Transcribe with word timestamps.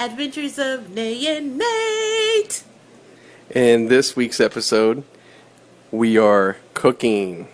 Adventures 0.00 0.58
of 0.58 0.94
Nay 0.94 1.26
and 1.26 1.58
Nate. 1.58 2.64
In 3.50 3.88
this 3.88 4.16
week's 4.16 4.40
episode, 4.40 5.04
we 5.90 6.16
are 6.16 6.56
cooking. 6.72 7.48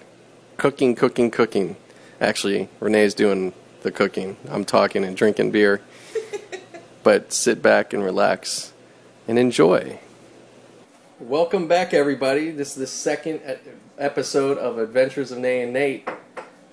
Cooking, 0.57 0.95
cooking, 0.95 1.33
cooking. 1.33 1.75
Actually, 2.21 2.69
Renee's 2.79 3.15
doing 3.15 3.53
the 3.83 3.91
cooking. 3.91 4.37
I'm 4.49 4.65
talking 4.65 5.03
and 5.03 5.17
drinking 5.17 5.51
beer. 5.51 5.81
but 7.03 7.33
sit 7.33 7.63
back 7.63 7.93
and 7.93 8.05
relax 8.05 8.73
and 9.27 9.41
enjoy. 9.41 9.99
Welcome 11.19 11.67
back, 11.67 11.93
everybody. 11.93 12.53
This 12.53 12.69
is 12.69 12.77
the 12.77 12.87
second 12.87 13.41
episode 13.99 14.57
of 14.57 14.79
Adventures 14.79 15.33
of 15.33 15.39
Nay 15.39 15.63
and 15.63 15.73
Nate. 15.73 16.09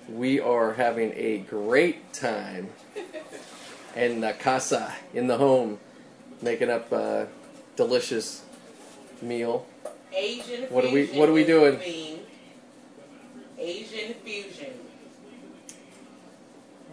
We 0.08 0.38
are 0.38 0.74
having 0.74 1.12
a 1.16 1.38
great 1.38 2.12
time 2.12 2.68
in 3.96 4.20
the 4.20 4.32
casa, 4.34 4.92
in 5.12 5.26
the 5.26 5.36
home, 5.36 5.78
making 6.42 6.70
up 6.70 6.90
a 6.92 7.28
delicious 7.76 8.42
meal. 9.22 9.66
Asian 10.12 10.64
What 10.64 10.84
are 10.84 10.90
we- 10.90 11.06
what 11.06 11.28
are 11.28 11.32
we 11.32 11.44
doing? 11.44 11.80
Asian 13.58 14.14
fusion. 14.14 14.72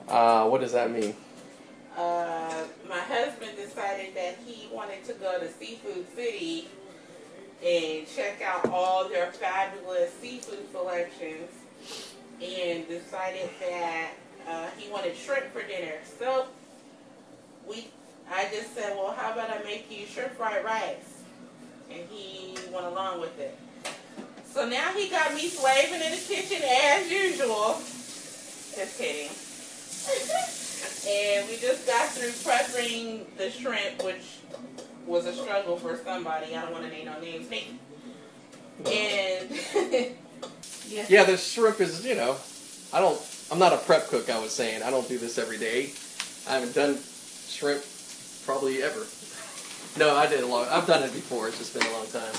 Uh, 0.08 0.48
what 0.48 0.62
does 0.62 0.72
that 0.74 0.92
mean? 0.92 1.16
Uh, 1.98 2.64
my 2.88 3.00
husband 3.00 3.52
decided 3.58 4.16
that 4.16 4.38
he 4.46 4.68
wanted 4.72 5.04
to 5.06 5.14
go 5.14 5.40
to 5.40 5.52
Seafood 5.52 6.06
City 6.16 6.68
and 7.64 8.08
check 8.08 8.42
out 8.42 8.68
all 8.70 9.08
their 9.08 9.32
fabulous 9.34 10.12
seafood 10.14 10.72
selections 10.72 11.52
and 12.42 12.88
decided 12.88 13.50
that 13.60 14.12
uh, 14.48 14.68
he 14.78 14.90
wanted 14.92 15.16
shrimp 15.16 15.52
for 15.54 15.62
dinner. 15.64 15.96
So 16.18 16.48
I 18.32 18.46
just 18.52 18.74
said, 18.74 18.96
well, 18.96 19.12
how 19.12 19.34
about 19.34 19.50
I 19.50 19.62
make 19.64 19.92
you 19.92 20.06
shrimp 20.06 20.32
fried 20.34 20.64
rice? 20.64 21.24
And 21.92 22.02
he 22.10 22.56
went 22.72 22.86
along 22.86 23.20
with 23.20 23.38
it. 23.40 23.58
So 24.46 24.68
now 24.68 24.92
he 24.94 25.10
got 25.10 25.34
me 25.34 25.48
slaving 25.48 26.02
in 26.02 26.12
the 26.12 26.18
kitchen 26.18 26.62
as 26.64 27.10
usual. 27.12 27.82
Just 28.76 28.98
kidding. 28.98 29.30
and 31.08 31.50
we 31.50 31.58
just 31.58 31.86
got 31.86 32.08
through 32.10 32.30
prepping 32.30 33.26
the 33.38 33.50
shrimp, 33.50 34.04
which 34.04 34.40
was 35.06 35.26
a 35.26 35.34
struggle 35.34 35.78
for 35.78 35.98
somebody. 35.98 36.56
I 36.56 36.62
don't 36.62 36.72
want 36.72 36.86
to 36.86 36.90
name 36.90 37.06
no 37.06 37.20
names. 37.20 37.50
Me. 37.50 37.80
And 38.86 39.50
yeah, 40.90 41.06
Yeah, 41.10 41.24
the 41.26 41.38
shrimp 41.38 41.82
is, 41.82 42.06
you 42.06 42.16
know, 42.16 42.38
I 42.94 43.00
don't, 43.00 43.22
I'm 43.52 43.60
not 43.60 43.74
a 43.74 43.78
prep 43.78 44.08
cook, 44.08 44.30
I 44.30 44.40
was 44.40 44.52
saying. 44.54 44.84
I 44.84 44.90
don't 44.90 45.08
do 45.08 45.18
this 45.18 45.38
every 45.38 45.58
day. 45.58 45.92
I 46.48 46.54
haven't 46.56 46.74
done 46.74 46.98
shrimp 47.62 47.86
probably 48.44 48.82
ever. 48.82 49.06
No, 50.02 50.18
I 50.18 50.26
did 50.26 50.42
a 50.42 50.48
long, 50.48 50.66
I've 50.68 50.88
done 50.88 51.04
it 51.04 51.14
before, 51.14 51.48
it's 51.48 51.60
just 51.60 51.78
been 51.78 51.86
a 51.86 51.94
long 51.94 52.08
time. 52.10 52.34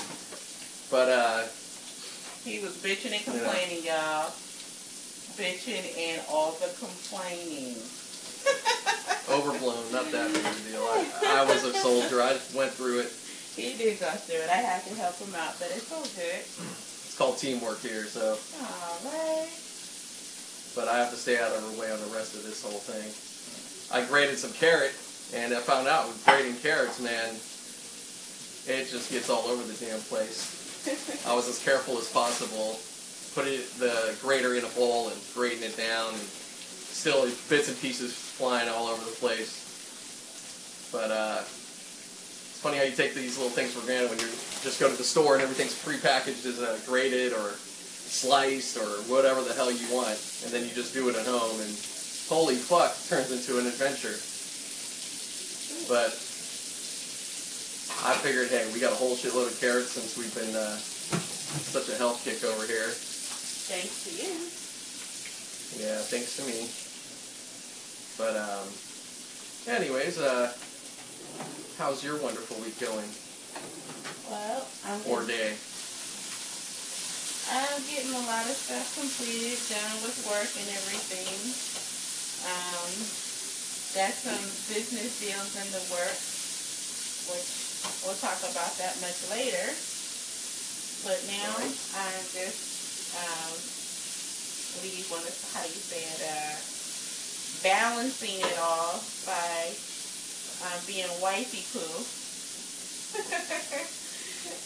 But, 0.91 1.07
uh, 1.07 1.47
he 2.43 2.59
was 2.59 2.75
bitching 2.83 3.15
and 3.15 3.23
complaining, 3.23 3.87
y'all. 3.87 4.35
Bitching 5.39 5.87
and 5.95 6.21
all 6.27 6.51
the 6.59 6.67
complaining. 6.75 7.79
overblown, 9.31 9.87
not 9.95 10.11
that 10.11 10.27
big 10.33 10.43
of 10.43 10.59
a 10.59 10.69
deal. 10.69 10.83
I, 10.83 11.39
I 11.39 11.45
was 11.47 11.63
a 11.63 11.71
soldier, 11.79 12.21
I 12.21 12.35
went 12.53 12.75
through 12.75 13.07
it. 13.07 13.13
He 13.55 13.77
did 13.79 14.01
go 14.01 14.11
through 14.27 14.43
it. 14.43 14.49
I 14.49 14.59
had 14.59 14.83
to 14.83 14.93
help 14.99 15.15
him 15.19 15.33
out, 15.35 15.55
but 15.57 15.71
it's 15.71 15.89
all 15.93 16.03
good. 16.19 16.43
It's 16.43 17.15
called 17.17 17.37
teamwork 17.37 17.79
here, 17.79 18.07
so, 18.07 18.35
All 18.59 18.99
right. 19.07 19.47
but 20.75 20.89
I 20.89 20.99
have 20.99 21.11
to 21.11 21.15
stay 21.15 21.39
out 21.39 21.55
of 21.55 21.63
her 21.63 21.79
way 21.79 21.89
on 21.93 22.01
the 22.01 22.11
rest 22.11 22.35
of 22.35 22.43
this 22.43 22.61
whole 22.61 22.83
thing. 22.83 23.07
I 23.93 24.03
grated 24.05 24.39
some 24.39 24.51
carrot, 24.53 24.91
and 25.35 25.53
I 25.53 25.59
found 25.59 25.87
out 25.87 26.07
with 26.07 26.23
grating 26.25 26.55
carrots, 26.57 27.01
man, 27.01 27.33
it 28.65 28.89
just 28.89 29.11
gets 29.11 29.29
all 29.29 29.45
over 29.47 29.63
the 29.63 29.73
damn 29.85 29.99
place. 30.01 30.61
I 31.27 31.33
was 31.33 31.47
as 31.47 31.63
careful 31.63 31.97
as 31.97 32.11
possible, 32.11 32.79
putting 33.33 33.59
the 33.79 34.15
grater 34.21 34.55
in 34.55 34.63
a 34.63 34.69
bowl 34.69 35.09
and 35.09 35.17
grating 35.33 35.63
it 35.63 35.75
down, 35.75 36.13
and 36.13 36.21
still 36.21 37.23
bits 37.49 37.67
and 37.67 37.79
pieces 37.79 38.13
flying 38.13 38.69
all 38.69 38.87
over 38.87 39.03
the 39.03 39.15
place. 39.17 40.89
But 40.91 41.09
uh, 41.11 41.39
it's 41.41 42.59
funny 42.61 42.77
how 42.77 42.83
you 42.83 42.95
take 42.95 43.15
these 43.15 43.37
little 43.37 43.51
things 43.51 43.73
for 43.73 43.83
granted 43.85 44.11
when 44.11 44.19
you 44.19 44.27
just 44.61 44.79
go 44.79 44.89
to 44.89 44.95
the 44.95 45.03
store 45.03 45.33
and 45.33 45.43
everything's 45.43 45.73
prepackaged 45.73 46.45
as 46.45 46.61
a 46.61 46.79
grated 46.85 47.33
or 47.33 47.51
sliced 47.57 48.77
or 48.77 48.85
whatever 49.11 49.41
the 49.41 49.53
hell 49.53 49.71
you 49.71 49.87
want, 49.91 50.19
and 50.45 50.53
then 50.53 50.63
you 50.63 50.69
just 50.75 50.93
do 50.93 51.09
it 51.09 51.15
at 51.15 51.25
home, 51.25 51.59
and 51.59 51.73
holy 52.29 52.55
fuck, 52.55 52.93
turns 53.09 53.31
into 53.31 53.57
an 53.59 53.65
adventure. 53.65 54.15
But 55.87 56.13
I 58.03 58.15
figured, 58.19 58.47
hey, 58.49 58.69
we 58.73 58.79
got 58.79 58.91
a 58.93 58.95
whole 58.95 59.15
shitload 59.15 59.47
of 59.47 59.59
carrots 59.59 59.91
since 59.91 60.17
we've 60.17 60.33
been 60.35 60.55
uh, 60.55 60.77
such 60.77 61.89
a 61.89 61.95
health 61.95 62.23
kick 62.23 62.43
over 62.43 62.65
here. 62.65 62.87
Thanks 63.67 64.03
to 64.03 64.11
you. 64.15 64.33
Yeah, 65.79 65.99
thanks 66.03 66.35
to 66.37 66.43
me. 66.45 66.67
But 68.17 68.37
um, 68.37 68.67
anyways, 69.67 70.19
uh, 70.19 70.53
how's 71.77 72.03
your 72.03 72.19
wonderful 72.21 72.57
week 72.61 72.77
going 72.79 73.09
Well, 74.29 74.67
I'm 74.85 75.01
or 75.07 75.25
day? 75.25 75.55
I'm 77.51 77.81
getting 77.89 78.13
a 78.13 78.23
lot 78.23 78.45
of 78.47 78.55
stuff 78.55 78.87
completed, 78.95 79.59
done 79.67 79.97
with 80.03 80.15
work 80.31 80.51
and 80.59 80.69
everything. 80.75 81.27
Um, 82.47 82.91
got 83.93 84.09
some 84.17 84.41
business 84.73 85.21
deals 85.21 85.53
in 85.53 85.69
the 85.69 85.83
works, 85.93 87.29
which 87.29 87.45
we'll 88.01 88.17
talk 88.17 88.41
about 88.41 88.73
that 88.81 88.97
much 89.05 89.21
later. 89.29 89.69
But 91.05 91.21
now 91.29 91.61
I'm 91.61 92.25
just, 92.33 93.13
um, 93.21 93.53
you 94.81 95.05
want 95.13 95.29
to, 95.29 95.33
how 95.53 95.61
do 95.61 95.69
you 95.69 95.77
say 95.77 96.01
it, 96.01 96.25
uh, 96.25 96.57
balancing 97.61 98.41
it 98.41 98.57
all 98.57 98.97
by 99.29 99.69
um, 100.65 100.81
being 100.89 101.05
wifey 101.21 101.61
poo. 101.69 101.85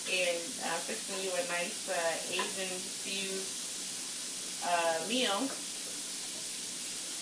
and 0.08 0.40
uh, 0.72 0.80
fixing 0.88 1.20
you 1.20 1.36
a 1.36 1.44
nice 1.52 1.84
uh, 1.92 2.16
Asian 2.32 2.72
fused 2.80 3.60
uh, 4.64 5.04
meal. 5.12 5.52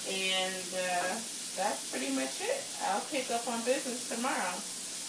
And 0.06 0.70
uh, 0.70 1.18
that's 1.56 1.92
pretty 1.92 2.14
much 2.16 2.42
it. 2.42 2.62
I'll 2.92 3.06
pick 3.12 3.32
up 3.32 3.48
on 3.48 3.64
business 3.64 4.10
tomorrow. 4.12 4.56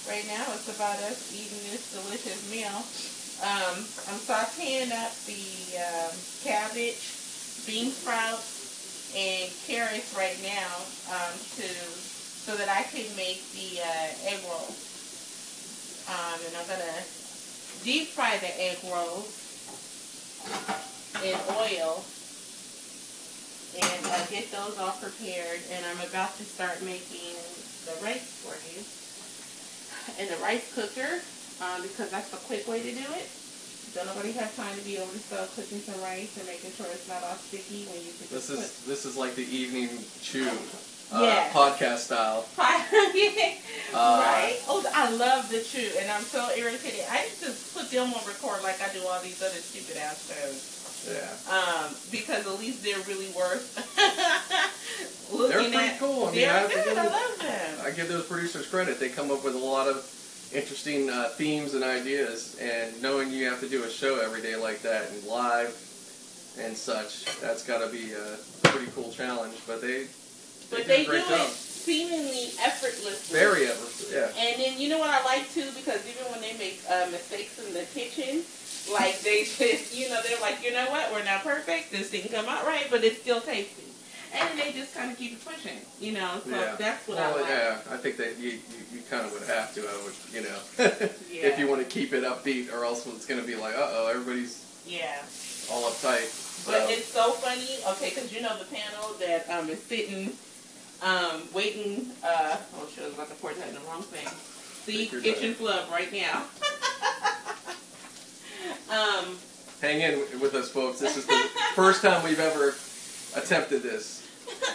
Right 0.06 0.26
now, 0.30 0.46
it's 0.54 0.70
about 0.70 0.96
us 1.02 1.34
eating 1.34 1.58
this 1.70 1.90
delicious 1.90 2.38
meal. 2.50 2.78
Um, 3.42 3.82
I'm 4.06 4.20
sauteing 4.22 4.94
up 4.94 5.12
the 5.26 5.42
um, 5.82 6.14
cabbage, 6.46 7.02
bean 7.66 7.90
sprouts, 7.90 9.12
and 9.16 9.50
carrots 9.66 10.14
right 10.16 10.38
now 10.42 10.70
um, 11.10 11.34
to 11.58 11.66
so 11.66 12.54
that 12.56 12.68
I 12.68 12.82
can 12.94 13.04
make 13.16 13.42
the 13.52 13.82
uh, 13.82 14.30
egg 14.30 14.38
rolls. 14.46 16.06
Um, 16.06 16.38
and 16.46 16.54
I'm 16.56 16.66
gonna 16.70 17.02
deep 17.82 18.14
fry 18.14 18.38
the 18.38 18.54
egg 18.62 18.78
rolls 18.86 19.34
in 21.24 21.34
oil 21.58 22.04
and 23.74 24.06
uh, 24.06 24.26
get 24.26 24.50
those 24.52 24.76
all 24.78 24.92
prepared. 24.92 25.60
And 25.70 25.84
I'm 25.84 26.00
about 26.08 26.36
to 26.38 26.44
start 26.44 26.82
making 26.82 27.34
the 27.84 27.92
rice 28.04 28.34
for 28.42 28.54
you 28.72 28.82
in 30.18 30.28
the 30.28 30.36
rice 30.38 30.64
cooker 30.74 31.22
um, 31.60 31.82
because 31.82 32.10
that's 32.10 32.30
the 32.30 32.36
quick 32.38 32.66
way 32.68 32.82
to 32.82 32.92
do 32.94 33.04
it. 33.14 33.28
Don't 33.94 34.06
nobody 34.06 34.32
have 34.32 34.54
time 34.56 34.76
to 34.76 34.82
be 34.82 34.98
over 34.98 35.12
the 35.12 35.18
stove 35.18 35.48
cooking 35.54 35.80
some 35.80 36.00
rice 36.02 36.36
and 36.36 36.46
making 36.46 36.72
sure 36.72 36.86
it's 36.92 37.08
not 37.08 37.22
all 37.22 37.36
sticky 37.48 37.86
when 37.86 38.04
you 38.04 38.12
can 38.12 38.26
This 38.30 38.48
just 38.48 38.50
put 38.50 38.58
is 38.58 38.86
this 38.86 39.04
is 39.06 39.16
like 39.16 39.34
the 39.36 39.44
evening 39.44 40.04
chew, 40.20 40.50
uh, 41.12 41.22
Yeah. 41.22 41.50
podcast 41.50 41.98
style. 41.98 42.48
Uh, 43.94 44.20
right? 44.20 44.58
Oh, 44.68 44.84
I 44.92 45.08
love 45.10 45.48
the 45.48 45.62
chew, 45.62 45.90
and 45.98 46.10
I'm 46.10 46.24
so 46.24 46.50
irritated. 46.54 47.00
I 47.08 47.28
to 47.40 47.52
put 47.72 47.90
them 47.90 48.12
on 48.12 48.26
record 48.26 48.62
like 48.62 48.82
I 48.82 48.92
do 48.92 49.06
all 49.06 49.22
these 49.22 49.40
other 49.40 49.54
stupid 49.54 49.96
ass 49.96 50.28
shows. 50.28 50.75
Yeah. 51.06 51.28
Um, 51.52 51.94
because 52.10 52.46
at 52.46 52.58
least 52.58 52.82
they're 52.82 52.98
really 53.06 53.28
worth 53.36 53.76
They're 55.30 55.38
looking 55.38 55.72
pretty 55.72 55.76
at. 55.76 55.98
cool. 55.98 56.26
I 56.26 56.30
mean, 56.30 56.40
they're 56.40 56.54
I 56.54 56.66
good. 56.68 56.84
give 56.84 56.98
I 56.98 57.06
love 57.06 57.38
them. 57.40 57.78
I 57.84 57.90
give 57.90 58.08
those 58.08 58.26
producers 58.26 58.66
credit. 58.66 58.98
They 59.00 59.08
come 59.08 59.30
up 59.30 59.44
with 59.44 59.54
a 59.54 59.58
lot 59.58 59.88
of 59.88 59.96
interesting 60.54 61.10
uh, 61.10 61.28
themes 61.36 61.74
and 61.74 61.82
ideas, 61.84 62.56
and 62.60 63.00
knowing 63.02 63.30
you 63.32 63.48
have 63.50 63.60
to 63.60 63.68
do 63.68 63.84
a 63.84 63.90
show 63.90 64.20
every 64.20 64.40
day 64.42 64.56
like 64.56 64.82
that 64.82 65.10
and 65.10 65.24
live 65.24 65.74
and 66.58 66.76
such, 66.76 67.24
that's 67.40 67.66
got 67.66 67.84
to 67.84 67.92
be 67.92 68.12
a 68.12 68.36
pretty 68.68 68.90
cool 68.94 69.10
challenge. 69.10 69.54
But 69.66 69.80
they, 69.82 70.06
but 70.70 70.78
do 70.78 70.84
they 70.84 71.02
a 71.02 71.04
do 71.04 71.10
great 71.10 71.24
it 71.28 71.50
seemingly 71.86 72.50
effortlessly. 72.64 73.38
Very 73.38 73.66
ever, 73.66 73.86
yeah. 74.10 74.26
And 74.38 74.60
then 74.60 74.78
you 74.78 74.88
know 74.88 74.98
what 74.98 75.10
I 75.10 75.22
like 75.24 75.48
too, 75.52 75.70
because 75.76 76.02
even 76.08 76.30
when 76.32 76.40
they 76.40 76.56
make 76.58 76.80
uh, 76.90 77.06
mistakes 77.10 77.58
in 77.64 77.72
the 77.74 77.84
kitchen, 77.94 78.42
like 78.92 79.20
they 79.20 79.44
just, 79.44 79.96
you 79.96 80.08
know, 80.08 80.20
they're 80.26 80.40
like, 80.40 80.62
you 80.64 80.72
know 80.72 80.86
what, 80.90 81.12
we're 81.12 81.24
not 81.24 81.42
perfect. 81.42 81.90
This 81.90 82.10
didn't 82.10 82.32
come 82.32 82.46
out 82.46 82.66
right, 82.66 82.86
but 82.90 83.04
it's 83.04 83.20
still 83.20 83.40
tasty. 83.40 83.82
And 84.34 84.58
they 84.58 84.72
just 84.72 84.94
kind 84.94 85.10
of 85.10 85.16
keep 85.16 85.32
it 85.32 85.44
pushing, 85.44 85.78
you 86.00 86.12
know. 86.12 86.40
So 86.44 86.50
yeah. 86.50 86.76
that's 86.78 87.06
what 87.08 87.16
well, 87.16 87.38
I 87.38 87.40
like. 87.40 87.48
Yeah, 87.48 87.78
I 87.90 87.96
think 87.96 88.16
that 88.18 88.36
you, 88.38 88.50
you, 88.50 88.58
you 88.92 89.00
kind 89.08 89.24
of 89.24 89.32
would 89.32 89.44
have 89.44 89.72
to, 89.74 89.80
I 89.80 90.04
would, 90.04 90.14
you 90.32 90.42
know, 90.42 91.08
Yeah. 91.32 91.48
if 91.48 91.58
you 91.58 91.68
want 91.68 91.80
to 91.80 91.86
keep 91.86 92.12
it 92.12 92.24
upbeat, 92.24 92.72
or 92.72 92.84
else 92.84 93.06
it's 93.06 93.26
going 93.26 93.40
to 93.40 93.46
be 93.46 93.54
like, 93.54 93.74
uh 93.74 93.88
oh, 93.88 94.08
everybody's 94.10 94.64
Yeah. 94.86 95.22
all 95.70 95.90
uptight. 95.90 96.66
But 96.66 96.90
it's 96.90 97.06
so 97.06 97.32
funny, 97.32 97.78
okay, 97.92 98.10
because 98.10 98.32
you 98.32 98.42
know 98.42 98.58
the 98.58 98.64
panel 98.64 99.14
that 99.20 99.48
um, 99.50 99.68
is 99.70 99.82
sitting, 99.82 100.32
um, 101.02 101.42
waiting. 101.54 102.10
Uh, 102.24 102.56
oh, 102.76 102.88
shit, 102.92 103.04
I 103.04 103.06
was 103.06 103.14
about 103.14 103.28
to 103.28 103.34
pour 103.36 103.52
that 103.52 103.68
in 103.68 103.74
the 103.74 103.80
wrong 103.80 104.02
thing. 104.02 104.26
See, 104.84 105.06
kitchen 105.06 105.54
flub 105.54 105.90
right 105.90 106.12
now. 106.12 106.44
um, 108.90 109.36
hang 109.80 110.00
in 110.00 110.18
with 110.40 110.54
us, 110.54 110.70
folks. 110.70 110.98
This 110.98 111.16
is 111.16 111.26
the 111.26 111.48
first 111.74 112.02
time 112.02 112.22
we've 112.24 112.40
ever 112.40 112.74
attempted 113.36 113.82
this. 113.82 114.22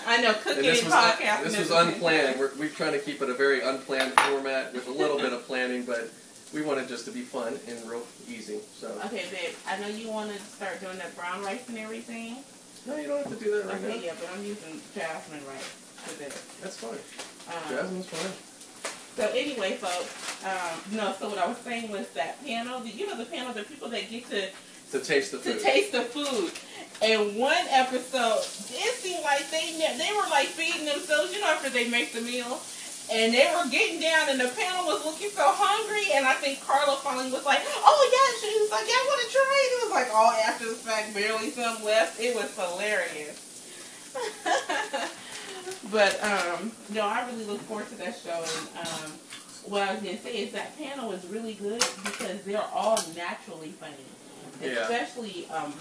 I 0.05 0.21
know 0.21 0.33
cooking 0.33 0.57
And 0.59 0.65
this 0.65 0.83
was, 0.83 0.93
podcasting. 0.93 1.43
this 1.43 1.57
was 1.57 1.71
unplanned. 1.71 2.39
We're, 2.39 2.51
we're 2.59 2.69
trying 2.69 2.91
to 2.93 2.99
keep 2.99 3.21
it 3.21 3.29
a 3.29 3.33
very 3.33 3.61
unplanned 3.61 4.13
format 4.19 4.73
with 4.73 4.88
a 4.88 4.91
little 4.91 5.17
bit 5.17 5.31
of 5.33 5.45
planning, 5.47 5.85
but 5.85 6.09
we 6.53 6.61
want 6.61 6.79
it 6.79 6.89
just 6.89 7.05
to 7.05 7.11
be 7.11 7.21
fun 7.21 7.57
and 7.67 7.89
real 7.89 8.03
easy. 8.27 8.59
So, 8.77 8.88
Okay, 9.05 9.23
babe. 9.31 9.55
I 9.67 9.79
know 9.79 9.88
you 9.88 10.09
want 10.09 10.31
to 10.31 10.39
start 10.41 10.81
doing 10.81 10.97
that 10.97 11.15
brown 11.15 11.41
rice 11.43 11.67
and 11.69 11.77
everything. 11.77 12.38
no, 12.85 12.97
you 12.97 13.07
don't 13.07 13.25
have 13.25 13.38
to 13.38 13.43
do 13.43 13.51
that 13.57 13.65
right 13.67 13.75
Okay, 13.75 13.97
now. 13.99 14.03
yeah, 14.03 14.13
but 14.19 14.29
I'm 14.38 14.43
using 14.43 14.81
jasmine 14.93 15.45
rice 15.47 15.63
for 16.03 16.17
this. 16.19 16.33
That's 16.61 16.77
fine. 16.77 16.99
Um, 17.55 17.75
Jasmine's 17.75 18.07
fine. 18.07 18.31
So 19.21 19.29
anyway, 19.38 19.77
folks, 19.77 20.09
um, 20.44 20.97
no. 20.97 21.13
So 21.13 21.29
what 21.29 21.38
I 21.38 21.45
was 21.45 21.57
saying 21.59 21.91
was 21.91 22.09
that 22.18 22.44
panel. 22.44 22.83
You 22.83 23.06
know 23.06 23.15
the 23.18 23.25
panel, 23.29 23.53
the 23.53 23.62
people 23.62 23.88
that 23.89 24.09
get 24.09 24.25
to 24.31 24.50
To 24.94 25.00
taste 25.00 25.31
the 25.31 25.38
to 25.38 25.53
food. 25.53 25.62
taste 25.62 25.91
the 25.91 26.01
food. 26.01 26.50
And 27.06 27.38
one 27.38 27.65
episode, 27.69 28.41
it 28.41 28.94
seemed 28.97 29.21
like 29.23 29.45
they 29.53 29.77
they 29.77 30.09
were 30.18 30.25
like 30.33 30.47
feeding 30.47 30.85
themselves, 30.89 31.31
you 31.33 31.39
know, 31.39 31.53
after 31.53 31.69
they 31.69 31.88
make 31.88 32.13
the 32.13 32.21
meal. 32.21 32.59
And 33.13 33.31
they 33.33 33.45
were 33.53 33.69
getting 33.69 34.00
down, 34.01 34.29
and 34.29 34.39
the 34.39 34.47
panel 34.57 34.85
was 34.89 35.06
looking 35.06 35.29
so 35.29 35.45
hungry. 35.53 36.13
And 36.17 36.25
I 36.25 36.33
think 36.41 36.65
Carla 36.65 36.97
finally 37.06 37.29
was 37.31 37.45
like, 37.45 37.62
"Oh 37.62 38.01
yeah," 38.09 38.29
she 38.41 38.50
was 38.59 38.71
like, 38.74 38.85
"Yeah, 38.89 38.97
I 38.97 39.06
want 39.06 39.21
to 39.21 39.29
try 39.38 39.53
it." 39.53 39.69
It 39.69 39.79
was 39.85 39.94
like 40.01 40.09
all 40.17 40.31
after 40.50 40.65
the 40.65 40.75
fact, 40.81 41.13
barely 41.13 41.51
some 41.51 41.83
left. 41.85 42.19
It 42.19 42.33
was 42.33 42.50
hilarious. 42.57 43.38
but 45.92 46.22
um, 46.24 46.72
no, 46.94 47.01
I 47.07 47.25
really 47.31 47.45
look 47.45 47.60
forward 47.62 47.88
to 47.89 47.95
that 47.95 48.16
show. 48.18 48.31
And 48.44 48.88
um, 48.88 49.12
what 49.66 49.81
I 49.83 49.94
was 49.94 50.01
gonna 50.04 50.18
say 50.18 50.38
is 50.38 50.51
that 50.54 50.78
panel 50.78 51.12
is 51.12 51.25
really 51.28 51.54
good 51.56 51.83
because 52.04 52.42
they're 52.44 52.62
all 52.74 53.00
naturally 53.16 53.69
funny. 53.69 53.95
Yeah. 54.62 54.81
Especially, 54.83 55.48
um, 55.50 55.74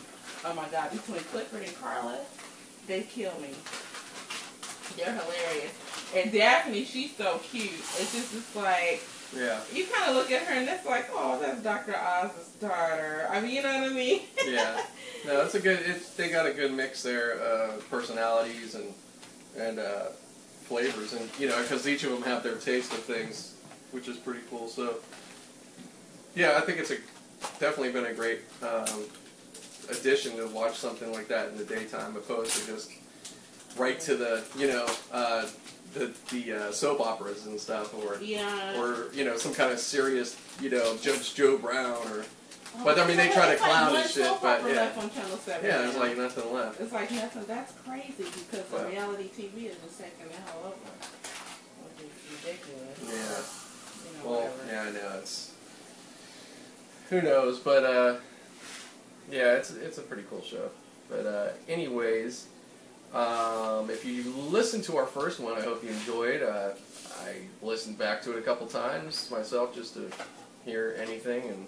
oh 0.44 0.55
my 0.55 0.67
God, 0.69 0.91
between 0.91 1.20
Clifford 1.25 1.62
and 1.64 1.75
Carla, 1.81 2.19
they 2.87 3.02
kill 3.02 3.32
me. 3.41 3.50
They're 4.97 5.12
hilarious. 5.12 5.73
And 6.14 6.32
Daphne, 6.32 6.85
she's 6.85 7.14
so 7.14 7.38
cute. 7.50 7.70
It's 7.70 8.12
just, 8.12 8.35
it's 8.35 8.56
like, 8.56 9.03
Yeah. 9.37 9.61
you 9.73 9.87
kind 9.87 10.11
of 10.11 10.17
look 10.17 10.31
at 10.32 10.43
her 10.43 10.55
and 10.55 10.69
it's 10.69 10.85
like, 10.87 11.08
oh, 11.12 11.38
that's 11.41 11.62
Dr. 11.62 11.94
Oz's 11.96 12.49
daughter. 12.61 13.29
I 13.31 13.41
mean, 13.41 13.53
you 13.53 13.62
know 13.62 13.81
what 13.81 13.91
I 13.91 13.94
mean? 13.94 14.23
Yeah. 14.44 14.82
No, 15.26 15.43
it's 15.43 15.55
a 15.55 15.61
good. 15.61 15.79
It's 15.85 16.11
they 16.14 16.31
got 16.31 16.46
a 16.46 16.53
good 16.53 16.73
mix 16.73 17.03
there, 17.03 17.41
uh, 17.43 17.73
personalities 17.91 18.75
and 18.75 18.87
and 19.58 19.79
uh, 19.79 20.06
flavors, 20.64 21.12
and 21.12 21.29
you 21.38 21.49
know, 21.49 21.61
because 21.62 21.87
each 21.88 22.05
of 22.05 22.11
them 22.11 22.23
have 22.23 22.43
their 22.43 22.56
taste 22.56 22.93
of 22.93 23.00
things, 23.00 23.55
which 23.91 24.08
is 24.08 24.17
pretty 24.17 24.41
cool. 24.50 24.69
So, 24.69 24.97
yeah, 26.35 26.56
I 26.56 26.61
think 26.61 26.79
it's 26.79 26.91
a 26.91 26.97
definitely 27.58 27.93
been 27.93 28.06
a 28.06 28.14
great 28.14 28.41
um, 28.62 29.05
addition 29.91 30.37
to 30.37 30.47
watch 30.49 30.76
something 30.76 31.12
like 31.12 31.29
that 31.29 31.49
in 31.49 31.56
the 31.56 31.64
daytime, 31.64 32.17
opposed 32.17 32.52
to 32.52 32.67
just 32.67 32.93
right 33.76 34.00
to 34.00 34.17
the 34.17 34.44
you 34.56 34.69
know 34.69 34.87
uh, 35.12 35.47
the 35.94 36.12
the 36.31 36.53
uh, 36.53 36.73
soap 36.73 37.00
operas 37.00 37.46
and 37.46 37.58
stuff, 37.58 37.94
or 37.94 38.19
yeah. 38.23 38.81
or 38.81 39.12
you 39.12 39.25
know 39.25 39.37
some 39.37 39.55
kind 39.55 39.73
of 39.73 39.79
serious 39.79 40.37
you 40.61 40.70
know 40.70 40.96
Judge 40.99 41.35
Joe 41.35 41.58
Brown 41.58 42.06
or 42.08 42.25
but, 42.84 42.99
I 42.99 43.06
mean, 43.06 43.17
they 43.17 43.28
try 43.31 43.55
to 43.55 43.61
like 43.62 43.94
and 44.05 44.11
shit, 44.11 44.32
but, 44.40 44.61
yeah. 44.62 44.72
left 44.75 44.99
on 44.99 45.11
Channel 45.11 45.37
7 45.37 45.67
yeah, 45.69 45.78
there's 45.78 45.96
like 45.96 46.17
nothing 46.17 46.52
left. 46.52 46.81
It's 46.81 46.93
like 46.93 47.11
nothing. 47.11 47.44
That's 47.46 47.72
crazy 47.84 48.14
because 48.19 48.67
the 48.67 48.87
reality 48.88 49.25
TV 49.37 49.67
is 49.67 49.76
just 49.84 49.99
taking 49.99 50.28
the 50.28 50.34
hell 50.50 50.61
over. 50.64 50.76
Which 51.84 52.06
is 52.06 52.44
ridiculous. 52.44 52.99
Yeah. 53.02 54.11
You 54.11 54.19
know, 54.25 54.31
Well, 54.31 54.40
whatever. 54.49 54.72
yeah, 54.72 54.82
I 54.82 54.90
know 55.12 55.19
it's 55.19 55.52
who 57.11 57.20
knows, 57.22 57.58
but 57.58 57.84
uh, 57.84 58.17
yeah, 59.31 59.55
it's 59.55 59.72
it's 59.72 59.99
a 59.99 60.02
pretty 60.02 60.22
cool 60.31 60.43
show. 60.43 60.70
But 61.08 61.26
uh, 61.26 61.49
anyways, 61.69 62.46
um, 63.12 63.90
if 63.90 64.05
you 64.05 64.32
listened 64.49 64.84
to 64.84 64.96
our 64.96 65.06
first 65.06 65.40
one, 65.40 65.55
I 65.58 65.62
hope 65.62 65.82
you 65.82 65.90
enjoyed. 65.90 66.43
Uh, 66.43 66.70
I 67.25 67.34
listened 67.67 67.99
back 67.99 68.22
to 68.22 68.32
it 68.32 68.38
a 68.38 68.43
couple 68.43 68.67
times 68.69 69.28
myself 69.31 69.75
just 69.75 69.94
to 69.94 70.08
hear 70.64 70.96
anything 71.00 71.43
and 71.49 71.67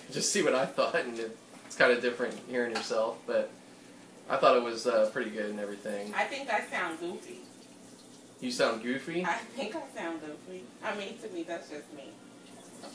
just 0.12 0.32
see 0.32 0.42
what 0.42 0.54
I 0.54 0.66
thought, 0.66 0.94
and 0.94 1.18
it, 1.18 1.36
it's 1.66 1.76
kind 1.76 1.92
of 1.92 2.00
different 2.02 2.34
hearing 2.48 2.74
yourself, 2.74 3.18
but. 3.26 3.50
I 4.30 4.36
thought 4.36 4.58
it 4.58 4.62
was 4.62 4.86
uh, 4.86 5.08
pretty 5.10 5.30
good 5.30 5.48
and 5.48 5.58
everything. 5.58 6.12
I 6.14 6.24
think 6.24 6.52
I 6.52 6.60
sound 6.66 7.00
goofy. 7.00 7.38
You 8.42 8.50
sound 8.52 8.82
goofy. 8.82 9.24
I 9.24 9.32
think 9.56 9.74
I 9.74 9.80
sound 9.98 10.20
goofy. 10.20 10.64
I 10.84 10.94
mean, 10.96 11.16
to 11.22 11.28
me, 11.30 11.44
that's 11.44 11.70
just 11.70 11.90
me. 11.94 12.10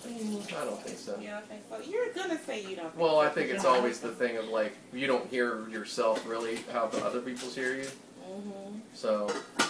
Mm, 0.07 0.53
I 0.61 0.65
don't 0.65 0.79
think 0.81 0.97
so. 0.99 1.17
You 1.19 1.29
don't 1.29 1.45
think 1.47 1.61
so? 1.69 1.79
You're 1.89 2.13
gonna 2.13 2.37
say 2.37 2.61
you 2.61 2.75
don't. 2.75 2.91
Think 2.91 2.97
Well, 2.99 3.15
so, 3.15 3.21
I 3.21 3.29
think 3.29 3.49
it's 3.49 3.65
always 3.65 3.99
the 3.99 4.11
thing 4.11 4.37
of 4.37 4.45
like 4.49 4.75
you 4.93 5.07
don't 5.07 5.27
hear 5.29 5.67
yourself 5.69 6.23
really 6.27 6.57
how 6.71 6.85
the 6.87 7.03
other 7.03 7.19
people 7.19 7.49
hear 7.49 7.75
you. 7.77 7.87
Mm-hmm. 8.23 8.77
So 8.93 9.27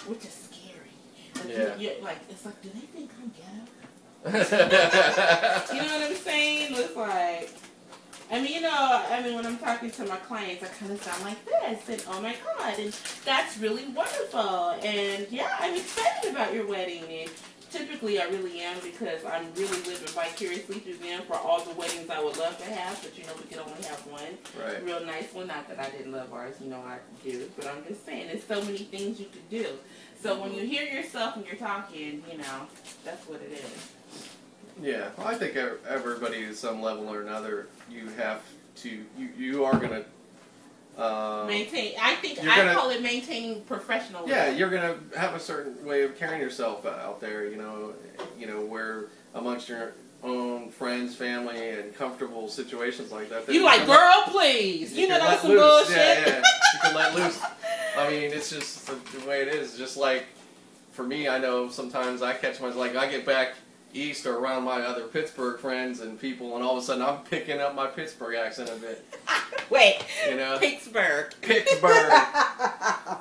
Which 0.07 0.25
is 0.25 0.33
scary. 0.33 1.47
Like, 1.47 1.57
Yeah. 1.57 1.75
you- 1.77 1.89
you're 1.91 2.03
like 2.03 2.17
it's 2.29 2.45
like, 2.45 2.61
do 2.61 2.69
they 2.73 2.85
think 2.87 3.09
I'm 3.21 3.29
ghetto? 3.29 3.71
You 4.25 4.31
know 4.31 4.39
what 4.39 6.09
I'm 6.09 6.15
saying? 6.15 6.73
It's 6.75 6.95
like, 6.95 7.49
I 8.31 8.41
mean, 8.41 8.53
you 8.53 8.61
know, 8.61 9.03
I 9.09 9.21
mean, 9.21 9.35
when 9.35 9.45
I'm 9.45 9.57
talking 9.57 9.91
to 9.91 10.05
my 10.05 10.15
clients, 10.17 10.63
I 10.63 10.67
kind 10.67 10.91
of 10.91 11.03
sound 11.03 11.23
like 11.23 11.45
this, 11.45 11.89
and 11.89 12.03
oh 12.07 12.21
my 12.21 12.35
god, 12.57 12.79
and 12.79 12.95
that's 13.25 13.57
really 13.57 13.85
wonderful, 13.87 14.71
and 14.81 15.27
yeah, 15.29 15.55
I'm 15.59 15.75
excited 15.75 16.31
about 16.31 16.53
your 16.53 16.65
wedding, 16.65 17.03
and 17.03 17.29
typically 17.69 18.21
I 18.21 18.25
really 18.25 18.61
am 18.61 18.77
because 18.81 19.25
I'm 19.25 19.53
really 19.55 19.77
living 19.83 20.07
vicariously 20.07 20.79
through 20.79 20.97
them 20.97 21.23
for 21.27 21.35
all 21.35 21.61
the 21.61 21.73
weddings 21.73 22.09
I 22.09 22.23
would 22.23 22.37
love 22.37 22.57
to 22.59 22.65
have, 22.65 23.01
but 23.03 23.17
you 23.17 23.25
know, 23.25 23.33
we 23.37 23.47
can 23.49 23.59
only 23.59 23.83
have 23.83 23.99
one 24.07 24.37
right. 24.59 24.83
real 24.83 25.05
nice 25.05 25.33
one. 25.33 25.47
Not 25.47 25.67
that 25.69 25.79
I 25.79 25.89
didn't 25.89 26.11
love 26.11 26.31
ours, 26.33 26.55
you 26.61 26.69
know, 26.69 26.79
I 26.79 26.99
do, 27.23 27.49
but 27.55 27.67
I'm 27.67 27.83
just 27.87 28.05
saying, 28.05 28.27
there's 28.27 28.45
so 28.45 28.63
many 28.63 28.79
things 28.79 29.19
you 29.19 29.25
could 29.25 29.49
do. 29.49 29.67
So 30.21 30.41
when 30.41 30.53
you 30.53 30.65
hear 30.65 30.85
yourself 30.85 31.35
and 31.35 31.45
you're 31.45 31.55
talking, 31.55 32.23
you 32.31 32.37
know, 32.37 32.67
that's 33.03 33.27
what 33.27 33.41
it 33.41 33.51
is. 33.51 33.89
Yeah, 34.81 35.09
well, 35.17 35.27
I 35.27 35.35
think 35.35 35.55
everybody 35.55 36.45
at 36.45 36.55
some 36.55 36.81
level 36.81 37.07
or 37.07 37.21
another, 37.21 37.67
you 37.89 38.07
have 38.17 38.41
to, 38.77 38.89
you, 38.89 39.29
you 39.37 39.65
are 39.65 39.77
gonna, 39.77 40.03
um, 40.97 41.47
Maintain. 41.47 41.93
I 42.01 42.15
think 42.15 42.39
I 42.39 42.55
gonna- 42.57 42.73
call 42.73 42.89
it 42.89 43.01
maintaining 43.01 43.61
professionalism. 43.61 44.29
yeah, 44.29 44.49
you're 44.49 44.69
gonna 44.69 44.95
have 45.15 45.35
a 45.35 45.39
certain 45.39 45.83
way 45.85 46.03
of 46.03 46.17
carrying 46.17 46.41
yourself 46.41 46.85
out 46.85 47.19
there. 47.21 47.47
You 47.47 47.57
know, 47.57 47.93
you 48.37 48.47
know 48.47 48.61
where 48.61 49.05
amongst 49.35 49.69
your 49.69 49.93
own 50.23 50.69
friends, 50.69 51.15
family, 51.15 51.69
and 51.71 51.95
comfortable 51.95 52.47
situations 52.47 53.11
like 53.11 53.29
that. 53.29 53.45
that 53.45 53.53
You 53.53 53.63
like, 53.63 53.85
girl, 53.85 54.23
please. 54.27 54.93
You, 54.93 55.07
know 55.07 55.17
can 55.19 55.27
that's 55.27 55.41
some 55.41 55.51
loose. 55.51 55.61
bullshit. 55.87 55.97
Yeah, 55.97 56.27
yeah. 56.27 56.37
You 56.37 56.79
can 56.81 56.95
let 56.95 57.15
loose. 57.15 57.41
I 57.97 58.09
mean, 58.09 58.31
it's 58.31 58.49
just 58.49 58.87
the, 58.87 58.95
the 59.19 59.27
way 59.27 59.41
it 59.41 59.49
is. 59.49 59.77
Just 59.77 59.97
like 59.97 60.25
for 60.91 61.03
me, 61.03 61.27
I 61.27 61.39
know 61.39 61.69
sometimes 61.69 62.21
I 62.21 62.33
catch 62.33 62.59
myself 62.61 62.75
like 62.75 62.95
I 62.95 63.07
get 63.09 63.25
back 63.25 63.55
east 63.93 64.25
or 64.25 64.37
around 64.37 64.63
my 64.63 64.81
other 64.81 65.03
Pittsburgh 65.03 65.59
friends 65.59 65.99
and 66.01 66.19
people, 66.19 66.55
and 66.55 66.63
all 66.63 66.77
of 66.77 66.83
a 66.83 66.85
sudden 66.85 67.03
I'm 67.03 67.19
picking 67.29 67.59
up 67.59 67.75
my 67.75 67.87
Pittsburgh 67.87 68.35
accent 68.35 68.69
a 68.69 68.75
bit. 68.75 69.05
Wait, 69.69 69.99
You 70.29 70.35
know, 70.37 70.57
Pittsburgh. 70.59 71.33
Pittsburgh. 71.41 72.11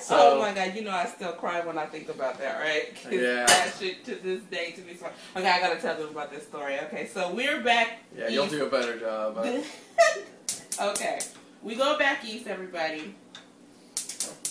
So- 0.00 0.34
oh 0.34 0.38
my 0.40 0.52
god, 0.52 0.74
you 0.74 0.82
know 0.82 0.90
I 0.90 1.06
still 1.06 1.32
cry 1.32 1.60
when 1.64 1.78
I 1.78 1.86
think 1.86 2.08
about 2.08 2.36
that, 2.40 2.58
right? 2.60 2.92
Yeah. 3.10 3.46
That 3.46 3.72
shit 3.78 4.04
to 4.06 4.16
this 4.16 4.42
day 4.50 4.72
to 4.72 4.80
me. 4.82 4.94
So, 4.94 5.06
okay, 5.36 5.48
I 5.48 5.60
gotta 5.60 5.80
tell 5.80 5.96
them 5.96 6.08
about 6.08 6.32
this 6.32 6.42
story. 6.42 6.78
Okay, 6.80 7.06
so 7.06 7.32
we're 7.32 7.62
back. 7.62 8.00
Yeah, 8.18 8.28
you'll 8.28 8.48
do 8.48 8.66
a 8.66 8.68
better 8.68 8.98
job. 8.98 9.38
Okay, 10.80 11.20
we 11.62 11.76
go 11.76 11.96
back 11.96 12.24
east, 12.24 12.48
everybody. 12.48 13.14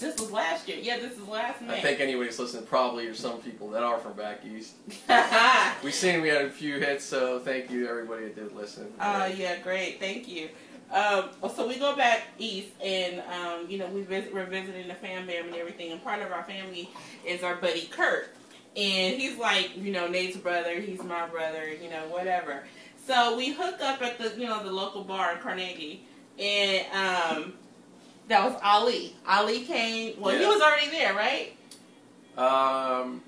This 0.01 0.19
was 0.19 0.31
last 0.31 0.67
year. 0.67 0.79
Yeah, 0.81 0.97
this 0.97 1.13
is 1.13 1.27
last 1.27 1.61
May. 1.61 1.77
I 1.77 1.81
think 1.81 1.99
anybody's 1.99 2.39
listening 2.39 2.65
probably 2.65 3.05
are 3.05 3.13
some 3.13 3.39
people 3.39 3.69
that 3.69 3.83
are 3.83 3.99
from 3.99 4.13
back 4.13 4.41
east. 4.43 4.73
We've 5.83 5.93
seen 5.93 6.21
we 6.21 6.29
had 6.29 6.45
a 6.45 6.49
few 6.49 6.79
hits, 6.79 7.05
so 7.05 7.39
thank 7.39 7.69
you 7.69 7.83
to 7.83 7.89
everybody 7.89 8.23
that 8.23 8.35
did 8.35 8.51
listen. 8.55 8.91
Oh 8.99 9.25
yeah, 9.27 9.59
great, 9.59 9.99
thank 9.99 10.27
you. 10.27 10.49
Um, 10.91 11.29
so 11.55 11.67
we 11.67 11.77
go 11.77 11.95
back 11.95 12.23
east, 12.39 12.69
and 12.83 13.21
um, 13.21 13.69
you 13.69 13.77
know 13.77 13.85
we 13.87 14.01
visit, 14.01 14.33
we're 14.33 14.45
visiting 14.45 14.87
the 14.87 14.95
fam 14.95 15.27
bam 15.27 15.45
and 15.45 15.55
everything. 15.55 15.91
And 15.91 16.03
part 16.03 16.21
of 16.23 16.31
our 16.31 16.43
family 16.45 16.89
is 17.23 17.43
our 17.43 17.55
buddy 17.55 17.85
Kurt, 17.85 18.29
and 18.75 19.21
he's 19.21 19.37
like 19.37 19.77
you 19.77 19.91
know 19.91 20.07
Nate's 20.07 20.35
brother. 20.35 20.81
He's 20.81 21.03
my 21.03 21.27
brother, 21.27 21.71
you 21.71 21.91
know 21.91 22.07
whatever. 22.09 22.63
So 23.05 23.37
we 23.37 23.53
hook 23.53 23.79
up 23.81 24.01
at 24.01 24.17
the 24.17 24.33
you 24.35 24.47
know 24.47 24.63
the 24.63 24.71
local 24.71 25.03
bar 25.03 25.33
in 25.35 25.41
Carnegie, 25.41 26.05
and 26.39 26.85
um, 26.91 27.53
that 28.27 28.43
was 28.49 28.59
Ali. 28.63 29.15
Ali 29.27 29.61
came. 29.65 30.19
Well, 30.19 30.37
he 30.37 30.45
was 30.45 30.61
already 30.61 30.89
there, 30.89 31.13
right? 31.13 31.53
Um, 32.37 33.21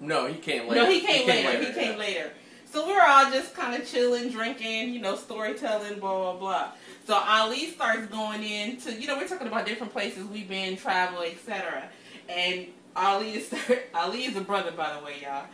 No, 0.00 0.26
he 0.26 0.38
came 0.38 0.68
later. 0.68 0.82
No, 0.82 0.90
he 0.90 1.00
came, 1.00 1.26
later. 1.26 1.58
He 1.58 1.72
came 1.72 1.92
yeah. 1.92 1.98
later. 1.98 2.30
So 2.70 2.86
we 2.86 2.92
were 2.92 3.02
all 3.02 3.30
just 3.30 3.54
kind 3.54 3.80
of 3.80 3.88
chilling, 3.88 4.30
drinking, 4.30 4.92
you 4.92 5.00
know, 5.00 5.16
storytelling, 5.16 5.98
blah 6.00 6.32
blah 6.32 6.38
blah. 6.38 6.68
So 7.06 7.14
Ali 7.14 7.70
starts 7.70 8.06
going 8.06 8.42
into, 8.44 8.92
you 8.92 9.06
know, 9.06 9.16
we're 9.16 9.26
talking 9.26 9.46
about 9.46 9.66
different 9.66 9.92
places 9.92 10.24
we've 10.24 10.48
been, 10.48 10.76
travel, 10.76 11.22
etc. 11.22 11.88
And 12.28 12.66
Ali 12.94 13.34
is 13.34 13.54
Ali 13.94 14.24
is 14.24 14.36
a 14.36 14.42
brother, 14.42 14.72
by 14.72 14.94
the 14.98 15.04
way, 15.04 15.16
y'all. 15.22 15.44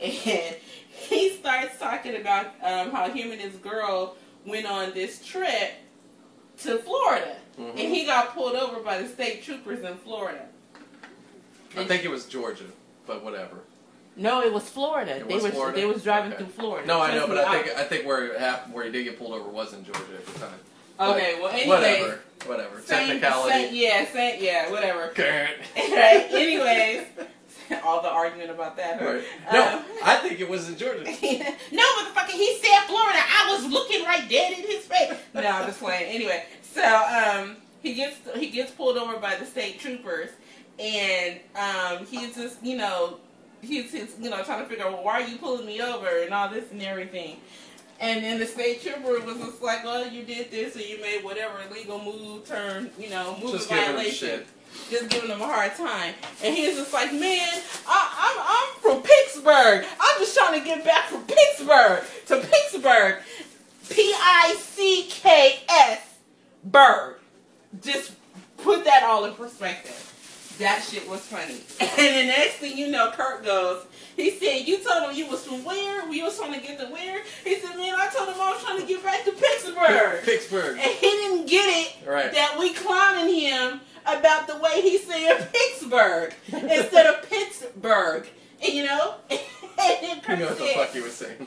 And 0.00 0.56
he 0.88 1.30
starts 1.30 1.78
talking 1.78 2.16
about 2.16 2.46
um, 2.62 2.90
how 2.90 3.10
him 3.10 3.32
and 3.32 3.40
his 3.40 3.56
girl 3.56 4.16
went 4.46 4.66
on 4.66 4.94
this 4.94 5.24
trip 5.24 5.72
to 6.58 6.78
Florida, 6.78 7.36
Mhm. 7.58 7.70
and 7.70 7.78
he 7.78 8.04
got 8.06 8.34
pulled 8.34 8.56
over 8.56 8.80
by 8.80 8.98
the 8.98 9.08
state 9.08 9.42
troopers 9.44 9.80
in 9.84 9.96
Florida. 9.98 10.46
I 11.76 11.84
think 11.84 12.04
it 12.04 12.10
was 12.10 12.26
Georgia, 12.26 12.64
but 13.06 13.22
whatever. 13.24 13.58
No, 14.16 14.42
it 14.42 14.52
was 14.52 14.68
Florida. 14.68 15.16
It 15.16 15.28
they 15.28 15.34
was 15.34 15.42
was 15.44 15.52
Florida? 15.52 15.80
they 15.80 15.86
was 15.86 16.02
driving 16.02 16.32
Okay. 16.34 16.44
through 16.44 16.52
Florida. 16.52 16.86
No, 16.86 17.00
I 17.00 17.14
know, 17.14 17.26
but 17.26 17.38
I 17.38 17.62
think 17.62 17.78
I 17.78 17.84
think 17.84 18.06
where 18.06 18.26
it 18.26 18.38
happened, 18.38 18.74
where 18.74 18.84
he 18.84 18.90
did 18.92 19.04
get 19.04 19.18
pulled 19.18 19.32
over 19.32 19.48
was 19.48 19.72
in 19.72 19.84
Georgia 19.84 20.00
at 20.18 20.26
the 20.26 20.38
time. 20.38 20.60
Okay, 21.00 21.32
But 21.34 21.42
well, 21.42 21.52
anyway, 21.52 21.68
whatever, 21.68 22.20
whatever. 22.46 22.80
Same, 22.82 23.06
Technicality. 23.08 23.50
same, 23.54 23.74
yeah, 23.74 24.06
same, 24.12 24.42
yeah, 24.42 24.70
whatever. 24.70 25.08
Current. 25.14 25.52
right. 25.76 26.26
Anyways, 26.30 27.06
all 27.84 28.02
the 28.02 28.10
argument 28.10 28.50
about 28.50 28.76
that. 28.76 29.00
huh? 29.00 29.06
Right. 29.14 29.24
No, 29.52 29.76
Um, 29.78 29.84
I 30.04 30.16
think 30.16 30.40
it 30.40 30.48
was 30.48 30.68
in 30.68 30.76
Georgia. 30.76 31.04
no, 31.72 31.82
motherfucker, 31.82 32.28
he 32.32 32.58
said 32.58 32.80
Florida. 32.86 33.18
I 33.18 33.48
was 33.50 33.72
looking 33.72 34.04
right 34.04 34.28
dead 34.28 34.52
in 34.58 34.64
his 34.66 34.84
face. 34.84 35.14
No, 35.32 35.40
I'm 35.40 35.66
just 35.66 35.80
playing. 35.80 36.14
Anyway, 36.14 36.44
so 36.74 36.84
um, 36.84 37.56
he 37.82 37.94
gets 37.94 38.16
he 38.36 38.50
gets 38.50 38.70
pulled 38.72 38.96
over 38.96 39.18
by 39.18 39.36
the 39.36 39.46
state 39.46 39.78
troopers, 39.80 40.30
and 40.78 41.40
um, 41.56 42.06
he's 42.06 42.34
just 42.34 42.62
you 42.62 42.76
know 42.76 43.18
he's, 43.60 43.92
he's 43.92 44.14
you 44.20 44.30
know 44.30 44.42
trying 44.42 44.62
to 44.62 44.68
figure 44.68 44.84
out 44.84 44.92
well, 44.92 45.04
why 45.04 45.22
are 45.22 45.28
you 45.28 45.36
pulling 45.38 45.66
me 45.66 45.80
over 45.80 46.22
and 46.22 46.32
all 46.32 46.48
this 46.48 46.70
and 46.72 46.82
everything. 46.82 47.36
And 48.00 48.24
then 48.24 48.40
the 48.40 48.46
state 48.46 48.82
trooper 48.82 49.20
was 49.24 49.36
just 49.38 49.62
like, 49.62 49.80
"Oh, 49.84 50.04
you 50.04 50.24
did 50.24 50.50
this, 50.50 50.74
or 50.74 50.80
you 50.80 51.00
made 51.00 51.22
whatever 51.22 51.54
illegal 51.70 52.00
move, 52.02 52.44
turn, 52.44 52.90
you 52.98 53.08
know, 53.10 53.36
move 53.40 53.52
Just 53.52 53.70
in 53.70 53.76
giving 53.76 53.90
him 53.90 53.96
violation." 53.96 54.28
shit. 54.28 54.46
just 54.90 55.08
giving 55.10 55.30
him 55.30 55.40
a 55.40 55.46
hard 55.46 55.74
time. 55.76 56.14
And 56.42 56.54
he's 56.54 56.76
just 56.76 56.92
like, 56.92 57.12
man, 57.12 57.62
I, 57.86 58.00
I'm, 58.18 58.38
I'm 58.40 58.80
from 58.80 59.02
Pittsburgh. 59.02 59.86
I'm 60.00 60.18
just 60.18 60.36
trying 60.36 60.58
to 60.58 60.66
get 60.66 60.84
back 60.84 61.04
from 61.10 61.22
Pittsburgh 61.24 62.02
to 62.26 62.36
Pittsburgh. 62.40 63.18
P 63.88 64.12
I 64.16 64.56
C 64.58 65.06
K 65.08 65.60
S, 65.68 66.11
Bird. 66.64 67.16
Just 67.82 68.12
put 68.58 68.84
that 68.84 69.02
all 69.02 69.24
in 69.24 69.34
perspective. 69.34 70.08
That 70.58 70.82
shit 70.82 71.08
was 71.08 71.20
funny. 71.20 71.56
And 71.98 72.16
the 72.16 72.26
next 72.32 72.54
thing 72.56 72.76
you 72.76 72.88
know, 72.90 73.10
Kurt 73.12 73.44
goes, 73.44 73.84
he 74.16 74.30
said, 74.32 74.66
you 74.68 74.78
told 74.84 75.10
him 75.10 75.16
you 75.16 75.26
was 75.28 75.44
from 75.46 75.64
where? 75.64 76.08
We 76.08 76.22
was 76.22 76.38
trying 76.38 76.52
to 76.52 76.60
get 76.66 76.78
to 76.80 76.86
where? 76.86 77.22
He 77.44 77.58
said, 77.58 77.76
man, 77.76 77.94
I 77.96 78.08
told 78.14 78.28
him 78.28 78.34
I 78.40 78.50
was 78.52 78.62
trying 78.62 78.80
to 78.80 78.86
get 78.86 79.02
back 79.02 79.24
to 79.24 79.32
Pittsburgh. 79.32 80.20
Pittsburgh. 80.24 80.78
And 80.78 80.90
he 80.90 81.06
didn't 81.06 81.46
get 81.46 81.64
it 81.68 82.06
Right. 82.08 82.32
that 82.32 82.56
we 82.58 82.72
clowning 82.74 83.34
him 83.34 83.80
about 84.04 84.46
the 84.46 84.56
way 84.58 84.82
he 84.82 84.98
said 84.98 85.48
Pittsburgh 85.52 86.34
instead 86.52 87.06
of 87.06 87.28
Pittsburgh. 87.28 88.26
You 88.62 88.84
know? 88.84 89.14
And 89.30 89.40
then 89.78 90.20
You 90.28 90.36
know 90.36 90.46
what 90.50 90.58
the 90.58 90.66
fuck 90.74 90.90
he 90.92 91.00
was 91.00 91.14
saying. 91.14 91.46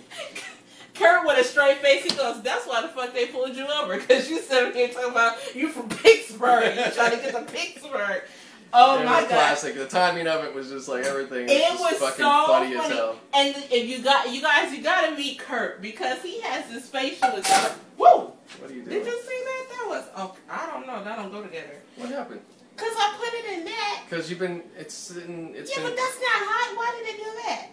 Kurt 0.95 1.25
with 1.25 1.37
a 1.37 1.43
straight 1.43 1.77
face, 1.79 2.03
he 2.03 2.09
goes, 2.09 2.41
that's 2.41 2.65
why 2.65 2.81
the 2.81 2.87
fuck 2.87 3.13
they 3.13 3.27
pulled 3.27 3.55
you 3.55 3.67
over. 3.67 3.97
Because 3.97 4.29
you 4.29 4.39
said 4.41 4.73
here 4.73 4.87
talking 4.89 5.11
about 5.11 5.37
you 5.55 5.69
from 5.69 5.89
Pittsburgh. 5.89 6.75
You 6.75 6.91
trying 6.91 7.11
to 7.11 7.17
get 7.17 7.33
to 7.33 7.41
Pittsburgh. 7.51 8.23
Oh 8.77 8.99
it 8.99 9.05
my 9.05 9.21
was 9.21 9.29
god. 9.29 9.29
classic. 9.29 9.75
The 9.75 9.85
timing 9.87 10.27
of 10.27 10.43
it 10.43 10.53
was 10.53 10.69
just 10.69 10.89
like 10.89 11.05
everything. 11.05 11.45
It 11.47 11.61
just 11.61 11.79
was 11.79 11.93
fucking 11.93 12.25
so 12.25 12.45
funny, 12.47 12.75
as 12.75 12.81
funny. 12.81 12.95
hell. 12.95 13.19
And 13.33 13.55
if 13.71 13.87
you 13.87 14.03
got 14.03 14.29
you 14.33 14.41
guys 14.41 14.73
you 14.73 14.83
gotta 14.83 15.15
meet 15.15 15.39
Kurt 15.39 15.81
because 15.81 16.21
he 16.21 16.41
has 16.41 16.69
this 16.69 16.89
facial 16.89 17.37
expression. 17.37 17.77
Whoa! 17.95 18.33
What 18.59 18.69
are 18.69 18.73
you 18.73 18.81
doing? 18.81 18.97
Did 18.97 19.05
you 19.05 19.21
see 19.21 19.43
that? 19.45 19.65
That 19.69 19.85
was 19.87 20.03
oh 20.17 20.35
I 20.49 20.69
don't 20.73 20.85
know, 20.87 21.01
that 21.05 21.15
don't 21.15 21.31
go 21.31 21.41
together. 21.41 21.77
What 21.95 22.09
happened? 22.09 22.41
Cause 22.75 22.91
I 22.97 23.15
put 23.17 23.33
it 23.33 23.59
in 23.59 23.65
that. 23.65 24.01
Because 24.09 24.29
you've 24.29 24.39
been. 24.39 24.61
It's 24.77 25.11
in. 25.11 25.53
It's 25.55 25.71
yeah, 25.71 25.81
been. 25.81 25.91
but 25.91 25.95
that's 25.95 26.19
not 26.19 26.43
hot. 26.43 26.75
Why 26.75 26.99
did 26.99 27.15
it 27.15 27.23
do 27.23 27.31
that? 27.47 27.67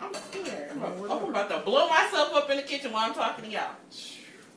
I'm 0.00 0.12
scared. 0.14 0.70
I'm, 0.72 1.00
Well, 1.00 1.12
I'm 1.24 1.30
about 1.30 1.48
to 1.50 1.58
blow 1.58 1.88
myself 1.88 2.34
up 2.34 2.50
in 2.50 2.56
the 2.58 2.62
kitchen 2.62 2.92
while 2.92 3.06
I'm 3.06 3.14
talking 3.14 3.44
to 3.46 3.50
y'all. 3.50 3.70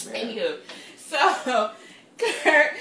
Man. 0.05 0.15
Anywho, 0.15 0.57
so 0.97 1.17
Kurt, 2.17 2.71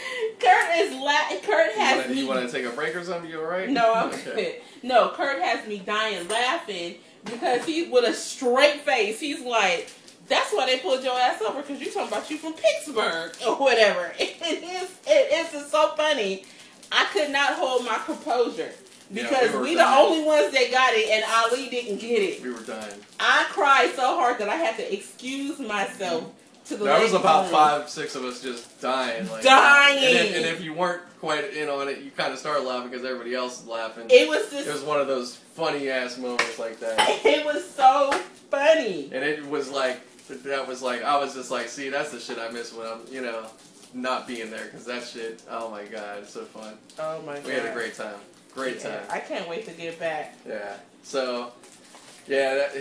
Kurt 0.41 0.77
is 0.79 0.95
la- 0.95 1.29
Kurt 1.45 1.75
You 1.75 1.81
has 1.81 1.97
wanna, 2.03 2.15
me. 2.15 2.21
you 2.21 2.29
want 2.29 2.47
to 2.47 2.53
take 2.53 2.65
a 2.67 2.71
break 2.75 2.95
or 2.97 3.05
something? 3.05 3.31
You 3.31 3.41
alright? 3.41 3.69
No, 3.71 3.95
I'm 3.95 4.09
okay. 4.09 4.35
good. 4.35 4.55
No, 4.89 5.11
Kurt 5.11 5.41
has 5.43 5.67
me 5.67 5.79
dying 5.79 6.27
laughing 6.29 6.97
because 7.25 7.65
he's 7.65 7.89
with 7.91 8.05
a 8.05 8.13
straight 8.15 8.81
face. 8.83 9.19
He's 9.21 9.41
like, 9.41 9.91
"That's 10.29 10.53
why 10.53 10.67
they 10.67 10.79
pulled 10.79 11.03
your 11.05 11.19
ass 11.19 11.41
over 11.43 11.61
because 11.63 11.81
you're 11.81 11.93
talking 11.93 12.09
about 12.09 12.31
you 12.31 12.39
from 12.39 12.55
Pittsburgh 12.55 13.33
or 13.47 13.57
whatever." 13.57 14.13
It 14.21 14.63
is. 14.63 14.91
It 15.07 15.55
is 15.57 15.71
so 15.71 15.93
funny. 15.97 16.45
I 16.91 17.05
could 17.13 17.31
not 17.31 17.55
hold 17.55 17.85
my 17.85 17.99
composure 18.05 18.73
Yeah, 19.11 19.23
because 19.29 19.51
we 19.53 19.57
were 19.57 19.63
we, 19.63 19.75
the 19.75 19.89
only 19.89 20.25
ones 20.25 20.53
that 20.53 20.71
got 20.71 20.93
it, 20.95 21.09
and 21.09 21.25
Ali 21.27 21.69
didn't 21.71 21.99
get 21.99 22.23
it. 22.23 22.43
We 22.43 22.51
were 22.51 22.61
dying. 22.61 22.95
I 23.19 23.47
cried 23.51 23.93
so 23.95 24.17
hard 24.17 24.39
that 24.39 24.49
I 24.49 24.57
had 24.57 24.77
to 24.77 24.95
excuse 24.95 25.59
myself 25.59 26.31
to 26.67 26.77
the. 26.77 26.85
There 26.85 27.01
was 27.01 27.15
about 27.15 27.45
room. 27.45 27.53
five, 27.53 27.89
six 27.89 28.15
of 28.15 28.25
us 28.25 28.43
just 28.43 28.81
dying. 28.81 29.29
Like, 29.31 29.43
Dying. 29.43 29.99
And 29.99 30.17
if, 30.29 30.37
and 30.37 30.45
if 30.47 30.63
you 30.63 30.75
weren't 30.75 31.03
quite 31.21 31.53
in 31.55 31.69
on 31.69 31.89
it, 31.89 32.01
you 32.01 32.11
kind 32.11 32.33
of 32.33 32.39
started 32.39 32.65
laughing 32.65 32.91
because 32.91 33.05
everybody 33.05 33.35
else 33.35 33.63
is 33.63 33.67
laughing. 33.67 34.07
It 34.11 34.29
was 34.29 34.53
It 34.53 34.71
was 34.73 34.83
one 34.83 35.01
of 35.01 35.07
those 35.07 35.37
funny 35.37 35.89
ass 35.89 36.19
moments 36.19 36.59
like 36.59 36.79
that. 36.81 36.99
It 37.25 37.45
was 37.45 37.69
so 37.69 38.13
funny. 38.51 39.11
And 39.13 39.25
it 39.25 39.47
was 39.49 39.71
like, 39.71 40.01
that 40.29 40.69
was 40.69 40.83
like, 40.83 41.03
I 41.03 41.19
was 41.19 41.35
just 41.35 41.51
like, 41.51 41.69
see, 41.69 41.89
that's 41.89 42.11
the 42.11 42.21
shit 42.21 42.39
I 42.39 42.51
miss 42.51 42.73
when 42.73 42.87
I'm, 42.87 43.01
you 43.11 43.23
know, 43.23 43.47
not 43.95 44.27
being 44.29 44.51
there 44.51 44.67
because 44.67 44.85
that 44.85 45.05
shit, 45.05 45.43
oh 45.51 45.71
my 45.71 45.85
god, 45.85 46.19
it's 46.19 46.33
so 46.33 46.45
fun. 46.45 46.75
Oh 46.99 47.23
my 47.23 47.37
god. 47.37 47.47
We 47.47 47.53
had 47.53 47.67
a 47.67 47.73
great 47.73 47.95
time. 47.95 48.17
Great 48.59 48.83
Yeah, 48.83 48.97
time. 48.99 49.07
I 49.09 49.21
can't 49.21 49.49
wait 49.49 49.65
to 49.67 49.71
get 49.71 50.01
back. 50.01 50.35
Yeah. 50.47 50.75
So, 51.05 51.53
yeah, 52.27 52.55
that. 52.55 52.75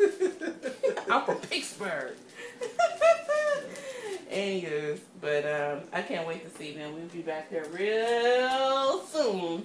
I'm 1.08 1.24
from 1.24 1.36
Pittsburgh. 1.36 2.16
Anywho, 4.32 4.98
but 5.20 5.46
um, 5.46 5.80
I 5.92 6.02
can't 6.02 6.26
wait 6.26 6.44
to 6.44 6.58
see 6.58 6.74
them. 6.74 6.94
We'll 6.94 7.06
be 7.06 7.20
back 7.22 7.48
there 7.48 7.64
real 7.72 9.00
soon. 9.06 9.62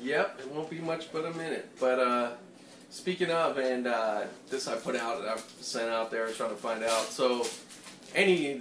Yep, 0.00 0.40
it 0.40 0.50
won't 0.50 0.70
be 0.70 0.78
much 0.78 1.12
but 1.12 1.26
a 1.26 1.32
minute. 1.32 1.68
But 1.78 1.98
uh, 1.98 2.30
speaking 2.88 3.30
of, 3.30 3.58
and 3.58 3.86
uh, 3.86 4.22
this 4.48 4.68
I 4.68 4.76
put 4.76 4.96
out, 4.96 5.22
I've 5.22 5.44
sent 5.60 5.90
out 5.90 6.10
there 6.10 6.28
trying 6.30 6.50
to 6.50 6.56
find 6.56 6.82
out. 6.82 7.04
So, 7.04 7.46
any 8.14 8.58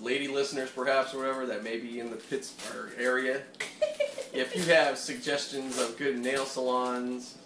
lady 0.00 0.28
listeners, 0.28 0.70
perhaps, 0.70 1.14
or 1.14 1.18
whatever, 1.18 1.46
that 1.46 1.64
may 1.64 1.78
be 1.78 2.00
in 2.00 2.10
the 2.10 2.16
Pittsburgh 2.16 2.92
area, 2.98 3.42
if 4.32 4.54
you 4.54 4.62
have 4.72 4.98
suggestions 4.98 5.78
of 5.78 5.96
good 5.96 6.18
nail 6.18 6.44
salons, 6.44 7.36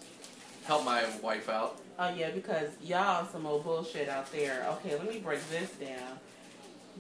help 0.65 0.85
my 0.85 1.05
wife 1.23 1.49
out. 1.49 1.81
Oh 1.99 2.15
yeah, 2.15 2.31
because 2.31 2.71
y'all 2.83 3.27
some 3.27 3.47
old 3.47 3.65
bullshit 3.65 4.09
out 4.09 4.31
there. 4.33 4.67
Okay, 4.71 4.97
let 4.97 5.09
me 5.09 5.19
break 5.19 5.41
this 5.51 5.71
down. 5.73 6.19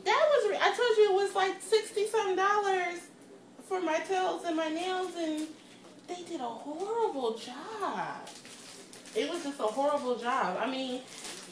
That 0.04 0.28
was 0.30 0.50
re- 0.50 0.58
I 0.60 0.68
told 0.68 0.98
you 0.98 1.10
it 1.10 1.14
was 1.14 1.34
like 1.34 1.60
sixty 1.62 2.06
something 2.06 2.36
dollars 2.36 3.00
for 3.66 3.80
my 3.80 3.98
toes 4.00 4.42
and 4.46 4.56
my 4.56 4.68
nails, 4.68 5.12
and 5.16 5.46
they 6.06 6.22
did 6.28 6.40
a 6.40 6.44
horrible 6.44 7.38
job. 7.38 8.28
It 9.14 9.30
was 9.30 9.42
just 9.42 9.58
a 9.58 9.64
horrible 9.64 10.16
job. 10.16 10.58
I 10.60 10.70
mean, 10.70 11.00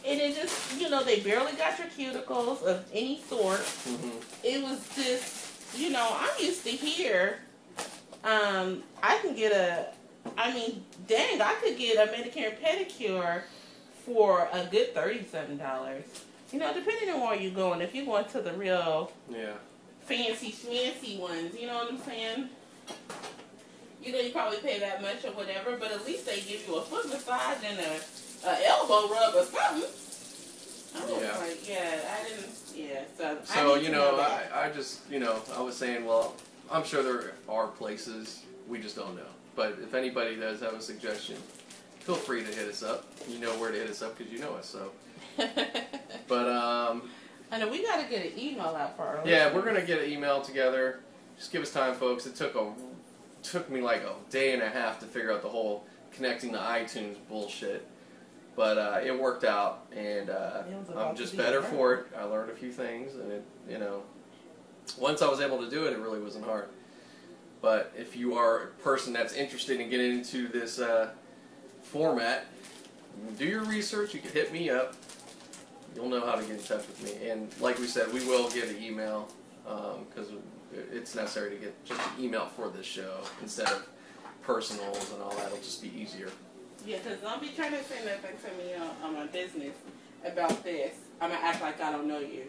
and 0.06 0.20
it 0.20 0.34
just 0.36 0.80
you 0.80 0.88
know 0.90 1.02
they 1.02 1.20
barely 1.20 1.52
got 1.52 1.78
your 1.78 1.88
cuticles 1.88 2.62
of 2.62 2.84
any 2.92 3.20
sort. 3.28 3.60
hmm 3.60 4.10
It 4.44 4.62
was 4.62 4.80
just 4.94 5.76
you 5.76 5.90
know 5.90 6.08
I'm 6.18 6.44
used 6.44 6.62
to 6.64 6.70
here. 6.70 7.38
Um, 8.24 8.82
I 9.02 9.18
can 9.18 9.34
get 9.34 9.52
a. 9.52 9.86
I 10.36 10.52
mean, 10.52 10.84
dang, 11.06 11.40
I 11.40 11.54
could 11.62 11.78
get 11.78 11.96
a 11.96 12.10
Medicare 12.12 12.54
pedicure 12.60 13.42
for 14.04 14.48
a 14.52 14.66
good 14.70 14.94
thirty-seven 14.94 15.56
dollars. 15.58 16.04
You 16.52 16.58
know, 16.58 16.72
depending 16.74 17.10
on 17.10 17.20
where 17.20 17.36
you're 17.36 17.52
going. 17.52 17.80
If 17.80 17.94
you're 17.94 18.06
going 18.06 18.24
to 18.26 18.40
the 18.40 18.52
real 18.54 19.12
Yeah. 19.30 19.52
fancy 20.06 20.50
schmancy 20.52 21.18
ones, 21.20 21.54
you 21.58 21.66
know 21.66 21.76
what 21.76 21.92
I'm 21.92 21.98
saying? 22.00 22.48
You 24.02 24.12
know, 24.12 24.18
you 24.20 24.30
probably 24.32 24.58
pay 24.58 24.78
that 24.78 25.02
much 25.02 25.24
or 25.24 25.32
whatever, 25.32 25.76
but 25.76 25.90
at 25.92 26.06
least 26.06 26.24
they 26.26 26.36
give 26.40 26.64
you 26.66 26.76
a 26.76 26.82
foot 26.82 27.08
massage 27.08 27.58
and 27.64 27.78
a, 27.80 28.00
a 28.44 28.66
elbow 28.66 29.08
rub 29.12 29.34
or 29.34 29.44
something. 29.44 29.90
I 30.96 31.04
was 31.04 31.22
Yeah. 31.22 31.38
like, 31.38 31.68
yeah, 31.68 32.00
I 32.18 32.28
didn't, 32.28 32.46
yeah. 32.74 33.00
So, 33.16 33.38
So 33.44 33.74
you 33.76 33.86
to 33.86 33.92
know. 33.92 34.16
I, 34.16 34.66
I 34.66 34.70
just 34.70 35.00
you 35.10 35.18
know, 35.20 35.40
I 35.54 35.60
was 35.60 35.76
saying, 35.76 36.04
well, 36.04 36.34
I'm 36.70 36.84
sure 36.84 37.02
there 37.02 37.32
are 37.48 37.68
places 37.68 38.42
we 38.68 38.78
just 38.78 38.96
don't 38.96 39.16
know. 39.16 39.22
But 39.56 39.78
if 39.82 39.94
anybody 39.94 40.36
does 40.36 40.60
have 40.60 40.74
a 40.74 40.80
suggestion, 40.80 41.36
feel 42.00 42.14
free 42.14 42.42
to 42.44 42.52
hit 42.52 42.68
us 42.68 42.82
up. 42.82 43.04
You 43.28 43.38
know 43.38 43.50
where 43.58 43.70
to 43.72 43.78
hit 43.78 43.90
us 43.90 44.02
up 44.02 44.16
because 44.16 44.32
you 44.32 44.38
know 44.38 44.54
us. 44.54 44.66
So, 44.66 44.90
but 46.28 46.48
um, 46.48 47.02
I 47.50 47.58
know 47.58 47.68
we 47.68 47.82
got 47.82 48.02
to 48.02 48.08
get 48.08 48.26
an 48.32 48.38
email 48.38 48.66
out 48.66 48.96
for 48.96 49.02
our 49.02 49.22
yeah, 49.26 49.52
we're 49.54 49.64
gonna 49.64 49.82
get 49.84 50.02
an 50.02 50.10
email 50.10 50.40
together. 50.40 51.00
Just 51.38 51.52
give 51.52 51.62
us 51.62 51.72
time, 51.72 51.94
folks. 51.94 52.26
It 52.26 52.34
took 52.36 52.54
a 52.54 52.72
took 53.42 53.70
me 53.70 53.80
like 53.80 54.02
a 54.02 54.14
day 54.30 54.52
and 54.52 54.62
a 54.62 54.68
half 54.68 54.98
to 55.00 55.06
figure 55.06 55.32
out 55.32 55.42
the 55.42 55.48
whole 55.48 55.84
connecting 56.12 56.52
to 56.52 56.58
iTunes 56.58 57.16
bullshit. 57.28 57.86
But 58.58 58.76
uh, 58.76 58.98
it 59.04 59.16
worked 59.16 59.44
out, 59.44 59.86
and 59.92 60.30
uh, 60.30 60.64
It 60.68 60.76
was 60.76 60.88
about 60.88 61.10
I'm 61.10 61.16
just 61.16 61.36
better 61.36 61.62
for 61.62 61.94
it. 61.94 62.06
I 62.18 62.24
learned 62.24 62.50
a 62.50 62.56
few 62.56 62.72
things, 62.72 63.14
and 63.14 63.30
it, 63.30 63.44
you 63.70 63.78
know, 63.78 64.02
once 64.98 65.22
I 65.22 65.28
was 65.28 65.40
able 65.40 65.60
to 65.60 65.70
do 65.70 65.86
it, 65.86 65.92
it 65.92 65.98
really 66.00 66.18
wasn't 66.20 66.44
hard. 66.44 66.68
But 67.62 67.92
if 67.96 68.16
you 68.16 68.34
are 68.34 68.64
a 68.64 68.66
person 68.82 69.12
that's 69.12 69.32
interested 69.32 69.80
in 69.80 69.88
getting 69.88 70.10
into 70.18 70.48
this 70.48 70.80
uh, 70.80 71.10
format, 71.82 72.46
do 73.38 73.44
your 73.44 73.62
research. 73.62 74.12
You 74.12 74.18
can 74.18 74.32
hit 74.32 74.52
me 74.52 74.70
up. 74.70 74.94
You'll 75.94 76.08
know 76.08 76.26
how 76.26 76.34
to 76.34 76.42
get 76.42 76.56
in 76.56 76.62
touch 76.62 76.84
with 76.88 77.00
me. 77.04 77.28
And 77.28 77.48
like 77.60 77.78
we 77.78 77.86
said, 77.86 78.12
we 78.12 78.26
will 78.26 78.50
get 78.50 78.68
an 78.68 78.82
email 78.82 79.28
because 79.62 80.32
it's 80.92 81.14
necessary 81.14 81.50
to 81.50 81.56
get 81.58 81.84
just 81.84 82.00
an 82.00 82.24
email 82.24 82.46
for 82.46 82.70
this 82.70 82.86
show 82.86 83.20
instead 83.40 83.68
of 83.68 83.88
personals 84.42 85.12
and 85.12 85.22
all 85.22 85.30
that. 85.36 85.46
It'll 85.46 85.58
just 85.58 85.80
be 85.80 85.92
easier. 85.96 86.30
Yeah, 86.86 86.98
because 87.02 87.18
don't 87.18 87.40
be 87.40 87.48
trying 87.48 87.72
to 87.72 87.82
say 87.84 88.04
nothing 88.04 88.36
to 88.42 88.56
me 88.64 88.74
on, 88.74 88.90
on 89.04 89.14
my 89.14 89.26
business 89.26 89.74
about 90.24 90.62
this. 90.64 90.94
I'm 91.20 91.30
going 91.30 91.40
to 91.40 91.46
act 91.46 91.60
like 91.62 91.80
I 91.80 91.92
don't 91.92 92.06
know 92.06 92.18
you. 92.20 92.44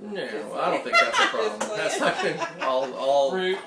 No, 0.00 0.16
Just 0.26 0.52
I 0.54 0.70
don't 0.70 0.82
think 0.84 0.96
that's 0.98 1.18
a 1.18 1.26
problem. 1.28 1.76
That's 1.76 2.00
like- 2.00 2.36
not 2.58 2.62
all 2.68 2.92
all 2.94 3.32
Rude. 3.36 3.58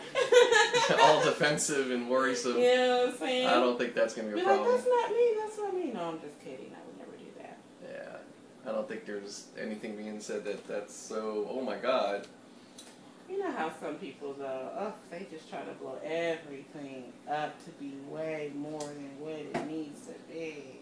all 1.01 1.23
defensive 1.23 1.91
and 1.91 2.09
worrisome. 2.09 2.57
You 2.57 2.75
know 2.75 2.97
what 3.05 3.09
I'm 3.13 3.17
saying? 3.19 3.47
I 3.47 3.53
don't 3.53 3.77
think 3.79 3.93
that's 3.95 4.13
gonna 4.13 4.27
be 4.29 4.33
Be 4.35 4.41
a 4.41 4.43
like, 4.43 4.55
problem. 4.57 4.75
that's 4.75 4.87
not 4.87 5.09
me, 5.11 5.33
that's 5.39 5.57
not 5.57 5.73
me. 5.73 5.91
No, 5.93 6.01
I'm 6.09 6.19
just 6.19 6.39
kidding. 6.43 6.71
I 6.75 6.79
would 6.85 6.97
never 6.97 7.11
do 7.17 7.25
that. 7.39 7.57
Yeah, 7.89 8.69
I 8.69 8.73
don't 8.73 8.87
think 8.87 9.05
there's 9.05 9.45
anything 9.57 9.95
being 9.95 10.19
said 10.19 10.43
that 10.43 10.67
that's 10.67 10.93
so. 10.93 11.47
Oh 11.49 11.61
my 11.61 11.77
God. 11.77 12.27
You 13.29 13.39
know 13.39 13.51
how 13.51 13.71
some 13.81 13.95
people 13.95 14.33
though, 14.37 14.69
oh, 14.77 14.93
they 15.09 15.25
just 15.31 15.49
try 15.49 15.61
to 15.61 15.71
blow 15.73 15.97
everything 16.03 17.11
up 17.29 17.63
to 17.65 17.71
be 17.71 17.93
way 18.09 18.51
more 18.55 18.79
than 18.79 19.09
what 19.19 19.33
it 19.33 19.67
needs 19.67 20.01
to 20.07 20.13
be. 20.31 20.79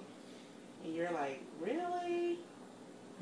And 0.83 0.93
you're 0.93 1.11
like, 1.11 1.41
really? 1.61 2.37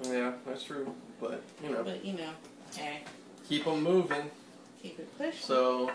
Yeah, 0.03 0.33
that's 0.45 0.63
true. 0.63 0.93
But 1.19 1.41
you 1.63 1.69
know, 1.69 1.83
But 1.83 2.03
you 2.03 2.13
know, 2.13 2.29
hey, 2.75 3.01
keep 3.47 3.65
them 3.65 3.83
moving. 3.83 4.31
keep 4.81 4.97
it 4.97 5.15
pushing. 5.17 5.33
So, 5.39 5.91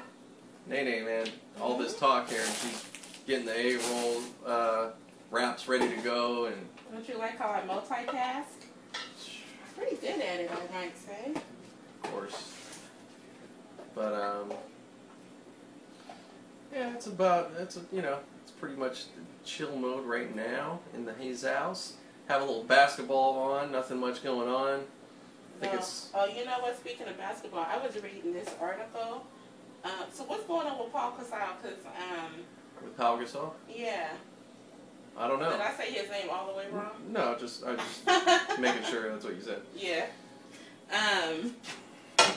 Nene, 0.68 1.04
man, 1.04 1.26
all 1.61 1.76
this 1.76 1.99
talk 1.99 2.28
here, 2.28 2.42
and 2.45 2.54
she's 2.54 2.85
getting 3.26 3.47
the 3.47 3.59
A 3.59 3.76
roll 3.90 4.23
uh, 4.47 4.88
wraps 5.33 5.66
ready 5.66 5.88
to 5.88 5.97
go, 6.02 6.45
and 6.47 6.56
Don't 6.92 7.09
you 7.09 7.18
like 7.18 7.37
how 7.38 7.49
I 7.50 7.62
multitask? 7.66 8.45
Pretty 9.76 9.97
good 9.97 10.21
at 10.21 10.40
it, 10.40 10.50
I 10.50 10.75
might 10.78 10.97
say. 10.97 11.33
of 12.04 12.11
course. 12.12 12.52
But 13.96 14.12
um, 14.12 14.52
yeah, 16.72 16.92
it's 16.94 17.06
about 17.06 17.50
it's 17.58 17.80
you 17.90 18.02
know 18.02 18.18
it's 18.42 18.52
pretty 18.52 18.76
much 18.76 19.04
chill 19.44 19.74
mode 19.76 20.04
right 20.04 20.36
now 20.36 20.80
in 20.94 21.04
the 21.06 21.14
Hayes 21.14 21.44
house. 21.44 21.94
Have 22.28 22.42
a 22.42 22.44
little 22.44 22.64
basketball 22.64 23.38
on, 23.38 23.72
nothing 23.72 23.98
much 23.98 24.22
going 24.22 24.48
on. 24.48 24.80
I 24.80 25.60
think 25.60 25.72
No. 25.72 25.78
it's 25.78 26.10
Oh, 26.14 26.26
you 26.26 26.44
know 26.44 26.58
what? 26.60 26.76
Speaking 26.76 27.08
of 27.08 27.16
basketball, 27.16 27.66
I 27.68 27.78
was 27.78 27.94
reading 28.02 28.32
this 28.34 28.50
article. 28.60 29.24
Um, 29.84 29.92
so 30.12 30.24
what's 30.24 30.44
going 30.44 30.66
on 30.66 30.78
with 30.78 30.92
Paul 30.92 31.12
Casal? 31.12 31.38
Because, 31.62 31.78
um, 31.86 32.32
with 32.82 32.96
Pau 32.96 33.16
Gasol. 33.16 33.52
yeah. 33.74 34.08
I 35.18 35.28
don't 35.28 35.40
know. 35.40 35.50
Did. 35.50 35.60
I 35.62 35.72
say 35.72 35.90
his 35.92 36.10
name 36.10 36.28
all 36.30 36.48
the 36.48 36.58
way 36.58 36.66
wrong? 36.70 36.90
No, 37.08 37.34
just 37.40 37.64
I 37.64 37.76
just 37.76 38.06
making 38.60 38.82
sure 38.82 39.08
that's 39.10 39.24
what 39.24 39.34
you 39.34 39.40
said. 39.40 39.62
Yeah. 39.74 40.04
Um. 40.92 41.54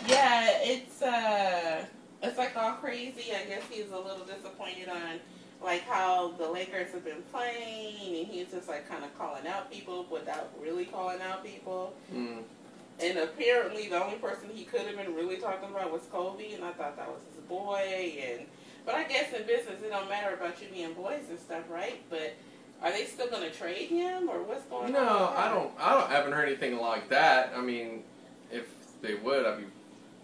Yeah, 0.07 0.49
it's 0.61 1.01
uh, 1.01 1.85
it's 2.21 2.37
like 2.37 2.55
all 2.57 2.73
crazy. 2.73 3.33
I 3.33 3.45
guess 3.47 3.63
he's 3.69 3.89
a 3.91 3.97
little 3.97 4.25
disappointed 4.25 4.89
on 4.89 5.19
like 5.63 5.83
how 5.83 6.31
the 6.37 6.49
Lakers 6.49 6.91
have 6.91 7.03
been 7.03 7.21
playing, 7.31 8.17
and 8.17 8.27
he's 8.27 8.51
just 8.51 8.67
like 8.67 8.87
kind 8.89 9.03
of 9.03 9.17
calling 9.17 9.47
out 9.47 9.71
people 9.71 10.05
without 10.11 10.51
really 10.61 10.85
calling 10.85 11.21
out 11.21 11.43
people. 11.43 11.93
Mm. 12.13 12.43
And 13.01 13.17
apparently, 13.19 13.87
the 13.87 14.03
only 14.03 14.17
person 14.17 14.49
he 14.53 14.65
could 14.65 14.81
have 14.81 14.97
been 14.97 15.15
really 15.15 15.37
talking 15.37 15.69
about 15.69 15.91
was 15.91 16.01
Kobe, 16.11 16.53
and 16.53 16.63
I 16.63 16.71
thought 16.71 16.97
that 16.97 17.07
was 17.07 17.21
his 17.33 17.43
boy. 17.45 18.17
And 18.21 18.45
but 18.85 18.95
I 18.95 19.03
guess 19.05 19.33
in 19.33 19.45
business, 19.47 19.81
it 19.81 19.89
don't 19.89 20.09
matter 20.09 20.33
about 20.33 20.61
you 20.61 20.67
being 20.69 20.93
boys 20.93 21.23
and 21.29 21.39
stuff, 21.39 21.63
right? 21.69 22.01
But 22.09 22.33
are 22.81 22.91
they 22.91 23.05
still 23.05 23.29
going 23.29 23.43
to 23.43 23.55
trade 23.55 23.89
him, 23.89 24.29
or 24.29 24.41
what's 24.43 24.65
going 24.65 24.87
on? 24.87 24.91
No, 24.93 25.33
I 25.35 25.49
don't. 25.49 25.71
I 25.77 25.93
don't. 25.93 26.09
I 26.09 26.13
haven't 26.13 26.33
heard 26.33 26.47
anything 26.47 26.77
like 26.77 27.09
that. 27.09 27.53
I 27.55 27.61
mean, 27.61 28.03
if 28.51 28.67
they 29.01 29.15
would, 29.15 29.45
I'd 29.45 29.57
be. 29.59 29.63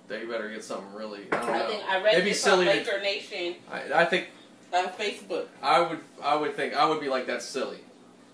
They 0.07 0.25
better 0.25 0.49
get 0.49 0.63
something 0.63 0.93
really. 0.93 1.21
I 1.31 1.37
don't 1.37 1.51
know. 1.53 1.67
Think 1.67 1.83
I 1.89 2.01
read 2.03 2.13
It'd 2.13 2.25
be 2.25 2.33
silly 2.33 2.69
on 2.69 2.85
to- 2.85 3.01
Nation 3.01 3.55
I, 3.71 4.01
I 4.01 4.05
think 4.05 4.27
uh, 4.73 4.87
Facebook. 4.99 5.47
I 5.61 5.79
would. 5.81 5.99
I 6.23 6.35
would 6.35 6.55
think 6.55 6.75
I 6.75 6.85
would 6.85 6.99
be 6.99 7.07
like 7.09 7.27
that's 7.27 7.45
silly. 7.45 7.79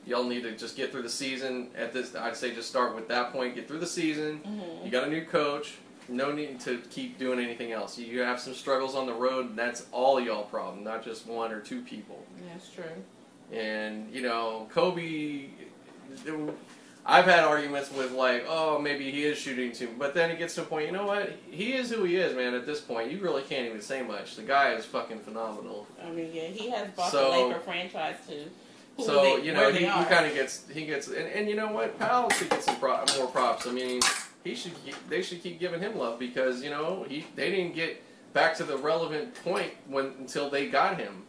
Y'all 0.06 0.24
need 0.24 0.44
to 0.44 0.56
just 0.58 0.76
get 0.76 0.92
through 0.92 1.04
the 1.04 1.10
season. 1.10 1.70
At 1.76 1.94
this, 1.94 2.16
I'd 2.16 2.36
say 2.36 2.54
just 2.54 2.70
start 2.70 2.96
with 2.96 3.08
that 3.10 3.32
point. 3.32 3.56
Get 3.56 3.68
through 3.68 3.80
the 3.80 3.88
season. 3.88 4.40
Mm-hmm. 4.40 4.86
You 4.86 4.92
got 4.92 5.08
a 5.08 5.10
new 5.10 5.24
coach. 5.26 5.76
No 6.10 6.32
need 6.32 6.60
to 6.62 6.80
keep 6.90 7.20
doing 7.20 7.40
anything 7.40 7.72
else. 7.72 7.98
You 7.98 8.22
have 8.22 8.40
some 8.40 8.54
struggles 8.54 8.96
on 8.96 9.06
the 9.06 9.14
road. 9.14 9.50
And 9.52 9.58
that's 9.58 9.86
all 9.92 10.20
y'all 10.20 10.44
problem, 10.44 10.84
not 10.84 11.06
just 11.06 11.28
one 11.28 11.52
or 11.52 11.62
two 11.62 11.84
people. 11.84 12.26
That's 12.52 12.70
true. 12.70 12.84
And 13.52 14.14
you 14.14 14.22
know, 14.22 14.68
Kobe. 14.74 15.46
I've 17.06 17.26
had 17.26 17.44
arguments 17.44 17.92
with 17.92 18.12
like, 18.12 18.46
oh, 18.48 18.80
maybe 18.80 19.10
he 19.10 19.24
is 19.24 19.38
shooting 19.38 19.72
too, 19.72 19.90
but 19.98 20.14
then 20.14 20.30
it 20.30 20.38
gets 20.38 20.54
to 20.56 20.62
a 20.62 20.66
point. 20.66 20.86
You 20.86 20.92
know 20.92 21.06
what? 21.08 21.34
He 21.50 21.74
is 21.74 21.90
who 21.90 22.04
he 22.04 22.18
is, 22.18 22.36
man. 22.36 22.54
At 22.54 22.66
this 22.66 22.80
point, 22.80 23.12
you 23.12 23.20
really 23.20 23.42
can't 23.42 23.66
even 23.68 23.82
say 23.82 24.04
much. 24.04 24.36
The 24.36 24.44
guy 24.44 24.74
is 24.74 24.86
fucking 24.86 25.20
phenomenal. 25.20 25.88
I 26.04 26.10
mean, 26.12 26.30
yeah, 26.32 26.44
he 26.48 26.70
has 26.70 26.90
bought 26.92 27.12
So- 27.12 27.32
the 27.32 27.48
Laker 27.48 27.60
franchise 27.62 28.18
too. 28.28 28.46
Who 28.98 29.04
so 29.06 29.24
they- 29.24 29.44
you 29.46 29.54
know, 29.54 29.72
he, 29.72 29.80
he 29.80 29.86
kind 29.86 30.26
of 30.28 30.34
gets 30.34 30.68
he 30.70 30.86
gets, 30.86 31.08
and, 31.08 31.28
and 31.28 31.50
you 31.50 31.56
know 31.56 31.72
what? 31.72 31.98
Powell 31.98 32.30
should 32.30 32.50
get 32.50 32.62
some 32.64 32.76
pro, 32.78 33.04
more 33.18 33.28
props. 33.28 33.66
I 33.66 33.72
mean, 33.72 34.02
he 34.44 34.54
should 34.54 34.74
they 35.10 35.22
should 35.24 35.42
keep 35.42 35.60
giving 35.60 35.80
him 35.80 35.98
love 35.98 36.20
because 36.20 36.62
you 36.62 36.70
know 36.70 37.06
he 37.10 37.26
they 37.36 37.50
didn't 37.50 37.74
get 37.74 38.02
back 38.34 38.56
to 38.58 38.64
the 38.64 38.78
relevant 38.78 39.34
point 39.44 39.72
when 39.88 40.14
until 40.20 40.50
they 40.50 40.68
got 40.68 41.00
him. 41.00 41.24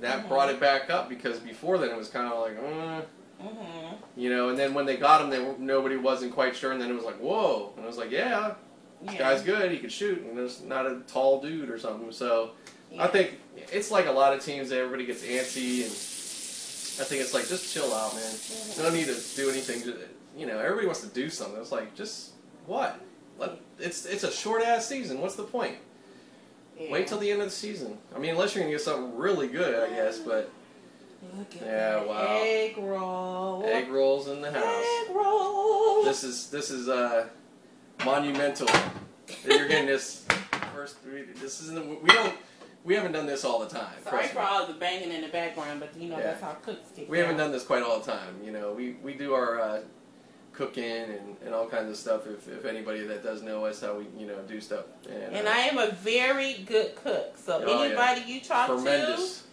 That 0.00 0.24
Mhm. 0.24 0.28
brought 0.28 0.48
it 0.48 0.58
back 0.58 0.88
up 0.90 1.08
because 1.08 1.38
before 1.38 1.76
then 1.76 1.90
it 1.90 1.96
was 1.96 2.08
kind 2.08 2.32
of 2.32 2.40
like, 2.40 2.56
uh, 2.58 3.02
Mhm. 3.42 3.96
you 4.16 4.30
know, 4.30 4.48
and 4.50 4.58
then 4.58 4.74
when 4.74 4.84
they 4.86 4.96
got 4.96 5.20
him, 5.22 5.30
they 5.30 5.38
were, 5.40 5.54
nobody 5.58 5.96
wasn't 5.96 6.32
quite 6.34 6.54
sure, 6.54 6.72
and 6.72 6.80
then 6.80 6.90
it 6.90 6.94
was 6.94 7.04
like, 7.04 7.16
whoa, 7.18 7.72
and 7.76 7.84
I 7.84 7.88
was 7.88 7.96
like, 7.98 8.10
yeah, 8.10 8.54
this 9.02 9.14
Yeah. 9.14 9.18
guy's 9.18 9.42
good, 9.42 9.70
he 9.70 9.78
can 9.78 9.88
shoot, 9.90 10.20
and 10.22 10.36
there's 10.36 10.60
not 10.62 10.86
a 10.86 11.00
tall 11.08 11.40
dude 11.40 11.70
or 11.70 11.78
something. 11.78 12.12
So 12.12 12.50
Yeah. 12.92 13.04
I 13.04 13.06
think 13.08 13.40
it's 13.72 13.90
like 13.90 14.06
a 14.06 14.12
lot 14.12 14.32
of 14.34 14.44
teams, 14.44 14.70
everybody 14.70 15.06
gets 15.06 15.22
antsy, 15.22 15.82
and 15.82 15.90
I 17.00 17.04
think 17.04 17.22
it's 17.22 17.32
like 17.34 17.48
just 17.48 17.72
chill 17.72 17.92
out, 17.94 18.14
man. 18.14 18.22
Mhm. 18.22 18.82
No 18.82 18.90
need 18.90 19.06
to 19.06 19.16
do 19.36 19.48
anything. 19.50 19.94
You 20.36 20.46
know, 20.46 20.58
everybody 20.58 20.86
wants 20.86 21.00
to 21.00 21.08
do 21.08 21.28
something. 21.30 21.60
It's 21.60 21.72
like 21.72 21.94
just 21.94 22.30
what? 22.66 23.00
Let 23.38 23.52
it's 23.78 24.04
it's 24.04 24.24
a 24.24 24.30
short 24.30 24.62
ass 24.62 24.86
season. 24.86 25.20
What's 25.20 25.34
the 25.36 25.42
point? 25.44 25.76
Yeah. 26.78 26.90
Wait 26.92 27.06
till 27.06 27.18
the 27.18 27.30
end 27.30 27.40
of 27.40 27.46
the 27.48 27.50
season. 27.54 27.98
I 28.14 28.18
mean, 28.18 28.30
unless 28.32 28.54
you're 28.54 28.62
gonna 28.64 28.74
get 28.74 28.82
something 28.82 29.16
really 29.16 29.48
good, 29.48 29.74
I 29.74 29.88
guess. 29.94 30.18
But 30.18 30.50
Look 31.36 31.54
at 31.56 31.62
Yeah, 31.62 31.90
that 31.94 32.08
wow. 32.08 32.40
egg 32.42 32.76
roll. 32.78 33.64
egg 33.66 33.88
rolls 33.90 34.28
in 34.28 34.40
the 34.42 34.50
house. 34.50 34.84
Egg 35.08 35.14
roll. 35.14 36.04
This 36.04 36.24
is 36.24 36.50
this 36.50 36.70
is 36.70 36.88
uh 36.88 37.28
monumental. 38.04 38.66
that 38.66 38.90
You're 39.46 39.68
getting 39.68 39.86
this 39.86 40.24
first. 40.74 40.96
This 41.40 41.62
isn't. 41.62 42.02
We 42.02 42.08
don't. 42.10 42.34
We 42.84 42.94
haven't 42.94 43.12
done 43.12 43.26
this 43.26 43.44
all 43.44 43.60
the 43.60 43.68
time. 43.68 43.94
Sorry 44.02 44.26
for 44.26 44.40
me. 44.40 44.44
all 44.44 44.66
the 44.66 44.72
banging 44.74 45.12
in 45.12 45.20
the 45.20 45.28
background, 45.28 45.78
but 45.78 45.90
you 45.96 46.08
know 46.08 46.18
Yeah. 46.18 46.24
that's 46.24 46.42
how 46.42 46.52
cooks 46.54 46.90
get 46.96 47.08
We 47.08 47.18
haven't 47.18 47.36
done 47.36 47.52
this 47.52 47.64
quite 47.64 47.82
all 47.84 48.00
the 48.00 48.10
time. 48.10 48.40
You 48.44 48.50
know, 48.50 48.72
we, 48.72 48.96
we 49.04 49.14
do 49.14 49.34
our 49.34 49.60
uh, 49.60 49.80
cooking 50.52 50.84
and, 50.84 51.36
and 51.44 51.54
all 51.54 51.68
kinds 51.68 51.88
of 51.90 51.96
stuff. 51.96 52.26
If, 52.26 52.48
if 52.48 52.64
anybody 52.64 53.04
that 53.06 53.22
does 53.22 53.40
know 53.42 53.64
us, 53.66 53.80
how 53.80 53.94
we 53.98 54.06
you 54.18 54.26
know 54.26 54.34
do 54.48 54.60
stuff. 54.60 54.86
And, 55.08 55.36
And 55.36 55.46
uh, 55.46 55.50
I 55.52 55.58
am 55.60 55.78
a 55.78 55.92
very 55.92 56.54
good 56.66 56.96
cook, 56.96 57.36
so 57.38 57.62
Oh, 57.64 57.84
yeah. 57.84 57.86
anybody 57.86 58.32
you 58.32 58.40
talk 58.40 58.66
to, 58.66 58.74
tremendous. 58.74 59.44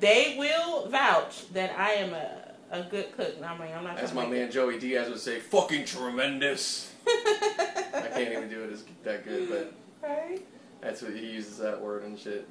They 0.00 0.36
will 0.38 0.88
vouch 0.88 1.50
that 1.52 1.78
I 1.78 1.92
am 1.92 2.12
a, 2.14 2.52
a 2.70 2.82
good 2.82 3.16
cook. 3.16 3.40
No, 3.40 3.46
I 3.48 3.58
mean, 3.58 3.72
I'm 3.74 3.84
not. 3.84 3.98
As 3.98 4.12
my 4.12 4.26
man 4.26 4.50
Joey 4.50 4.78
Diaz 4.78 5.08
would 5.08 5.20
say, 5.20 5.40
"Fucking 5.40 5.84
tremendous." 5.84 6.92
I 7.06 8.08
can't 8.12 8.32
even 8.32 8.48
do 8.48 8.62
it 8.64 8.72
as 8.72 8.84
that 9.04 9.24
good, 9.24 9.48
but 9.48 9.72
Right? 10.08 10.44
that's 10.80 11.02
what 11.02 11.14
he 11.14 11.26
uses 11.26 11.58
that 11.58 11.80
word 11.80 12.02
and 12.04 12.18
shit. 12.18 12.46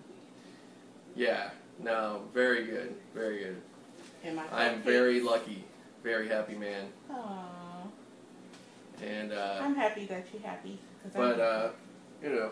Yeah, 1.15 1.49
no, 1.79 2.21
very 2.33 2.65
good, 2.65 2.95
very 3.13 3.39
good. 3.39 3.61
Am 4.23 4.39
I 4.39 4.65
I'm 4.67 4.81
very 4.81 5.19
lucky, 5.21 5.63
very 6.03 6.27
happy 6.27 6.55
man, 6.55 6.85
Aw. 7.11 7.83
and 9.03 9.31
uh, 9.33 9.59
I'm 9.61 9.75
happy 9.75 10.05
that 10.05 10.25
you're 10.33 10.41
happy. 10.41 10.79
But 11.13 11.39
uh, 11.39 11.69
you 12.23 12.29
know, 12.29 12.51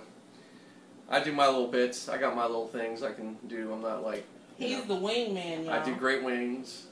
I 1.09 1.21
do 1.23 1.31
my 1.33 1.47
little 1.47 1.67
bits. 1.67 2.09
I 2.09 2.17
got 2.17 2.35
my 2.35 2.45
little 2.45 2.67
things 2.67 3.01
I 3.01 3.11
can 3.13 3.37
do. 3.47 3.71
I'm 3.73 3.81
not 3.81 4.03
like 4.03 4.25
you 4.57 4.67
He's 4.67 4.87
know, 4.87 4.95
the 4.99 5.07
wingman, 5.07 5.65
y'all. 5.65 5.73
I 5.73 5.83
do 5.83 5.95
great 5.95 6.23
wings. 6.23 6.87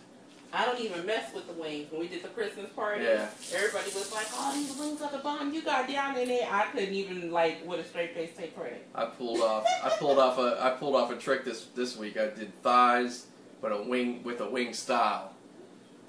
I 0.54 0.66
don't 0.66 0.80
even 0.82 1.06
mess 1.06 1.34
with 1.34 1.48
the 1.48 1.54
wings. 1.54 1.90
When 1.92 2.02
we 2.02 2.10
did 2.10 2.24
the 2.24 2.28
Christmas 2.28 2.70
party, 2.72 3.06
Yeah. 3.06 3.30
everybody 3.56 3.86
was 3.92 4.12
like, 4.14 4.28
"Oh, 4.34 4.52
these 4.54 4.76
wings 4.78 5.02
are 5.02 5.10
the 5.10 5.20
bomb." 5.20 5.54
You 5.54 5.62
got 5.62 5.88
down 5.88 6.18
in 6.18 6.28
there. 6.28 6.46
I 6.52 6.66
couldn't 6.66 6.94
even 6.94 7.32
like 7.32 7.66
with 7.66 7.80
a 7.80 7.86
straight 7.86 8.14
face 8.14 8.32
take 8.38 8.54
credit. 8.58 8.86
I 8.94 9.06
pulled 9.06 9.40
off. 9.40 9.64
I 9.82 9.90
pulled 9.92 10.20
off 10.20 10.38
a. 10.40 10.58
I 10.62 10.72
pulled 10.72 10.96
off 10.98 11.10
a 11.10 11.16
trick 11.16 11.46
this 11.46 11.68
this 11.74 11.96
week. 11.96 12.18
I 12.18 12.28
did 12.28 12.52
thighs, 12.64 13.28
but 13.62 13.72
a 13.72 13.82
wing 13.82 14.24
with 14.24 14.42
a 14.42 14.50
wing 14.50 14.74
style 14.74 15.32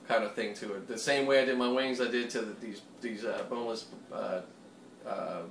kind 0.08 0.24
of 0.24 0.34
thing 0.34 0.54
to 0.54 0.74
it. 0.74 0.88
The 0.88 0.98
same 0.98 1.26
way 1.26 1.40
I 1.40 1.44
did 1.44 1.56
my 1.56 1.68
wings, 1.68 2.00
I 2.00 2.08
did 2.10 2.28
to 2.30 2.40
the, 2.40 2.54
these 2.54 2.82
these 3.00 3.24
uh, 3.24 3.44
boneless, 3.48 3.86
uh, 4.12 4.40
uh, 5.06 5.42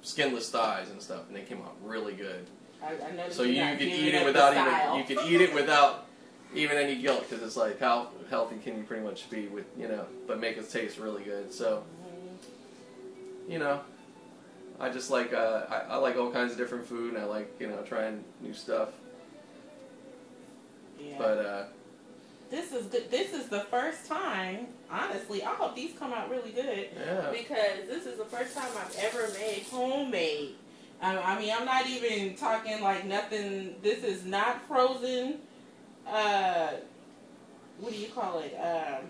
skinless 0.00 0.48
thighs 0.48 0.88
and 0.88 1.02
stuff, 1.02 1.24
and 1.28 1.36
they 1.36 1.42
came 1.42 1.58
out 1.58 1.76
really 1.84 2.14
good. 2.14 2.46
I, 2.82 2.92
I 2.92 3.28
So 3.30 3.42
you 3.42 3.62
could 3.76 3.82
eat 3.82 4.14
it 4.14 4.24
without 4.24 4.54
even 4.54 4.98
you 4.98 5.04
could 5.04 5.30
eat 5.30 5.40
it 5.40 5.54
without 5.54 6.06
even 6.54 6.76
any 6.76 7.00
guilt 7.00 7.26
because 7.28 7.44
it's 7.44 7.56
like 7.56 7.78
how 7.80 8.08
healthy 8.30 8.56
can 8.58 8.78
you 8.78 8.84
pretty 8.84 9.02
much 9.02 9.28
be 9.30 9.46
with 9.48 9.66
you 9.78 9.88
know, 9.88 10.06
but 10.26 10.40
make 10.40 10.56
it 10.56 10.70
taste 10.70 10.98
really 10.98 11.22
good. 11.22 11.52
So 11.52 11.82
you 13.48 13.58
know, 13.58 13.80
I 14.78 14.90
just 14.90 15.10
like 15.10 15.32
uh, 15.32 15.62
I, 15.68 15.76
I 15.90 15.96
like 15.96 16.16
all 16.16 16.30
kinds 16.30 16.52
of 16.52 16.58
different 16.58 16.86
food 16.86 17.14
and 17.14 17.22
I 17.22 17.26
like 17.26 17.54
you 17.58 17.68
know 17.68 17.82
trying 17.82 18.24
new 18.40 18.54
stuff. 18.54 18.90
Yeah. 21.00 21.14
But 21.18 21.38
uh, 21.38 21.64
this 22.50 22.72
is 22.72 22.86
good. 22.86 23.10
This 23.10 23.32
is 23.32 23.48
the 23.48 23.60
first 23.60 24.06
time, 24.06 24.68
honestly. 24.90 25.42
I 25.42 25.54
hope 25.54 25.74
these 25.76 25.92
come 25.98 26.12
out 26.12 26.30
really 26.30 26.50
good 26.50 26.88
yeah, 26.98 27.30
because 27.30 27.86
this 27.88 28.06
is 28.06 28.18
the 28.18 28.24
first 28.24 28.56
time 28.56 28.70
I've 28.76 28.96
ever 28.96 29.28
made 29.34 29.64
homemade. 29.70 30.54
Um, 31.00 31.18
I 31.24 31.38
mean, 31.38 31.52
I'm 31.56 31.64
not 31.64 31.86
even 31.86 32.34
talking 32.34 32.80
like 32.82 33.04
nothing. 33.04 33.76
This 33.82 34.02
is 34.02 34.24
not 34.24 34.66
frozen. 34.66 35.38
Uh, 36.06 36.70
what 37.78 37.92
do 37.92 37.98
you 37.98 38.08
call 38.08 38.40
it? 38.40 38.54
Um, 38.54 39.04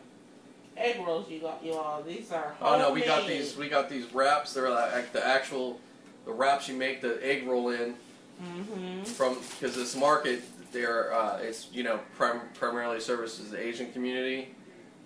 egg 0.77 0.99
rolls. 1.07 1.31
You 1.31 1.41
got 1.41 1.65
you 1.65 1.73
all. 1.75 2.03
These 2.03 2.31
are 2.33 2.55
oh 2.61 2.79
no, 2.79 2.93
we 2.93 3.03
got 3.03 3.27
these 3.27 3.57
we 3.57 3.69
got 3.69 3.89
these 3.89 4.13
wraps. 4.13 4.53
They're 4.53 4.69
like 4.71 5.13
the 5.13 5.27
actual 5.27 5.81
the 6.27 6.33
wraps 6.33 6.69
you 6.69 6.75
make 6.75 7.01
the 7.01 7.19
egg 7.27 7.47
roll 7.47 7.71
in 7.71 7.95
Mm-hmm. 8.41 9.03
from 9.03 9.37
because 9.59 9.75
this 9.75 9.97
market 9.97 10.45
there 10.71 11.13
uh, 11.13 11.39
it's 11.39 11.67
you 11.73 11.83
know 11.83 11.99
prim- 12.17 12.43
primarily 12.55 13.01
services 13.01 13.51
the 13.51 13.59
Asian 13.61 13.91
community, 13.91 14.55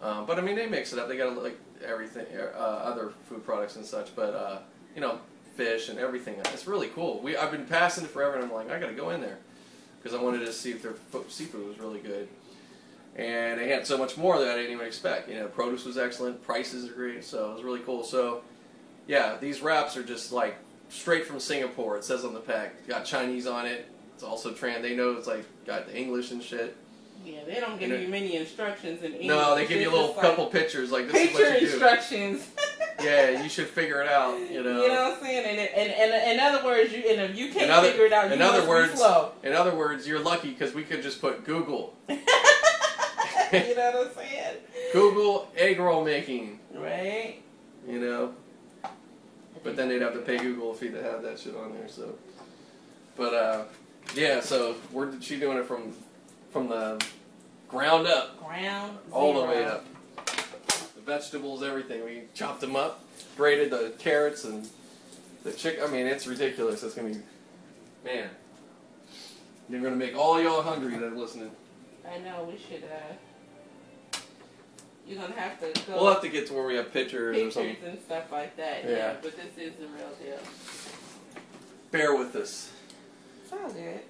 um, 0.02 0.26
but 0.26 0.38
I 0.38 0.42
mean 0.42 0.54
they 0.54 0.66
mix 0.66 0.92
it 0.92 0.98
up. 0.98 1.08
They 1.08 1.16
got 1.16 1.42
like 1.42 1.58
everything, 1.82 2.26
uh, 2.36 2.58
other 2.58 3.12
food 3.30 3.42
products 3.42 3.76
and 3.76 3.86
such, 3.86 4.14
but 4.14 4.34
uh, 4.34 4.58
you 4.94 5.00
know 5.00 5.18
fish 5.54 5.88
and 5.88 5.98
everything. 5.98 6.36
It's 6.52 6.66
really 6.66 6.88
cool. 6.88 7.20
We 7.20 7.36
I've 7.36 7.50
been 7.50 7.66
passing 7.66 8.04
it 8.04 8.10
forever, 8.10 8.34
and 8.36 8.44
I'm 8.44 8.52
like 8.52 8.70
I 8.70 8.78
got 8.78 8.88
to 8.88 8.94
go 8.94 9.10
in 9.10 9.20
there 9.20 9.38
because 10.02 10.18
I 10.18 10.22
wanted 10.22 10.40
to 10.46 10.52
see 10.52 10.70
if 10.70 10.82
their 10.82 10.92
fo- 10.94 11.24
seafood 11.28 11.66
was 11.68 11.78
really 11.78 12.00
good. 12.00 12.28
And 13.14 13.60
they 13.60 13.68
had 13.68 13.86
so 13.86 13.98
much 13.98 14.16
more 14.16 14.38
that 14.38 14.48
I 14.48 14.56
didn't 14.56 14.72
even 14.72 14.86
expect. 14.86 15.28
You 15.28 15.36
know, 15.36 15.46
produce 15.46 15.84
was 15.84 15.98
excellent, 15.98 16.42
prices 16.42 16.88
are 16.88 16.94
great, 16.94 17.24
so 17.24 17.50
it 17.50 17.54
was 17.54 17.62
really 17.62 17.80
cool. 17.80 18.04
So, 18.04 18.40
yeah, 19.06 19.36
these 19.38 19.60
wraps 19.60 19.96
are 19.98 20.02
just 20.02 20.32
like 20.32 20.56
straight 20.88 21.26
from 21.26 21.38
Singapore. 21.38 21.98
It 21.98 22.04
says 22.04 22.24
on 22.24 22.32
the 22.32 22.40
pack, 22.40 22.86
got 22.88 23.04
Chinese 23.04 23.46
on 23.46 23.66
it. 23.66 23.86
It's 24.14 24.22
also 24.22 24.52
trans. 24.52 24.82
They 24.82 24.96
know 24.96 25.12
it's 25.12 25.26
like 25.26 25.44
got 25.66 25.86
the 25.88 25.96
English 25.98 26.30
and 26.30 26.42
shit. 26.42 26.74
Yeah, 27.24 27.44
they 27.46 27.60
don't 27.60 27.78
give 27.78 27.90
And 27.90 28.00
it- 28.00 28.04
you 28.06 28.08
many 28.08 28.34
instructions 28.36 29.02
in 29.02 29.12
English. 29.12 29.26
No, 29.28 29.54
they 29.54 29.66
give 29.66 29.80
you 29.80 29.90
a 29.90 29.92
little 29.92 30.08
just 30.08 30.16
like 30.18 30.26
couple 30.26 30.46
pictures 30.46 30.90
like 30.90 31.06
this 31.08 31.14
is 31.14 31.28
picture 31.36 31.44
what 31.50 31.60
you 31.60 31.66
do. 31.68 31.72
instructions. 31.72 32.48
Yeah, 33.00 33.42
you 33.42 33.48
should 33.48 33.66
figure 33.68 34.00
it 34.02 34.08
out. 34.08 34.38
You 34.50 34.62
know. 34.62 34.82
You 34.82 34.88
know 34.88 35.10
what 35.10 35.18
I'm 35.18 35.24
saying? 35.24 35.46
And, 35.46 35.58
and, 35.58 36.12
and 36.12 36.32
in 36.32 36.40
other 36.40 36.64
words, 36.64 36.92
you 36.92 36.98
and 37.08 37.20
if 37.30 37.36
you 37.36 37.52
can't 37.52 37.70
other- 37.70 37.90
figure 37.90 38.06
it 38.06 38.12
out, 38.12 38.28
you 38.28 38.34
in 38.34 38.42
other 38.42 38.68
words- 38.68 38.94
slow. 38.94 39.32
In 39.42 39.52
other 39.52 39.74
words, 39.74 40.06
you're 40.06 40.20
lucky 40.22 40.50
because 40.50 40.74
we 40.74 40.82
could 40.84 41.02
just 41.02 41.20
put 41.20 41.44
Google, 41.44 41.94
you 42.08 42.16
know 42.16 43.90
what 43.92 44.06
I'm 44.08 44.14
saying? 44.14 44.56
Google 44.92 45.48
egg 45.56 45.78
roll 45.78 46.04
making. 46.04 46.58
Right? 46.74 47.42
You 47.88 47.98
know. 48.00 48.34
But 49.64 49.76
then 49.76 49.88
they'd 49.88 50.02
have 50.02 50.14
to 50.14 50.20
pay 50.20 50.38
Google 50.38 50.72
a 50.72 50.74
fee 50.74 50.88
to 50.90 51.02
have 51.02 51.22
that 51.22 51.38
shit 51.38 51.54
on 51.56 51.72
there. 51.72 51.88
So, 51.88 52.14
but 53.16 53.32
uh, 53.34 53.64
yeah. 54.14 54.40
So 54.40 54.74
where 54.90 55.06
did 55.06 55.22
she 55.22 55.38
doing 55.38 55.58
it 55.58 55.66
from? 55.66 55.92
From 56.50 56.68
the 56.68 57.02
ground 57.68 58.06
up, 58.06 58.38
ground 58.44 58.98
all 59.10 59.32
the 59.40 59.46
way 59.46 59.64
up. 59.64 59.86
The 61.04 61.10
vegetables, 61.12 61.62
everything. 61.62 62.04
We 62.04 62.22
chopped 62.34 62.60
them 62.60 62.76
up, 62.76 63.02
grated 63.36 63.70
the 63.70 63.92
carrots 63.98 64.44
and 64.44 64.68
the 65.42 65.52
chick. 65.52 65.80
I 65.82 65.88
mean, 65.88 66.06
it's 66.06 66.26
ridiculous. 66.26 66.82
It's 66.82 66.94
gonna 66.94 67.08
be, 67.08 67.18
man. 68.04 68.28
You're 69.68 69.80
gonna 69.80 69.96
make 69.96 70.16
all 70.16 70.40
y'all 70.40 70.62
hungry 70.62 70.92
that 70.96 71.02
are 71.02 71.10
listening. 71.16 71.50
I 72.08 72.18
know 72.18 72.44
we 72.50 72.58
should. 72.58 72.84
uh 72.84 74.18
You're 75.08 75.20
gonna 75.20 75.34
have 75.34 75.58
to 75.60 75.80
go 75.86 75.96
We'll 76.02 76.12
have 76.12 76.22
to 76.22 76.28
get 76.28 76.46
to 76.48 76.54
where 76.54 76.66
we 76.66 76.76
have 76.76 76.92
pictures, 76.92 77.30
or 77.36 77.40
pictures 77.44 77.54
something. 77.54 77.76
and 77.84 77.98
stuff 78.02 78.30
like 78.30 78.56
that. 78.56 78.84
Yeah. 78.88 79.14
But 79.22 79.34
this 79.36 79.46
is 79.58 79.74
the 79.76 79.86
real 79.86 80.10
deal. 80.22 80.38
Bear 81.90 82.14
with 82.16 82.34
us 82.36 82.70
It's 83.44 83.52
all 83.52 83.70
good. 83.70 84.00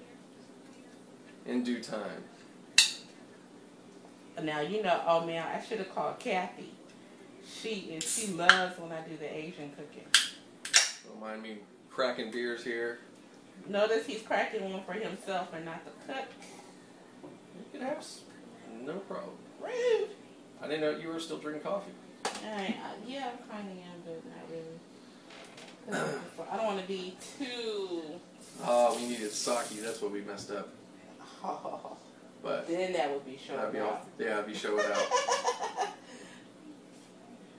in 1.45 1.63
due 1.63 1.81
time. 1.81 2.23
Now 4.41 4.61
you 4.61 4.81
know. 4.83 5.01
Oh 5.07 5.25
man, 5.25 5.43
I 5.47 5.63
should 5.63 5.77
have 5.79 5.93
called 5.95 6.19
Kathy. 6.19 6.69
She 7.61 7.91
is. 7.95 8.03
She 8.03 8.27
loves 8.33 8.77
when 8.79 8.91
I 8.91 9.01
do 9.01 9.15
the 9.17 9.33
Asian 9.33 9.71
cooking. 9.71 10.05
Don't 11.07 11.19
mind 11.19 11.41
me 11.41 11.57
cracking 11.89 12.29
beers 12.31 12.63
here. 12.63 12.99
Notice 13.67 14.05
he's 14.05 14.21
cracking 14.21 14.71
one 14.71 14.83
for 14.83 14.93
himself 14.93 15.51
and 15.53 15.65
not 15.65 15.83
the 15.85 15.91
cook. 16.13 16.25
You 17.23 17.79
can 17.79 17.87
have 17.87 18.05
no 18.83 18.93
problem. 18.99 19.35
Rude. 19.61 20.09
I 20.61 20.67
didn't 20.67 20.81
know 20.81 20.91
you 20.97 21.07
were 21.09 21.19
still 21.19 21.37
drinking 21.37 21.63
coffee. 21.63 21.91
I, 22.25 22.29
I, 22.49 22.75
yeah, 23.07 23.29
I 23.49 23.53
kind 23.55 23.71
of 23.71 23.77
am, 23.77 24.01
but 24.05 24.21
not 24.25 24.49
really. 24.49 24.79
I 26.51 26.55
don't 26.57 26.65
want 26.65 26.81
to 26.81 26.87
be 26.87 27.15
too. 27.37 28.01
Oh, 28.65 28.95
we 28.95 29.07
needed 29.07 29.31
sake. 29.31 29.69
That's 29.81 30.01
what 30.01 30.11
we 30.11 30.21
messed 30.21 30.51
up. 30.51 30.69
But 32.43 32.67
then 32.67 32.91
that 32.91 33.09
would 33.09 33.25
be 33.25 33.39
showing 33.41 33.57
that'd 33.57 33.73
be 33.73 33.79
out. 33.79 33.89
off. 33.89 34.05
Yeah, 34.19 34.39
I'd 34.39 34.47
be 34.47 34.53
showing 34.53 34.85
out. 34.85 35.87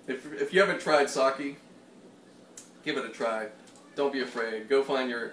If 0.07 0.41
if 0.41 0.53
you 0.53 0.61
haven't 0.61 0.81
tried 0.81 1.09
sake, 1.11 1.57
give 2.85 2.97
it 2.97 3.05
a 3.05 3.09
try. 3.09 3.49
Don't 3.97 4.13
be 4.13 4.21
afraid. 4.21 4.69
Go 4.69 4.83
find 4.83 5.09
your 5.09 5.33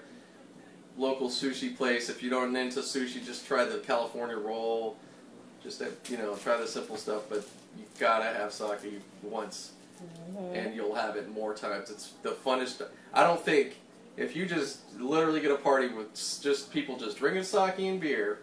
local 0.97 1.29
sushi 1.29 1.75
place. 1.75 2.09
If 2.09 2.21
you 2.23 2.29
don't 2.29 2.55
into 2.55 2.79
sushi, 2.79 3.25
just 3.25 3.45
try 3.47 3.65
the 3.65 3.79
California 3.79 4.37
roll. 4.37 4.97
Just 5.63 5.81
you 6.09 6.17
know, 6.17 6.35
try 6.35 6.57
the 6.57 6.67
simple 6.67 6.97
stuff. 6.97 7.23
But 7.29 7.45
you 7.77 7.85
gotta 7.99 8.25
have 8.25 8.51
sake 8.53 9.01
once. 9.23 9.71
Mhm. 10.01 10.55
and 10.55 10.75
you'll 10.75 10.95
have 10.95 11.15
it 11.15 11.29
more 11.29 11.53
times. 11.53 11.91
It's 11.91 12.13
the 12.23 12.31
funnest. 12.31 12.81
I 13.13 13.23
don't 13.23 13.39
think 13.45 13.75
if 14.17 14.35
you 14.35 14.47
just 14.47 14.79
literally 14.99 15.41
get 15.41 15.51
a 15.51 15.57
party 15.57 15.89
with 15.89 16.11
just 16.41 16.71
people 16.73 16.97
just 16.97 17.17
drinking 17.17 17.43
sake 17.43 17.77
and 17.77 18.01
beer, 18.01 18.39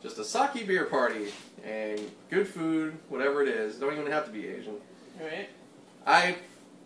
just 0.00 0.16
a 0.18 0.24
sake 0.24 0.64
beer 0.64 0.84
party 0.84 1.32
and 1.64 2.00
good 2.30 2.46
food, 2.46 2.96
whatever 3.08 3.42
it 3.42 3.48
is, 3.48 3.76
don't 3.76 3.92
even 3.94 4.06
have 4.12 4.26
to 4.26 4.30
be 4.30 4.46
Asian. 4.46 4.76
Right? 5.20 5.48
I 6.06 6.36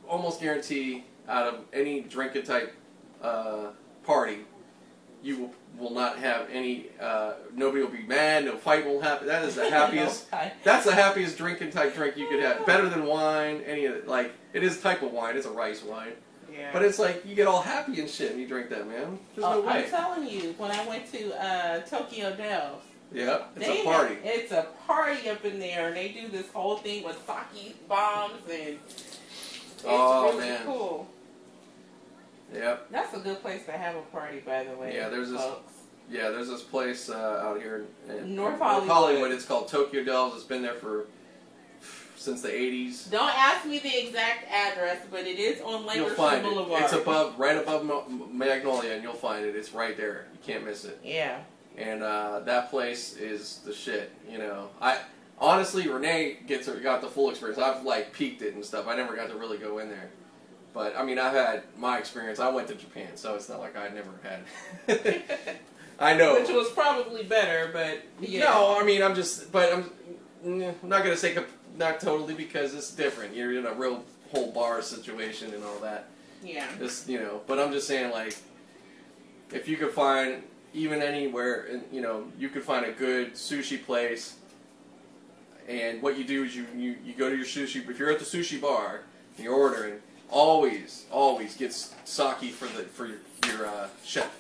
almost 0.09 0.41
guarantee 0.41 1.05
out 1.29 1.47
of 1.47 1.61
any 1.73 2.01
drinking 2.01 2.45
type 2.45 2.75
uh, 3.23 3.69
party, 4.05 4.39
you 5.23 5.39
will, 5.39 5.55
will 5.79 5.95
not 5.95 6.19
have 6.19 6.49
any. 6.51 6.87
Uh, 7.01 7.35
nobody 7.55 7.83
will 7.83 7.91
be 7.91 8.03
mad. 8.03 8.45
No 8.47 8.57
fight 8.57 8.87
will 8.87 9.01
happen. 9.01 9.27
That 9.27 9.45
is 9.45 9.55
the 9.57 9.69
happiest. 9.71 10.31
No, 10.33 10.51
That's 10.65 10.87
the 10.87 10.95
happiest 10.95 11.37
drinking 11.37 11.71
type 11.71 11.95
drink 11.95 12.17
you 12.17 12.27
could 12.29 12.41
have. 12.41 12.65
Better 12.67 12.89
than 12.89 13.05
wine. 13.05 13.63
Any 13.67 13.85
of 13.87 13.95
it. 13.95 14.09
Like 14.09 14.33
it 14.53 14.63
is 14.63 14.79
a 14.79 14.83
type 14.83 15.03
of 15.03 15.13
wine. 15.13 15.37
It's 15.37 15.47
a 15.47 15.51
rice 15.51 15.83
wine. 15.83 16.13
yeah. 16.53 16.71
But 16.73 16.83
it's 16.83 16.99
like 16.99 17.25
you 17.27 17.35
get 17.35 17.47
all 17.47 17.61
happy 17.63 18.01
and 18.01 18.09
shit 18.09 18.33
and 18.33 18.41
you 18.41 18.49
drink 18.49 18.71
that, 18.71 18.89
man. 18.89 19.19
There's 19.35 19.45
Oh, 19.45 19.61
no 19.61 19.67
way. 19.67 19.85
I'm 19.85 19.91
telling 19.91 20.27
you, 20.29 20.55
when 20.57 20.71
I 20.71 20.87
went 20.89 21.11
to 21.13 21.35
uh, 21.45 21.81
Tokyo 21.83 22.35
Delve's, 22.35 22.87
Yep. 23.13 23.53
It's 23.57 23.67
they 23.67 23.81
a 23.81 23.85
party. 23.85 24.15
have- 24.15 24.25
it's 24.25 24.53
a 24.53 24.67
party 24.87 25.29
up 25.29 25.45
in 25.45 25.59
there, 25.59 25.89
and 25.89 25.97
they 25.97 26.09
do 26.09 26.29
this 26.29 26.49
whole 26.53 26.77
thing 26.77 27.03
with 27.05 27.17
sake 27.27 27.89
bombs, 27.89 28.35
and 28.51 28.79
it's 28.79 29.85
Oh, 29.85 30.29
really 30.33 30.39
man. 30.49 30.63
cool. 30.65 31.09
Yep. 32.55 32.87
That's 32.91 33.15
a 33.15 33.19
good 33.19 33.41
place 33.43 33.65
to 33.67 33.73
have 33.73 33.97
a 33.97 34.03
party, 34.03 34.41
by 34.41 34.65
the 34.65 34.77
way. 34.77 34.95
Yeah, 34.95 35.09
there's 35.09 35.31
this- 35.31 35.41
folks. 35.41 35.73
Yeah. 36.11 36.31
There's 36.31 36.49
this 36.49 36.63
place 36.63 37.09
uh, 37.09 37.15
out 37.45 37.61
here 37.63 37.87
in, 38.09 38.15
in 38.17 38.35
North 38.35 38.59
Hollywood. 38.59 38.89
Hollywood. 38.91 39.31
It's 39.31 39.45
called 39.45 39.69
Tokyo 39.69 40.03
Delve's. 40.03 40.35
It's 40.37 40.45
been 40.45 40.63
there 40.63 40.75
for 40.75 41.07
since 42.17 42.43
the 42.43 42.49
80s. 42.49 43.09
Don't 43.11 43.33
ask 43.39 43.65
me 43.65 43.79
the 43.79 44.07
exact 44.07 44.45
address, 44.51 44.99
but 45.11 45.21
it 45.21 45.39
is 45.39 45.61
on 45.63 45.85
You'll 45.97 46.09
Boulevard. 46.15 46.83
it. 46.83 46.85
It's 46.85 46.93
above, 46.93 47.39
right 47.39 47.57
above 47.57 47.87
Magnolia, 48.33 48.93
and 48.95 49.03
you'll 49.03 49.15
find 49.15 49.45
it. 49.47 49.55
It's 49.57 49.73
right 49.73 49.97
there. 49.97 50.27
You 50.35 50.39
can't 50.45 50.65
miss 50.67 50.85
it. 50.85 50.99
Yeah. 51.05 51.39
And 51.77 52.03
uh, 52.03 52.41
that 52.41 52.71
place 52.71 53.17
is 53.17 53.61
the 53.65 53.73
shit. 53.73 54.13
You 54.31 54.39
know, 54.39 54.69
I 54.81 54.99
honestly 55.39 55.89
Renee 55.89 56.39
gets 56.47 56.69
got 56.69 57.01
the 57.01 57.09
full 57.09 57.31
experience. 57.31 57.59
I've 57.59 57.85
like 57.85 58.13
peaked 58.13 58.43
it 58.43 58.55
and 58.55 58.65
stuff. 58.65 58.87
I 58.89 58.97
never 58.97 59.17
got 59.17 59.29
to 59.31 59.37
really 59.37 59.59
go 59.59 59.79
in 59.79 59.89
there, 59.89 60.11
but 60.75 60.97
I 60.97 61.05
mean, 61.05 61.19
I've 61.19 61.35
had 61.35 61.63
my 61.79 61.99
experience. 61.99 62.39
I 62.39 62.49
went 62.51 62.69
to 62.69 62.75
Japan, 62.75 63.17
so 63.17 63.35
it's 63.35 63.49
not 63.49 63.61
like 63.61 63.77
I 63.77 63.89
never 63.89 64.11
had. 64.23 65.23
I 65.99 66.15
know. 66.15 66.35
Which 66.35 66.49
was 66.49 66.71
probably 66.71 67.25
better, 67.25 67.71
but 67.73 68.03
yeah. 68.21 68.45
No, 68.45 68.79
I 68.81 68.85
mean, 68.85 69.03
I'm 69.03 69.15
just, 69.15 69.53
but 69.53 69.73
I'm, 69.73 69.91
mm, 70.45 70.75
I'm 70.83 70.89
not 70.89 71.05
gonna 71.05 71.17
say 71.17 71.37
not 71.77 72.01
totally 72.01 72.35
because 72.35 72.75
it's 72.75 72.93
different. 72.93 73.35
You're 73.35 73.59
in 73.59 73.67
a 73.67 73.75
real 73.75 74.05
whole 74.31 74.51
bar 74.51 74.81
situation 74.83 75.53
and 75.53 75.63
all 75.65 75.79
that. 75.81 76.09
Yeah. 76.43 76.67
This, 76.79 77.07
you 77.09 77.19
know, 77.19 77.43
but 77.47 77.59
I'm 77.59 77.73
just 77.73 77.87
saying, 77.87 78.13
like, 78.13 78.37
if 79.53 79.69
you 79.69 79.77
could 79.77 79.91
find 79.91 80.43
even 80.73 81.03
anywhere, 81.03 81.81
you 81.93 82.01
know, 82.01 82.25
you 82.39 82.49
could 82.49 82.63
find 82.63 82.87
a 82.87 82.93
good 82.93 83.35
sushi 83.35 83.83
place. 83.85 84.37
And 85.69 86.03
what 86.03 86.19
you 86.19 86.25
do 86.25 86.45
is 86.45 86.57
you, 86.57 86.67
you, 86.77 86.97
you 87.05 87.15
go 87.15 87.29
to 87.31 87.37
your 87.37 87.47
sushi. 87.47 87.89
If 87.89 87.99
you're 87.99 88.11
at 88.11 88.19
the 88.19 88.25
sushi 88.25 88.61
bar 88.61 89.03
and 89.37 89.45
you're 89.45 89.55
ordering, 89.55 90.01
always 90.31 91.07
always 91.11 91.57
get 91.57 91.73
sake 91.73 92.53
for 92.53 92.67
the 92.67 92.85
for 92.85 93.07
your, 93.07 93.19
your 93.47 93.67
uh, 93.67 93.89
chef. 94.05 94.37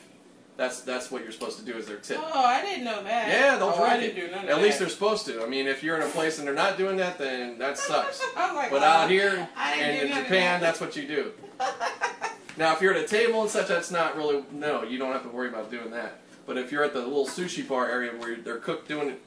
That's 0.57 0.83
that's 0.83 1.11
what 1.11 1.23
you're 1.23 1.33
supposed 1.33 1.59
to 1.59 1.64
do 1.64 1.77
as 1.79 1.87
their 1.87 1.97
tip. 1.97 2.19
Oh, 2.21 2.45
I 2.45 2.62
didn't 2.62 2.85
know 2.85 3.03
that. 3.03 3.29
Yeah, 3.29 3.57
they'll 3.57 3.69
oh, 3.69 3.77
drink 3.77 3.93
I 3.93 3.97
it. 3.97 4.01
didn't 4.14 4.16
do 4.16 4.31
none 4.31 4.45
of 4.45 4.51
At 4.51 4.57
that. 4.57 4.62
least 4.62 4.79
they're 4.79 4.88
supposed 4.88 5.25
to. 5.27 5.43
I 5.43 5.47
mean, 5.47 5.66
if 5.66 5.83
you're 5.83 5.97
in 5.97 6.03
a 6.03 6.11
place 6.11 6.38
and 6.38 6.47
they're 6.47 6.55
not 6.55 6.77
doing 6.77 6.97
that, 6.99 7.19
then 7.19 7.59
that 7.59 7.79
sucks. 7.79 8.23
Like, 8.37 8.71
But 8.71 8.83
out 8.83 9.09
here 9.09 9.49
and 9.57 10.09
in 10.09 10.09
Japan, 10.09 10.61
that. 10.61 10.66
that's 10.66 10.81
what 10.81 10.97
you 10.97 11.07
do. 11.07 11.33
Now, 12.57 12.75
if 12.75 12.81
you're 12.83 12.95
at 12.95 13.03
a 13.05 13.09
table 13.09 13.43
and 13.43 13.51
such, 13.51 13.69
that's 13.69 13.91
not 13.91 14.17
really 14.17 14.45
no. 14.53 14.83
You 14.83 14.99
don't 14.99 15.13
have 15.13 15.23
to 15.23 15.29
worry 15.29 15.49
about 15.49 15.71
doing 15.71 15.91
that. 15.93 16.19
But 16.47 16.59
if 16.59 16.73
you're 16.73 16.83
at 16.83 16.93
the 16.93 17.01
little 17.01 17.27
sushi 17.27 17.67
bar 17.67 17.89
area 17.89 18.11
where 18.13 18.37
they're 18.37 18.59
cook 18.59 18.89
doing 18.89 19.09
it, 19.11 19.23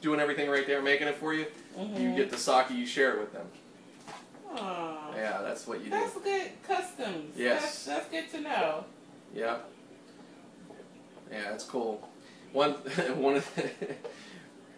doing 0.00 0.18
everything 0.20 0.50
right 0.50 0.66
there, 0.66 0.82
making 0.82 1.06
it 1.06 1.14
for 1.16 1.32
you, 1.32 1.46
you 1.76 1.84
Mhm. 2.10 2.16
get 2.16 2.30
the 2.30 2.36
sake, 2.36 2.70
you 2.70 2.86
share 2.86 3.12
it 3.14 3.20
with 3.20 3.32
them. 3.32 3.46
Aw. 4.56 5.14
Yeah, 5.14 5.42
that's 5.42 5.66
what 5.66 5.78
you 5.78 5.84
do. 5.84 5.90
That's 5.90 6.14
good 6.18 6.50
customs. 6.66 7.36
Yes. 7.36 7.62
That's, 7.62 7.84
that's 7.84 8.08
good 8.08 8.30
to 8.32 8.40
know. 8.40 8.84
Yeah. 9.34 9.58
Yeah, 11.30 11.50
that's 11.50 11.64
cool. 11.64 12.08
One, 12.52 12.72
one. 13.16 13.36
Of 13.36 13.54
the, 13.56 13.70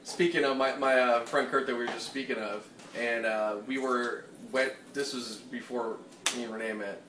speaking 0.04 0.44
of 0.44 0.56
my 0.56 0.76
my 0.76 0.98
uh, 0.98 1.20
friend 1.24 1.48
Kurt 1.50 1.66
that 1.66 1.74
we 1.74 1.80
were 1.80 1.86
just 1.92 2.06
speaking 2.06 2.36
of, 2.38 2.66
and 2.98 3.26
uh, 3.26 3.56
we 3.66 3.78
were 3.78 4.24
went. 4.52 4.72
This 4.94 5.12
was 5.12 5.36
before 5.36 5.96
me 6.36 6.44
and 6.44 6.52
Renee 6.54 6.72
met. 6.72 7.02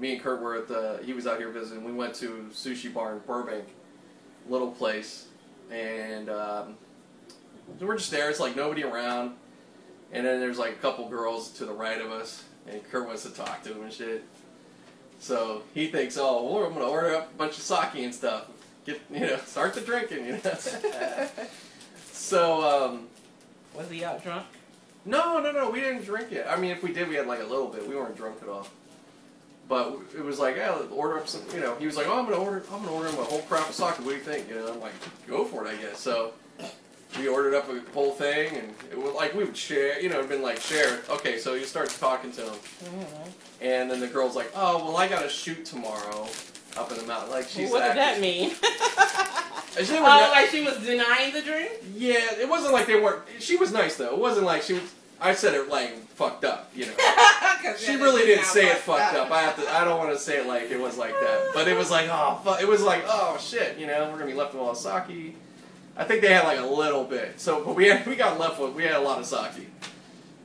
Me 0.00 0.14
and 0.14 0.22
Kurt 0.22 0.40
were 0.40 0.56
at 0.56 0.66
the. 0.66 1.00
He 1.04 1.12
was 1.12 1.26
out 1.26 1.38
here 1.38 1.50
visiting. 1.50 1.84
We 1.84 1.92
went 1.92 2.14
to 2.16 2.48
sushi 2.52 2.92
bar 2.92 3.12
in 3.12 3.18
Burbank, 3.20 3.66
little 4.48 4.70
place, 4.70 5.26
and 5.70 6.30
um, 6.30 6.74
we're 7.78 7.98
just 7.98 8.10
there. 8.10 8.30
It's 8.30 8.40
like 8.40 8.56
nobody 8.56 8.82
around, 8.82 9.32
and 10.10 10.26
then 10.26 10.40
there's 10.40 10.58
like 10.58 10.72
a 10.72 10.76
couple 10.76 11.06
girls 11.08 11.50
to 11.52 11.66
the 11.66 11.72
right 11.72 12.00
of 12.00 12.10
us, 12.10 12.44
and 12.66 12.82
Kurt 12.90 13.06
wants 13.06 13.24
to 13.24 13.30
talk 13.30 13.62
to 13.64 13.74
him 13.74 13.82
and 13.82 13.92
shit. 13.92 14.24
So 15.18 15.62
he 15.74 15.88
thinks, 15.88 16.16
oh, 16.16 16.50
well, 16.50 16.64
I'm 16.64 16.72
gonna 16.72 16.86
order 16.86 17.14
up 17.16 17.30
a 17.34 17.36
bunch 17.36 17.58
of 17.58 17.62
sake 17.62 17.96
and 17.96 18.14
stuff. 18.14 18.46
Get 18.86 19.02
you 19.12 19.20
know, 19.20 19.36
start 19.44 19.74
the 19.74 19.82
drinking, 19.82 20.24
you 20.24 20.32
know. 20.42 20.54
so 22.10 22.86
um, 22.86 23.08
Was 23.76 23.90
he 23.90 24.02
out 24.02 24.24
drunk? 24.24 24.46
no, 25.04 25.40
no, 25.40 25.52
no, 25.52 25.68
we 25.68 25.80
didn't 25.80 26.06
drink 26.06 26.32
it. 26.32 26.46
I 26.48 26.56
mean, 26.56 26.70
if 26.70 26.82
we 26.82 26.90
did, 26.94 27.06
we 27.06 27.16
had 27.16 27.26
like 27.26 27.40
a 27.40 27.44
little 27.44 27.68
bit. 27.68 27.86
We 27.86 27.94
weren't 27.96 28.16
drunk 28.16 28.38
at 28.40 28.48
all. 28.48 28.66
But 29.70 30.00
it 30.16 30.24
was 30.24 30.40
like, 30.40 30.56
yeah, 30.56 30.76
order 30.90 31.16
up 31.16 31.28
some. 31.28 31.42
You 31.54 31.60
know, 31.60 31.76
he 31.76 31.86
was 31.86 31.96
like, 31.96 32.08
oh, 32.08 32.18
I'm 32.18 32.24
gonna 32.24 32.42
order, 32.42 32.64
I'm 32.72 32.80
gonna 32.82 32.92
order 32.92 33.08
him 33.08 33.20
a 33.20 33.22
whole 33.22 33.42
crap 33.42 33.68
of 33.68 33.74
sake. 33.74 34.00
What 34.00 34.04
do 34.04 34.10
you 34.10 34.18
think? 34.18 34.48
You 34.48 34.56
know, 34.56 34.72
I'm 34.72 34.80
like, 34.80 34.92
go 35.28 35.44
for 35.44 35.64
it, 35.64 35.70
I 35.70 35.76
guess. 35.76 36.00
So 36.00 36.32
we 37.16 37.28
ordered 37.28 37.54
up 37.54 37.68
a 37.70 37.80
whole 37.92 38.10
thing, 38.10 38.56
and 38.56 38.74
it 38.90 38.98
was 38.98 39.14
like 39.14 39.32
we 39.32 39.44
would 39.44 39.56
share. 39.56 40.00
You 40.00 40.08
know, 40.08 40.18
it'd 40.18 40.28
been 40.28 40.42
like 40.42 40.60
share. 40.60 40.98
Okay, 41.08 41.38
so 41.38 41.54
he 41.54 41.62
starts 41.62 41.96
talking 42.00 42.32
to 42.32 42.42
him. 42.42 42.54
Mm-hmm. 42.82 43.30
And 43.62 43.88
then 43.88 44.00
the 44.00 44.08
girl's 44.08 44.34
like, 44.34 44.50
"Oh, 44.56 44.84
well, 44.84 44.96
I 44.96 45.06
got 45.06 45.22
to 45.22 45.28
shoot 45.28 45.64
tomorrow 45.64 46.26
up 46.76 46.90
in 46.90 46.98
the 46.98 47.04
mountain." 47.06 47.30
Like 47.30 47.46
she's 47.46 47.70
what 47.70 47.86
did 47.86 47.96
that 47.96 48.20
mean? 48.20 48.50
Oh, 49.78 50.02
not- 50.02 50.32
like 50.32 50.50
she 50.50 50.62
was 50.64 50.78
denying 50.84 51.32
the 51.32 51.42
drink? 51.42 51.70
yeah, 51.94 52.40
it 52.40 52.48
wasn't 52.48 52.72
like 52.72 52.88
they 52.88 53.00
weren't. 53.00 53.22
She 53.38 53.56
was 53.56 53.72
nice 53.72 53.96
though. 53.96 54.12
It 54.12 54.18
wasn't 54.18 54.44
like 54.44 54.62
she 54.62 54.72
was. 54.72 54.82
I 55.20 55.34
said 55.34 55.54
it 55.54 55.68
like 55.68 55.96
fucked 56.08 56.44
up, 56.44 56.70
you 56.74 56.86
know. 56.86 56.92
She 57.78 57.94
really 57.96 58.24
didn't 58.24 58.46
say 58.46 58.68
it 58.68 58.78
fucked 58.78 59.14
up. 59.14 59.30
I 59.30 59.42
have 59.42 59.56
to. 59.56 59.70
I 59.70 59.84
don't 59.84 59.98
want 59.98 60.12
to 60.12 60.18
say 60.18 60.38
it 60.38 60.46
like 60.46 60.70
it 60.70 60.80
was 60.80 60.96
like 60.96 61.12
that. 61.12 61.50
But 61.52 61.68
it 61.68 61.76
was 61.76 61.90
like, 61.90 62.08
oh, 62.10 62.40
fu-. 62.42 62.62
it 62.62 62.66
was 62.66 62.82
like, 62.82 63.04
oh 63.06 63.36
shit, 63.38 63.76
you 63.78 63.86
know, 63.86 64.08
we're 64.10 64.18
gonna 64.18 64.30
be 64.30 64.34
left 64.34 64.54
with 64.54 64.62
all 64.62 64.74
sake. 64.74 65.36
I 65.96 66.04
think 66.04 66.22
they 66.22 66.32
had 66.32 66.44
like 66.44 66.58
a 66.58 66.64
little 66.64 67.04
bit. 67.04 67.38
So, 67.38 67.62
but 67.62 67.76
we 67.76 67.88
had 67.88 68.06
we 68.06 68.16
got 68.16 68.40
left 68.40 68.58
with 68.58 68.72
we 68.74 68.84
had 68.84 68.94
a 68.94 69.00
lot 69.00 69.18
of 69.18 69.26
sake. 69.26 69.68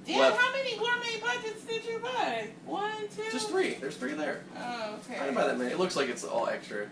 Damn, 0.06 0.20
Left. 0.20 0.38
how 0.38 0.52
many 0.52 0.78
gourmet 0.78 1.20
buckets 1.20 1.64
did 1.64 1.84
you 1.86 1.98
buy? 2.00 2.50
One, 2.66 2.92
two? 3.16 3.24
Just 3.32 3.50
three. 3.50 3.74
There's 3.76 3.96
three 3.96 4.14
there. 4.14 4.42
Oh, 4.56 5.00
okay. 5.00 5.18
I 5.20 5.24
didn't 5.24 5.36
buy 5.36 5.48
that 5.48 5.58
many. 5.58 5.72
It 5.72 5.80
looks 5.80 5.96
like 5.96 6.10
it's 6.10 6.24
all 6.24 6.48
extra. 6.48 6.88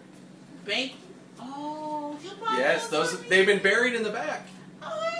Bank. 0.65 0.93
Oh, 1.39 2.17
you 2.24 2.32
bought 2.39 2.58
Yes, 2.58 2.88
those 2.88 3.12
those 3.12 3.30
they've 3.30 3.46
been 3.46 3.62
buried 3.62 3.93
in 3.93 4.04
the 4.04 4.10
back. 4.10 4.48
Oh, 4.82 5.12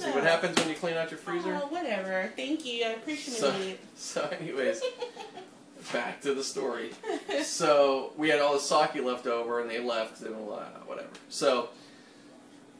See 0.00 0.10
what 0.10 0.24
happens 0.24 0.56
when 0.58 0.68
you 0.68 0.74
clean 0.74 0.94
out 0.96 1.10
your 1.10 1.18
freezer? 1.18 1.54
Oh, 1.62 1.66
whatever. 1.68 2.30
Thank 2.36 2.64
you. 2.64 2.84
I 2.84 2.88
appreciate 2.90 3.36
So, 3.36 3.50
it. 3.52 3.80
so 3.96 4.28
anyways, 4.40 4.80
back 5.92 6.20
to 6.22 6.34
the 6.34 6.44
story. 6.44 6.90
So 7.42 8.12
we 8.16 8.28
had 8.28 8.40
all 8.40 8.52
the 8.54 8.60
sake 8.60 9.02
left 9.04 9.26
over, 9.26 9.60
and 9.60 9.70
they 9.70 9.78
left, 9.80 10.20
and 10.22 10.34
uh, 10.34 10.58
whatever. 10.86 11.08
So 11.30 11.70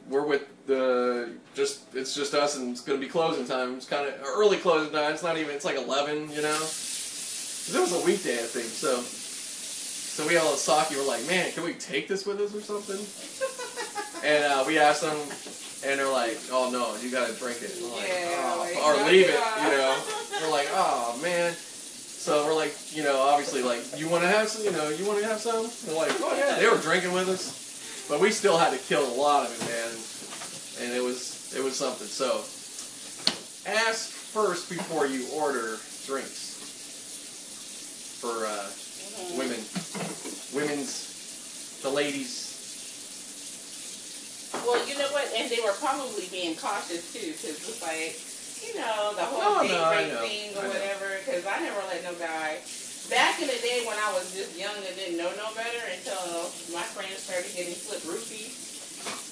we're 0.09 0.27
with 0.27 0.43
the 0.67 1.33
just 1.55 1.95
it's 1.95 2.15
just 2.15 2.35
us, 2.35 2.57
and 2.57 2.71
it's 2.73 2.81
gonna 2.81 2.99
be 2.99 3.07
closing 3.09 3.47
time. 3.47 3.75
It's 3.77 3.87
kind 3.87 4.07
of 4.09 4.15
early 4.27 4.57
closing 4.59 4.93
time. 4.93 5.13
It's 5.13 5.23
not 5.23 5.39
even. 5.39 5.55
It's 5.55 5.65
like 5.65 5.77
eleven, 5.77 6.31
you 6.31 6.43
know. 6.43 6.57
'Cause 6.59 7.73
it 7.75 7.81
was 7.81 7.93
a 7.93 8.05
weekday, 8.05 8.35
I 8.35 8.47
think. 8.47 8.67
So 8.67 9.01
so 9.01 10.27
we 10.29 10.37
all 10.37 10.51
the 10.51 10.57
sake. 10.59 10.91
We're 10.91 11.07
like, 11.07 11.27
man, 11.27 11.53
can 11.53 11.63
we 11.65 11.75
take 11.75 12.09
this 12.09 12.27
with 12.27 12.41
us 12.41 12.55
or 12.55 12.61
something? 12.61 12.99
And 14.29 14.45
uh, 14.45 14.65
we 14.67 14.79
asked 14.79 15.03
them, 15.03 15.17
and 15.85 15.99
they're 15.99 16.13
like, 16.13 16.39
"Oh 16.51 16.71
no, 16.71 16.97
you 17.03 17.11
gotta 17.11 17.33
drink 17.35 17.63
it." 17.63 17.73
Like, 17.83 18.09
Yeah, 18.09 18.55
"Oh," 18.55 18.59
like, 18.61 18.77
or 18.77 19.11
leave 19.11 19.27
it 19.29 19.35
you 19.35 19.71
know. 19.77 19.97
We're 20.43 20.51
like, 20.51 20.69
"Oh 20.73 21.19
man." 21.23 21.55
So 21.55 22.45
we're 22.45 22.55
like, 22.55 22.75
you 22.95 23.03
know, 23.03 23.19
obviously, 23.19 23.63
like, 23.63 23.81
you 23.99 24.07
want 24.07 24.23
to 24.25 24.29
have 24.29 24.47
some, 24.47 24.63
you 24.63 24.73
know, 24.73 24.91
you 24.91 25.07
want 25.07 25.21
to 25.21 25.25
have 25.25 25.41
some? 25.41 25.71
They're 25.87 25.97
like, 25.97 26.13
oh 26.21 26.37
yeah, 26.37 26.59
they 26.59 26.69
were 26.69 26.77
drinking 26.77 27.13
with 27.15 27.31
us, 27.31 28.07
but 28.11 28.21
we 28.21 28.31
still 28.31 28.59
had 28.59 28.73
to 28.73 28.79
kill 28.79 29.03
a 29.09 29.15
lot 29.17 29.47
of 29.47 29.53
it, 29.57 29.61
man, 29.65 30.85
and 30.85 30.95
it 30.95 31.03
was 31.03 31.55
it 31.57 31.65
was 31.65 31.75
something. 31.77 32.07
So 32.07 32.45
ask 33.67 34.11
first 34.11 34.69
before 34.69 35.07
you 35.07 35.27
order 35.35 35.79
drinks 36.07 36.51
for 38.21 38.45
uh, 38.45 38.69
women, 39.39 39.65
women's, 40.53 41.81
the 41.83 41.89
ladies. 41.89 42.50
Well, 44.53 44.83
you 44.87 44.99
know 44.99 45.09
what? 45.15 45.31
And 45.37 45.51
they 45.51 45.61
were 45.63 45.75
probably 45.79 46.27
being 46.31 46.57
cautious 46.57 47.13
too, 47.15 47.33
because 47.33 47.59
it's 47.63 47.83
like, 47.83 48.19
you 48.67 48.75
know, 48.79 49.15
the 49.15 49.25
whole 49.25 49.63
No, 49.63 49.63
date 49.63 49.73
no, 49.73 49.91
rape 49.91 50.13
thing 50.27 50.51
or 50.59 50.67
whatever. 50.69 51.19
Because 51.25 51.47
I 51.47 51.61
never 51.63 51.81
let 51.87 52.03
no 52.03 52.15
guy. 52.19 52.59
Back 53.09 53.41
in 53.43 53.49
the 53.49 53.59
day 53.63 53.83
when 53.87 53.99
I 53.99 54.13
was 54.15 54.31
just 54.35 54.55
young 54.59 54.75
and 54.77 54.95
didn't 54.95 55.19
know 55.19 55.31
no 55.35 55.51
better 55.55 55.83
until 55.91 56.51
my 56.71 56.87
friends 56.95 57.19
started 57.23 57.51
getting 57.57 57.75
slipped 57.75 58.07
roofies. 58.07 58.69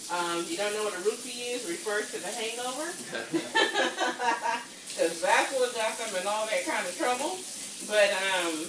Um, 0.09 0.42
you 0.48 0.57
don't 0.57 0.72
know 0.72 0.83
what 0.88 0.96
a 0.96 1.02
roofie 1.04 1.52
is? 1.54 1.68
Refers 1.68 2.11
to 2.16 2.18
the 2.18 2.33
hangover. 2.33 2.88
Because 4.88 5.20
that's 5.20 5.52
what 5.54 5.74
got 5.76 5.94
them 6.00 6.16
in 6.16 6.26
all 6.26 6.46
that 6.48 6.64
kind 6.64 6.83
of 6.83 6.96
trouble. 6.96 7.38
But, 7.87 8.11
um, 8.11 8.66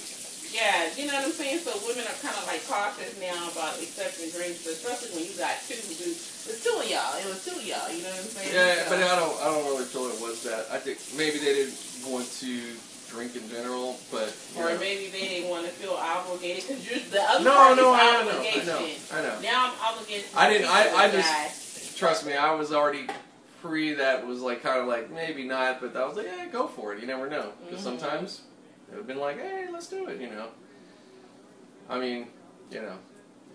yeah, 0.54 0.90
you 0.98 1.08
know 1.08 1.14
what 1.14 1.26
I'm 1.26 1.32
saying? 1.32 1.60
So 1.60 1.72
women 1.88 2.06
are 2.06 2.20
kind 2.22 2.36
of 2.36 2.46
like 2.48 2.66
cautious 2.68 3.14
now 3.20 3.38
about 3.52 3.78
accepting 3.78 4.30
drinks, 4.32 4.64
but 4.66 4.74
especially 4.74 5.14
when 5.16 5.26
you 5.30 5.36
got 5.38 5.56
two 5.68 5.76
dudes. 5.76 6.48
It's 6.50 6.64
two 6.64 6.74
of 6.78 6.90
y'all. 6.90 7.14
It 7.22 7.26
was 7.30 7.44
two 7.46 7.54
of 7.58 7.66
y'all. 7.66 7.90
You 7.92 8.04
know 8.04 8.10
what 8.10 8.26
I'm 8.26 8.34
saying? 8.34 8.54
Yeah, 8.54 8.84
So- 8.86 8.90
but 8.90 9.00
I 9.04 9.16
don't. 9.20 9.36
I 9.42 9.46
don't 9.54 9.66
really 9.70 9.86
feel 9.86 10.10
it 10.10 10.20
was 10.22 10.42
that. 10.44 10.68
I 10.72 10.78
think 10.80 10.98
maybe 11.18 11.38
they 11.40 11.54
didn't 11.54 11.78
want 12.10 12.26
to 12.42 12.62
drink 13.10 13.36
in 13.36 13.50
general, 13.50 13.98
but 14.12 14.34
Or 14.58 14.70
know. 14.70 14.78
maybe 14.80 15.08
they 15.10 15.28
didn't 15.28 15.50
want 15.50 15.66
to 15.66 15.72
feel 15.74 15.94
obligated 15.94 16.68
because 16.68 16.86
you're 16.90 17.00
the 17.10 17.22
other 17.22 17.44
no, 17.44 17.52
part 17.56 17.78
no, 17.78 17.94
I 17.94 17.98
know, 17.98 18.40
I 18.40 18.64
know, 18.66 18.88
I 19.14 19.22
know. 19.22 19.40
Now 19.42 19.74
I'm 19.74 19.94
obligated. 19.94 20.30
To 20.32 20.40
I 20.40 20.50
didn't- 20.50 20.70
I- 20.70 20.94
I 21.06 21.10
just-. 21.10 21.98
Trust 21.98 22.26
me, 22.26 22.34
I 22.34 22.54
was 22.54 22.72
already 22.72 23.08
pre. 23.62 23.94
That 23.96 24.26
was 24.26 24.40
like 24.42 24.62
kind 24.64 24.80
of 24.80 24.88
like 24.88 25.10
maybe 25.12 25.44
not, 25.44 25.82
but 25.82 25.96
I 25.96 26.06
was 26.06 26.16
like, 26.18 26.28
yeah, 26.28 26.46
go 26.46 26.68
for 26.68 26.94
it. 26.94 27.02
You 27.02 27.08
never 27.08 27.28
know, 27.30 27.52
because 27.66 27.82
Mhm. 27.82 27.84
sometimes 27.84 28.42
it 28.92 28.92
would 28.92 28.98
have 28.98 29.08
been 29.08 29.20
like, 29.20 29.40
hey, 29.40 29.68
let's 29.72 29.88
do 29.88 30.08
it. 30.08 30.20
You 30.20 30.30
know. 30.30 30.48
I 31.90 32.00
mean, 32.00 32.28
you 32.72 32.82
know, 32.82 32.98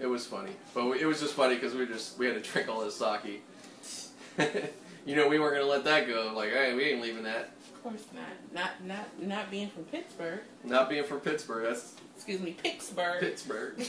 it 0.00 0.06
was 0.06 0.26
funny, 0.26 0.52
but 0.74 0.96
it 0.96 1.06
was 1.06 1.20
just 1.20 1.34
funny 1.34 1.54
because 1.54 1.74
we 1.74 1.86
just 1.86 2.18
we 2.18 2.26
had 2.26 2.42
to 2.42 2.50
drink 2.52 2.68
all 2.68 2.80
this 2.80 2.96
sake. 2.96 3.42
you 5.06 5.14
know, 5.16 5.28
we 5.28 5.38
weren't 5.38 5.56
gonna 5.56 5.70
let 5.70 5.84
that 5.84 6.06
go. 6.06 6.32
Like, 6.34 6.50
hey, 6.50 6.74
we 6.74 6.84
ain't 6.84 7.02
leaving 7.02 7.24
that. 7.24 7.50
Of 7.74 7.82
course 7.82 8.04
not. 8.14 8.24
Not 8.52 8.84
not 8.84 9.22
not 9.22 9.50
being 9.50 9.68
from 9.68 9.84
Pittsburgh. 9.84 10.40
Not 10.64 10.88
being 10.88 11.04
from 11.04 11.20
Pittsburgh, 11.20 11.64
that's 11.64 11.94
Excuse 12.16 12.40
me, 12.40 12.52
Pittsburgh. 12.52 13.20
Pittsburgh. 13.20 13.74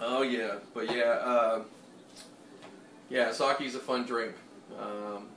Oh 0.00 0.22
yeah, 0.22 0.56
but 0.74 0.94
yeah, 0.94 1.02
uh, 1.24 1.62
yeah, 3.08 3.32
sake's 3.32 3.74
a 3.74 3.78
fun 3.78 4.04
drink. 4.04 4.34
Um, 4.78 5.28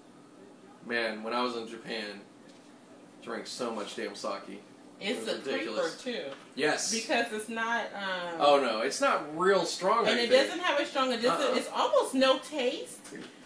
man, 0.86 1.24
when 1.24 1.34
I 1.34 1.42
was 1.44 1.56
in 1.56 1.68
Japan, 1.68 2.22
drank 3.28 3.46
so 3.46 3.72
much 3.72 3.96
damn 3.96 4.16
sake. 4.16 4.62
it's 5.00 5.28
It 5.28 5.32
a 5.32 5.38
ridiculous. 5.38 6.02
creeper 6.02 6.20
too, 6.30 6.32
Yes. 6.56 6.92
because 6.92 7.32
it's 7.32 7.50
not. 7.50 7.86
Um, 7.94 8.40
oh 8.40 8.60
no, 8.60 8.80
it's 8.82 9.00
not 9.02 9.38
real 9.38 9.66
strong. 9.66 10.08
And 10.08 10.18
it 10.20 10.30
doesn't 10.30 10.60
have 10.60 10.80
a 10.80 10.86
strong. 10.86 11.12
It 11.12 11.24
Uh-uh. 11.24 11.54
It's 11.56 11.70
almost 11.74 12.16
no 12.16 12.40
taste. 12.40 12.98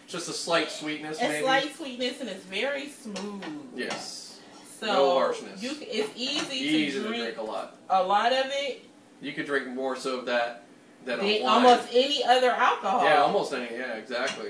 Just 0.07 0.29
a 0.29 0.33
slight 0.33 0.71
sweetness, 0.71 1.19
A 1.19 1.27
maybe. 1.27 1.43
slight 1.43 1.75
sweetness, 1.75 2.19
and 2.21 2.29
it's 2.29 2.43
very 2.45 2.89
smooth. 2.89 3.43
Yes. 3.75 4.39
So 4.79 4.85
No 4.87 5.13
harshness. 5.19 5.61
You, 5.61 5.71
it's 5.79 6.09
easy, 6.15 6.55
Easy 6.57 6.91
to 6.91 7.01
to 7.03 7.07
drink 7.07 7.23
drink 7.23 7.37
a 7.37 7.41
lot. 7.43 7.75
a 7.89 8.03
lot 8.03 8.31
of 8.33 8.45
it, 8.47 8.85
You 9.21 9.31
could 9.33 9.45
drink 9.45 9.67
more 9.67 9.95
so 9.95 10.19
of 10.19 10.25
that 10.25 10.63
than 11.05 11.19
a 11.19 11.23
The- 11.23 11.43
almost 11.45 11.87
any 11.93 12.23
other 12.25 12.49
alcohol. 12.51 13.03
Yeah, 13.03 13.21
almost 13.21 13.53
any. 13.53 13.65
Yeah, 13.75 13.93
exactly. 13.93 14.49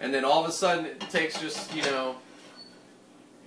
And 0.00 0.12
then 0.14 0.24
all 0.24 0.42
of 0.44 0.48
a 0.48 0.52
sudden, 0.52 0.86
it 0.86 1.00
takes 1.10 1.38
just 1.40 1.74
you 1.74 1.82
know, 1.82 2.16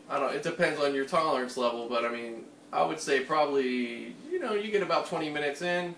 I 0.10 0.20
don't. 0.20 0.34
It 0.36 0.44
depends 0.44 0.80
on 0.80 0.94
your 0.94 1.06
tolerance 1.06 1.58
level, 1.58 1.88
but 1.90 2.06
I 2.06 2.10
mean, 2.10 2.46
I 2.72 2.84
would 2.86 3.00
say 3.00 3.22
probably 3.22 4.16
you 4.32 4.40
know 4.40 4.54
you 4.54 4.72
get 4.72 4.84
about 4.84 5.08
twenty 5.08 5.30
minutes 5.30 5.62
in, 5.62 5.96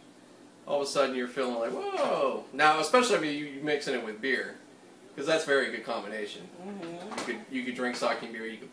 all 0.66 0.78
of 0.82 0.88
a 0.88 0.90
sudden 0.90 1.16
you're 1.16 1.28
feeling 1.28 1.56
like 1.60 1.72
whoa. 1.72 2.44
Now, 2.54 2.80
especially 2.80 3.16
if 3.16 3.24
you 3.26 3.32
you 3.32 3.64
mixing 3.64 3.94
it 3.96 4.04
with 4.06 4.22
beer, 4.22 4.56
because 5.14 5.28
that's 5.28 5.44
a 5.44 5.48
very 5.48 5.72
good 5.72 5.84
combination. 5.86 6.44
Mhm. 6.66 7.18
You 7.20 7.24
could 7.26 7.38
you 7.52 7.64
could 7.64 7.76
drink 7.76 7.96
sake 7.96 8.22
beer. 8.32 8.46
You 8.46 8.58
could 8.58 8.70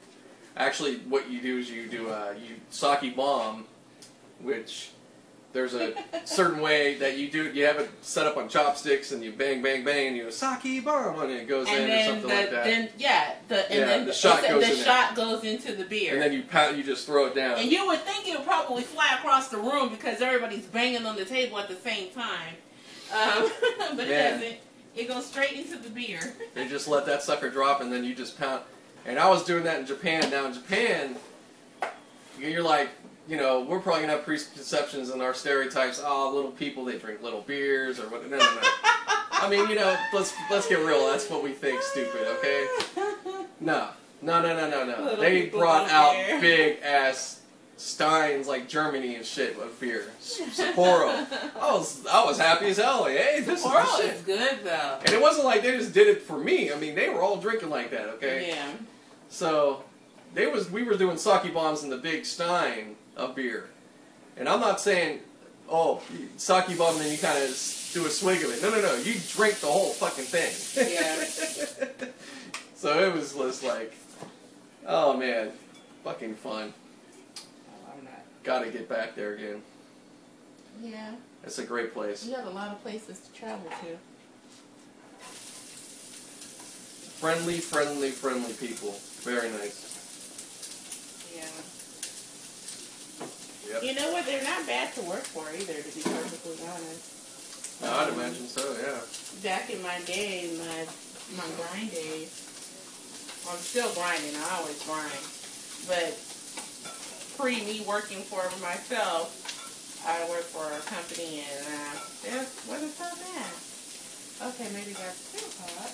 actually 0.57 0.97
what 1.09 1.29
you 1.29 1.41
do 1.41 1.59
is 1.59 1.69
you 1.71 1.89
do 1.89 2.11
a 2.11 2.35
you 2.35 2.55
sake 2.71 3.17
bomb, 3.17 3.65
which 4.41 4.91
there's 5.55 5.73
a 5.73 5.95
certain 6.27 6.61
way 6.61 6.97
that 6.97 7.17
you 7.17 7.31
do. 7.31 7.47
it. 7.47 7.55
You 7.55 7.65
have 7.65 7.79
it 7.79 7.89
set 8.03 8.27
up 8.27 8.37
on 8.37 8.49
chopsticks 8.49 9.13
and 9.13 9.23
you 9.25 9.33
bang 9.33 9.63
bang 9.63 9.85
bang 9.85 10.09
and 10.09 10.17
you 10.17 10.25
go 10.25 10.31
sake 10.31 10.85
bomb 10.85 11.21
and 11.21 11.31
it 11.31 11.49
goes 11.49 11.67
And 11.69 11.85
in 11.85 11.91
or 11.91 12.05
something 12.05 12.23
the, 12.29 12.35
like 12.35 12.51
that. 12.51 12.65
then 12.65 12.89
yeah, 12.99 13.35
the 13.49 13.65
and 13.71 13.81
Yeah, 13.81 13.87
then 13.87 14.07
the 14.07 14.13
shot 14.13 14.43
goes 14.47 14.69
the 14.69 14.75
there. 14.75 14.85
shot 14.85 15.15
goes 15.15 15.45
into 15.45 15.73
the 15.73 15.85
beer. 15.85 16.13
and 16.13 16.21
then 16.21 16.33
you 16.33 16.43
pound, 16.43 16.77
you 16.77 16.83
just 16.83 17.07
throw 17.07 17.27
it 17.27 17.35
down. 17.35 17.57
And 17.59 17.71
you 17.73 17.87
would 17.87 18.01
think 18.01 18.27
it 18.29 18.37
would 18.37 18.47
probably 18.47 18.83
fly 18.83 19.15
across 19.19 19.49
the 19.49 19.57
room 19.59 19.89
because 19.89 20.21
everybody's 20.21 20.67
banging 20.67 21.07
on 21.07 21.17
the 21.17 21.25
table 21.25 21.59
at 21.59 21.69
the 21.69 21.77
same 21.77 22.11
time. 22.11 22.55
Um, 23.13 23.49
but 23.97 24.09
Yeah. 24.09 24.29
it 24.37 24.41
doesn't. 24.41 24.57
It 24.97 25.09
goes 25.09 25.27
straight 25.27 25.53
into 25.53 25.77
the 25.77 25.89
beer. 25.91 26.21
They 26.55 26.69
just 26.69 26.87
let 26.89 27.07
that 27.07 27.23
sucker 27.23 27.49
drop 27.51 27.81
and 27.81 27.93
then 27.93 28.05
you 28.05 28.15
just 28.15 28.39
pound. 28.39 28.63
And 29.07 29.19
I 29.19 29.29
was 29.29 29.45
doing 29.45 29.65
that 29.65 29.79
in 29.81 29.87
Japan. 29.87 30.31
Now 30.31 30.47
in 30.47 30.55
Japan, 30.55 31.17
you're 32.39 32.63
like, 32.63 32.89
you 33.27 33.37
know, 33.37 33.61
we're 33.61 33.81
probably 33.81 34.03
gonna 34.03 34.15
have 34.15 34.25
preconceptions 34.25 35.11
and 35.11 35.23
our 35.23 35.35
stereotypes. 35.35 36.03
Oh, 36.05 36.35
little 36.35 36.51
people 36.51 36.85
they 36.85 36.99
drink 36.99 37.23
little 37.23 37.41
beers 37.43 37.99
or 37.99 38.09
what? 38.09 38.29
No, 38.29 38.37
no, 38.39 38.55
no. 38.55 38.61
I 39.33 39.49
mean, 39.49 39.69
you 39.69 39.77
know, 39.77 39.97
let's 40.13 40.35
let's 40.51 40.69
get 40.69 40.85
real. 40.85 41.07
That's 41.07 41.29
what 41.31 41.43
we 41.43 41.53
think. 41.53 41.83
Stupid, 41.83 42.27
okay? 42.39 42.67
No, 43.61 43.89
no, 44.23 44.43
no, 44.43 44.55
no, 44.55 44.71
no, 44.71 44.85
no. 44.85 45.05
Little 45.05 45.21
They 45.21 45.47
brought 45.47 45.91
out 45.91 46.41
big 46.41 46.81
ass 46.83 47.41
steins 47.77 48.47
like 48.47 48.69
Germany 48.69 49.17
and 49.17 49.25
shit 49.25 49.59
of 49.59 49.79
beer. 49.81 50.05
Sapporo. 50.21 51.27
I 51.61 51.73
was 51.73 52.07
I 52.07 52.25
was 52.25 52.39
happy 52.39 52.67
as 52.67 52.77
hell. 52.77 53.03
Like, 53.03 53.17
hey, 53.17 53.41
this 53.41 53.65
is 53.65 53.65
the 53.65 53.97
shit. 53.97 54.15
is 54.15 54.23
good 54.23 54.59
though. 54.65 54.99
And 55.05 55.15
it 55.15 55.21
wasn't 55.21 55.47
like 55.47 55.63
they 55.63 55.77
just 55.77 55.95
did 55.95 56.09
it 56.09 56.23
for 56.23 56.39
me. 56.39 56.73
I 56.73 56.77
mean, 56.77 56.95
they 56.95 57.09
were 57.09 57.23
all 57.23 57.37
drinking 57.39 57.71
like 57.71 57.91
that. 57.91 58.09
Okay. 58.11 58.49
Yeah. 58.49 58.67
So 59.29 59.85
they 60.35 60.47
was 60.47 60.71
we 60.71 60.83
were 60.83 60.97
doing 60.97 61.17
sake 61.17 61.53
bombs 61.55 61.83
in 61.83 61.91
the 61.91 61.97
big 61.97 62.25
stein 62.27 62.97
of 63.17 63.35
beer, 63.35 63.69
and 64.37 64.49
I'm 64.49 64.61
not 64.61 64.81
saying, 64.81 65.21
oh, 65.69 66.01
sake 66.37 66.77
bomb, 66.79 66.99
then 66.99 67.11
you 67.11 67.19
kind 67.19 67.39
of 67.39 67.49
do 67.93 68.07
a 68.07 68.11
swig 68.11 68.43
of 68.43 68.51
it. 68.51 68.63
No, 68.63 68.71
no, 68.71 68.81
no. 68.81 68.95
You 68.97 69.15
drink 69.35 69.61
the 69.61 69.67
whole 69.67 69.91
fucking 69.91 70.25
thing. 70.25 70.53
Yeah. 70.93 72.09
so 72.75 73.07
it 73.07 73.15
was 73.15 73.35
just 73.35 73.63
like, 73.65 73.95
oh 74.87 75.17
man, 75.17 75.53
fucking 76.03 76.35
fun. 76.35 76.73
Oh, 77.39 77.93
I'm 77.97 78.05
not. 78.05 78.23
Got 78.43 78.65
to 78.65 78.71
get 78.71 78.89
back 78.89 79.15
there 79.15 79.35
again. 79.35 79.63
Yeah. 80.83 81.13
It's 81.45 81.59
a 81.59 81.65
great 81.65 81.93
place. 81.93 82.27
You 82.27 82.35
have 82.35 82.47
a 82.47 82.51
lot 82.51 82.73
of 82.73 82.83
places 82.83 83.21
to 83.21 83.33
travel 83.33 83.69
to. 83.69 83.99
Friendly, 87.21 87.59
friendly, 87.59 88.11
friendly 88.11 88.53
people. 88.55 88.95
Very 89.23 89.51
nice. 89.51 89.93
Yeah. 91.35 91.74
Yep. 93.75 93.83
You 93.83 93.95
know 93.99 94.13
what? 94.13 94.25
They're 94.25 94.45
not 94.45 94.67
bad 94.71 94.95
to 94.95 95.03
work 95.03 95.27
for 95.27 95.51
either, 95.51 95.75
to 95.75 95.91
be 95.91 96.03
perfectly 96.07 96.55
honest. 96.63 97.83
No, 97.83 97.91
I'd 97.91 98.15
imagine 98.15 98.47
so. 98.47 98.63
Yeah. 98.79 99.03
Back 99.43 99.67
in 99.67 99.83
my 99.83 99.99
day, 100.07 100.55
my 100.63 100.87
my 101.35 101.49
grind 101.59 101.91
days, 101.91 102.31
I'm 103.51 103.59
still 103.59 103.91
grinding. 103.99 104.31
I 104.39 104.63
always 104.63 104.79
grind, 104.87 105.27
but 105.91 106.15
pre 107.35 107.67
me 107.67 107.83
working 107.83 108.23
for 108.23 108.47
myself, 108.63 109.35
I 110.07 110.23
worked 110.31 110.55
for 110.55 110.71
a 110.71 110.79
company 110.87 111.43
and 111.43 111.67
uh, 111.67 112.39
it 112.39 112.47
wasn't 112.71 112.95
so 112.95 113.11
bad. 113.11 113.51
Okay, 114.55 114.71
maybe 114.71 114.95
that's 114.95 115.35
too 115.35 115.51
hot. 115.67 115.91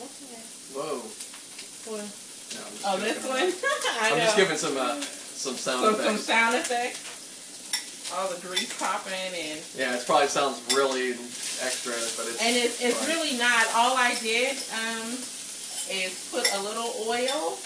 Okay. 0.00 0.40
Whoa. 0.72 1.04
What? 1.84 2.25
No, 2.54 2.60
Oh, 2.86 2.96
this 2.98 3.18
one? 3.26 3.36
I 4.02 4.10
I'm 4.12 4.18
know. 4.18 4.24
just 4.24 4.36
giving 4.36 4.56
some 4.56 4.76
uh, 4.76 5.00
some 5.00 5.54
sound 5.56 5.82
some, 5.82 5.94
some 5.96 6.00
effects. 6.14 6.24
sound 6.24 6.54
effects. 6.56 8.12
All 8.14 8.28
the 8.30 8.38
grease 8.46 8.70
popping 8.78 9.12
and 9.34 9.60
Yeah, 9.74 9.96
it 9.96 10.06
probably 10.06 10.28
sounds 10.28 10.62
really 10.74 11.10
extra, 11.64 11.92
but 12.16 12.30
it's 12.30 12.40
and 12.40 12.54
it's 12.56 12.80
it's 12.80 13.02
really 13.08 13.36
not. 13.36 13.66
All 13.74 13.96
I 13.96 14.14
did 14.22 14.54
um, 14.72 15.10
is 15.90 16.28
put 16.30 16.46
a 16.54 16.60
little 16.62 16.94
oil. 17.08 17.58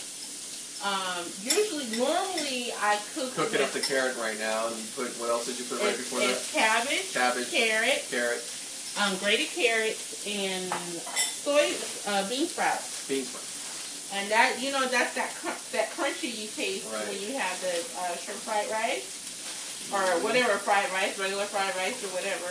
Um, 0.81 1.29
usually, 1.45 1.85
normally 2.01 2.73
I 2.81 2.97
cook 3.15 3.35
cooking 3.37 3.61
up 3.61 3.71
the 3.73 3.81
carrot 3.85 4.17
right 4.17 4.39
now. 4.39 4.69
And 4.69 4.77
you 4.81 4.89
put 4.97 5.13
what 5.21 5.29
else 5.29 5.45
did 5.45 5.59
you 5.59 5.67
put 5.69 5.83
right 5.85 5.93
before 5.97 6.21
that? 6.21 6.31
it's 6.31 6.53
cabbage, 6.55 7.13
Cabbage, 7.13 7.51
carrot, 7.53 8.01
carrot, 8.11 8.41
um, 8.97 9.13
grated 9.21 9.49
carrots, 9.53 10.25
and 10.27 10.73
soy 11.45 11.69
uh, 12.09 12.25
bean 12.31 12.47
sprouts. 12.49 13.07
bean 13.07 13.25
sprouts. 13.29 13.50
And 14.13 14.27
that 14.31 14.59
you 14.59 14.73
know 14.73 14.87
that's 14.89 15.15
that 15.15 15.31
cr- 15.39 15.55
that 15.77 15.91
crunchy 15.95 16.35
you 16.35 16.49
taste 16.51 16.87
Right. 16.91 17.07
when 17.07 17.21
you 17.23 17.39
have 17.39 17.55
the 17.63 17.75
uh, 18.03 18.17
shrimp 18.19 18.43
fried 18.43 18.67
rice 18.71 19.07
or 19.95 20.03
whatever 20.27 20.59
fried 20.59 20.91
rice, 20.91 21.15
regular 21.19 21.47
fried 21.47 21.75
rice 21.79 21.99
or 22.03 22.11
whatever. 22.11 22.51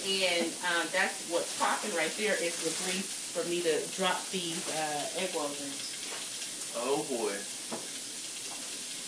And 0.00 0.48
um, 0.72 0.88
that's 0.96 1.28
what's 1.28 1.52
popping 1.60 1.92
right 1.94 2.10
there 2.16 2.34
is 2.40 2.56
the 2.64 2.72
grease 2.88 3.06
for 3.36 3.44
me 3.52 3.60
to 3.62 3.74
drop 4.00 4.18
these 4.32 4.58
uh, 4.74 5.20
egg 5.22 5.30
rolls 5.36 5.60
in. 5.60 5.70
Oh 6.82 7.04
boy. 7.06 7.36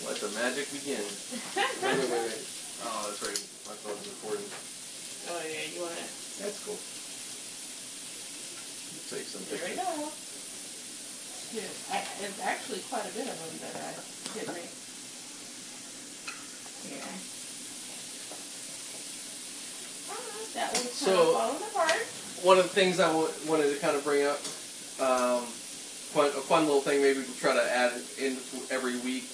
Let 0.07 0.19
the 0.21 0.31
magic 0.39 0.67
begin. 0.71 1.03
Wait, 1.03 1.83
wait, 1.83 2.11
wait, 2.11 2.23
wait. 2.31 2.43
Oh, 2.85 3.07
that's 3.09 3.23
right. 3.23 3.43
My 3.67 3.75
phone's 3.83 4.03
recording. 4.07 4.47
oh 5.31 5.43
yeah, 5.47 5.65
you 5.73 5.81
want 5.83 5.95
it? 5.99 6.11
That's 6.43 6.59
cool. 6.67 6.79
Take 9.11 9.27
some 9.29 9.43
There 9.51 9.59
we 9.61 9.77
pictures. 9.77 9.85
go. 9.85 10.09
Yeah, 11.53 11.69
I, 11.93 12.01
it's 12.25 12.41
actually 12.41 12.81
quite 12.89 13.05
a 13.05 13.13
bit 13.13 13.29
of 13.29 13.37
them 13.37 13.53
that 13.61 13.77
I 13.77 13.93
did 14.39 14.49
make. 14.49 14.73
Yeah. 16.89 17.05
Alright, 20.09 20.55
That 20.55 20.73
one's 20.73 20.85
kind 20.85 20.95
So- 20.97 21.31
of 21.31 21.37
falling 21.37 21.63
apart. 21.63 22.07
One 22.43 22.59
of 22.59 22.65
the 22.65 22.71
things 22.71 22.99
I 22.99 23.13
wanted 23.47 23.73
to 23.73 23.79
kind 23.79 23.97
of 23.97 24.03
bring 24.03 24.25
up, 24.27 24.39
um, 24.99 25.45
fun, 25.47 26.27
a 26.27 26.43
fun 26.43 26.65
little 26.67 26.81
thing 26.81 27.01
maybe 27.01 27.21
we'll 27.21 27.37
try 27.39 27.55
to 27.55 27.63
add 27.71 27.93
in 28.19 28.37
every 28.71 28.97
week. 29.01 29.29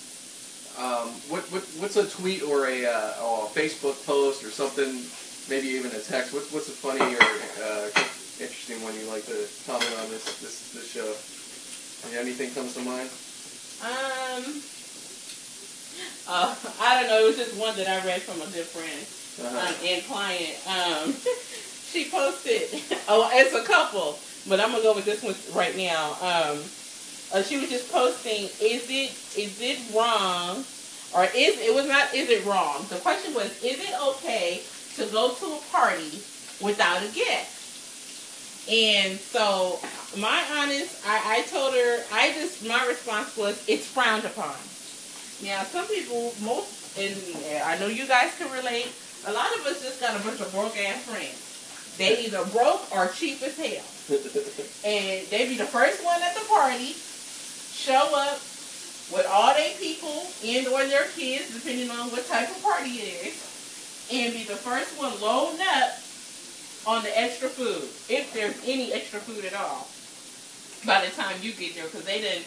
Um, 0.76 1.08
what, 1.32 1.42
what 1.50 1.62
what's 1.80 1.96
a 1.96 2.06
tweet 2.06 2.42
or 2.42 2.66
a, 2.68 2.84
uh, 2.84 3.14
or 3.24 3.46
a 3.46 3.48
Facebook 3.48 4.04
post 4.04 4.44
or 4.44 4.50
something, 4.50 5.02
maybe 5.48 5.68
even 5.68 5.90
a 5.92 6.00
text? 6.00 6.34
What, 6.34 6.44
what's 6.52 6.68
a 6.68 6.72
funny 6.72 7.00
or 7.00 7.22
uh, 7.64 7.88
interesting 8.40 8.82
one 8.82 8.94
you 8.94 9.06
like 9.10 9.24
to 9.26 9.46
comment 9.66 9.92
on 10.00 10.08
this 10.10 10.24
this, 10.40 10.72
this 10.72 10.86
show? 10.90 11.08
Anything 12.18 12.50
comes 12.54 12.74
to 12.74 12.80
mind? 12.80 13.10
Um, 13.82 14.62
uh, 16.28 16.54
I 16.80 17.00
don't 17.00 17.08
know. 17.10 17.18
It 17.24 17.26
was 17.26 17.36
just 17.36 17.56
one 17.58 17.76
that 17.76 17.88
I 17.88 18.04
read 18.06 18.22
from 18.22 18.40
a 18.40 18.46
good 18.54 18.66
friend 18.66 19.02
Uh-huh. 19.42 19.68
um, 19.68 19.74
and 19.86 20.02
client. 20.06 20.54
Um, 20.66 21.14
she 21.90 22.08
posted. 22.10 22.68
Oh, 23.08 23.28
it's 23.32 23.54
a 23.54 23.64
couple, 23.64 24.18
but 24.48 24.60
I'm 24.60 24.70
gonna 24.70 24.82
go 24.82 24.94
with 24.94 25.04
this 25.04 25.22
one 25.22 25.34
right 25.56 25.76
now. 25.76 26.12
Um, 26.22 26.58
uh, 27.32 27.42
she 27.42 27.58
was 27.58 27.68
just 27.68 27.90
posting. 27.92 28.44
Is 28.62 28.86
it 28.90 29.10
is 29.36 29.60
it 29.60 29.78
wrong, 29.94 30.64
or 31.14 31.24
is 31.34 31.58
it 31.60 31.74
was 31.74 31.86
not? 31.86 32.14
Is 32.14 32.30
it 32.30 32.44
wrong? 32.46 32.86
The 32.90 32.96
question 32.96 33.34
was: 33.34 33.50
Is 33.64 33.78
it 33.80 33.94
okay 34.14 34.62
to 34.96 35.06
go 35.12 35.30
to 35.34 35.46
a 35.46 35.60
party 35.72 36.22
without 36.62 37.02
a 37.02 37.08
gift? 37.12 37.57
And 38.68 39.18
so, 39.18 39.80
my 40.20 40.44
honest, 40.52 41.00
I, 41.06 41.40
I 41.40 41.42
told 41.48 41.72
her, 41.72 42.04
I 42.12 42.32
just, 42.32 42.66
my 42.68 42.84
response 42.86 43.34
was, 43.36 43.64
it's 43.66 43.86
frowned 43.86 44.26
upon. 44.26 44.52
Now, 45.40 45.64
some 45.64 45.86
people, 45.88 46.34
most, 46.44 46.98
and 46.98 47.16
I 47.64 47.78
know 47.78 47.86
you 47.86 48.06
guys 48.06 48.36
can 48.36 48.52
relate, 48.52 48.92
a 49.26 49.32
lot 49.32 49.48
of 49.56 49.64
us 49.64 49.82
just 49.82 50.00
got 50.00 50.20
a 50.20 50.22
bunch 50.22 50.40
of 50.40 50.52
broke 50.52 50.76
ass 50.76 51.04
friends. 51.08 51.96
They 51.96 52.26
either 52.26 52.44
broke 52.52 52.94
or 52.94 53.08
cheap 53.08 53.42
as 53.42 53.56
hell. 53.56 53.84
And 54.84 55.26
they 55.28 55.48
be 55.48 55.56
the 55.56 55.66
first 55.66 56.04
one 56.04 56.22
at 56.22 56.34
the 56.34 56.44
party, 56.48 56.92
show 56.92 58.08
up 58.14 58.40
with 59.12 59.26
all 59.28 59.54
their 59.54 59.74
people 59.80 60.28
and 60.44 60.66
or 60.68 60.84
their 60.86 61.08
kids, 61.16 61.52
depending 61.54 61.90
on 61.90 62.10
what 62.10 62.26
type 62.28 62.48
of 62.48 62.62
party 62.62 62.90
it 62.90 63.26
is, 63.26 64.08
and 64.12 64.32
be 64.32 64.44
the 64.44 64.56
first 64.56 64.98
one 64.98 65.12
loading 65.20 65.60
up 65.60 65.98
on 66.88 67.02
the 67.02 67.20
extra 67.20 67.50
food, 67.50 67.84
if 68.08 68.32
there's 68.32 68.56
any 68.64 68.94
extra 68.94 69.20
food 69.20 69.44
at 69.44 69.52
all, 69.52 69.86
by 70.86 71.04
the 71.04 71.12
time 71.12 71.36
you 71.42 71.52
get 71.52 71.74
there, 71.74 71.84
because 71.84 72.04
they 72.04 72.18
didn't 72.18 72.46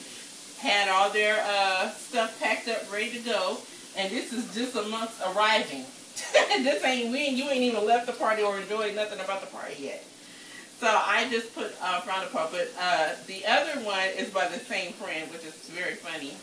had 0.57 0.89
all 0.89 1.11
their 1.11 1.37
uh, 1.45 1.91
stuff 1.91 2.39
packed 2.39 2.67
up, 2.67 2.91
ready 2.91 3.11
to 3.11 3.19
go, 3.19 3.57
and 3.95 4.11
this 4.11 4.33
is 4.33 4.51
just 4.55 4.75
amongst 4.75 5.21
arriving. 5.27 5.85
this 6.63 6.83
ain't 6.83 7.11
we. 7.11 7.29
You 7.29 7.49
ain't 7.49 7.61
even 7.61 7.85
left 7.85 8.07
the 8.07 8.13
party 8.13 8.41
or 8.41 8.57
enjoyed 8.57 8.95
nothing 8.95 9.19
about 9.19 9.41
the 9.41 9.47
party 9.47 9.75
yet. 9.77 10.03
So 10.79 10.87
I 10.87 11.27
just 11.29 11.53
put 11.53 11.75
uh, 11.79 12.01
frowned 12.01 12.25
upon. 12.25 12.49
But 12.51 12.71
uh, 12.79 13.09
the 13.27 13.45
other 13.45 13.79
one 13.81 14.09
is 14.17 14.31
by 14.31 14.47
the 14.47 14.57
same 14.57 14.93
friend, 14.93 15.29
which 15.31 15.45
is 15.45 15.53
very 15.69 15.93
funny. 15.93 16.33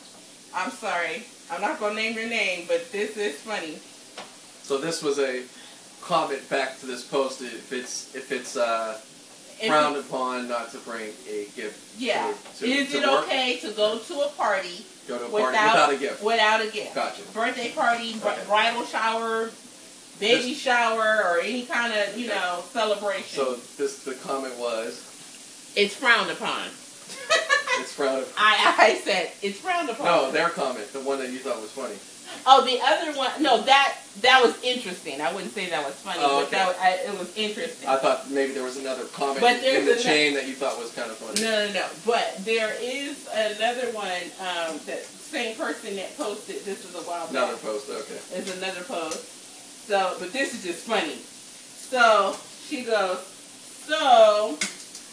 I'm 0.54 0.70
sorry. 0.70 1.24
I'm 1.50 1.60
not 1.60 1.80
gonna 1.80 1.96
name 1.96 2.14
your 2.14 2.28
name, 2.28 2.66
but 2.68 2.92
this 2.92 3.16
is 3.16 3.34
funny. 3.36 3.78
So 4.62 4.78
this 4.78 5.02
was 5.02 5.18
a 5.18 5.42
comment 6.08 6.48
back 6.48 6.80
to 6.80 6.86
this 6.86 7.04
post. 7.04 7.42
If 7.42 7.72
it's 7.72 8.14
if 8.16 8.32
it's 8.32 8.56
uh, 8.56 8.98
If 9.60 9.68
frowned 9.68 9.96
upon 9.96 10.48
not 10.48 10.72
to 10.72 10.78
bring 10.78 11.10
a 11.28 11.44
gift. 11.54 12.00
Yeah. 12.00 12.32
To, 12.58 12.64
to, 12.64 12.70
Is 12.70 12.90
to 12.92 12.98
it 12.98 13.06
work, 13.06 13.24
okay 13.26 13.58
to 13.60 13.70
go 13.72 13.98
to 13.98 14.20
a 14.22 14.28
party 14.30 14.86
Go 15.06 15.18
to 15.18 15.24
a 15.26 15.28
party 15.28 15.44
without 15.44 15.72
without 15.74 15.92
a 15.92 15.96
gift. 15.98 16.22
Without 16.24 16.60
a 16.62 16.70
gift. 16.70 16.94
Gotcha. 16.94 17.22
Birthday 17.34 17.70
party, 17.72 18.14
Okay. 18.24 18.42
bridal 18.46 18.84
shower, 18.84 19.50
baby 20.18 20.50
Just- 20.50 20.62
shower, 20.62 21.22
or 21.24 21.40
any 21.40 21.64
kind 21.66 21.92
of 21.92 22.16
you 22.18 22.30
Okay. 22.30 22.34
know 22.38 22.64
celebration. 22.72 23.24
So 23.44 23.54
this 23.76 24.02
the 24.04 24.14
comment 24.14 24.56
was 24.56 25.04
it's 25.76 25.94
frowned 25.94 26.30
upon. 26.30 26.68
it's 27.80 27.92
frowned. 27.92 28.24
I 28.38 28.74
I 28.78 28.94
said 29.04 29.30
it's 29.42 29.58
frowned 29.60 29.90
upon. 29.90 30.06
No, 30.06 30.30
their 30.30 30.48
comment, 30.48 30.90
the 30.94 31.00
one 31.00 31.18
that 31.18 31.30
you 31.30 31.38
thought 31.38 31.60
was 31.60 31.70
funny. 31.70 31.96
Oh, 32.46 32.64
the 32.64 32.80
other 32.82 33.16
one. 33.18 33.30
No, 33.42 33.60
that 33.62 33.96
that 34.22 34.42
was 34.42 34.60
interesting. 34.62 35.20
I 35.20 35.32
wouldn't 35.32 35.52
say 35.52 35.68
that 35.70 35.84
was 35.84 35.94
funny, 35.94 36.20
Oh, 36.22 36.40
but 36.40 36.50
that 36.50 36.76
I, 36.80 36.90
it 37.10 37.18
was 37.18 37.34
interesting. 37.36 37.88
I 37.88 37.96
thought 37.96 38.30
maybe 38.30 38.52
there 38.52 38.64
was 38.64 38.76
another 38.76 39.04
comment 39.06 39.40
But 39.40 39.62
in 39.62 39.84
the 39.86 39.92
ano- 39.92 40.02
chain 40.02 40.34
that 40.34 40.46
you 40.48 40.54
thought 40.54 40.78
was 40.78 40.92
kind 40.92 41.10
of 41.10 41.16
funny. 41.16 41.40
No, 41.42 41.66
no, 41.66 41.72
no. 41.72 41.86
But 42.04 42.36
there 42.44 42.74
is 42.80 43.28
another 43.32 43.92
one. 43.92 44.22
Um, 44.40 44.78
that 44.86 45.04
same 45.04 45.56
person 45.56 45.96
that 45.96 46.16
posted. 46.16 46.64
This 46.64 46.84
was 46.84 46.94
a 46.94 47.08
while 47.08 47.26
back. 47.26 47.30
Another 47.30 47.56
post. 47.58 47.90
Okay. 47.90 48.18
It's 48.38 48.56
another 48.56 48.82
post. 48.82 49.86
So, 49.86 50.16
but 50.18 50.32
this 50.32 50.54
is 50.54 50.62
just 50.64 50.86
funny. 50.86 51.16
So 51.16 52.36
she 52.66 52.82
goes, 52.84 53.20
so 53.86 54.58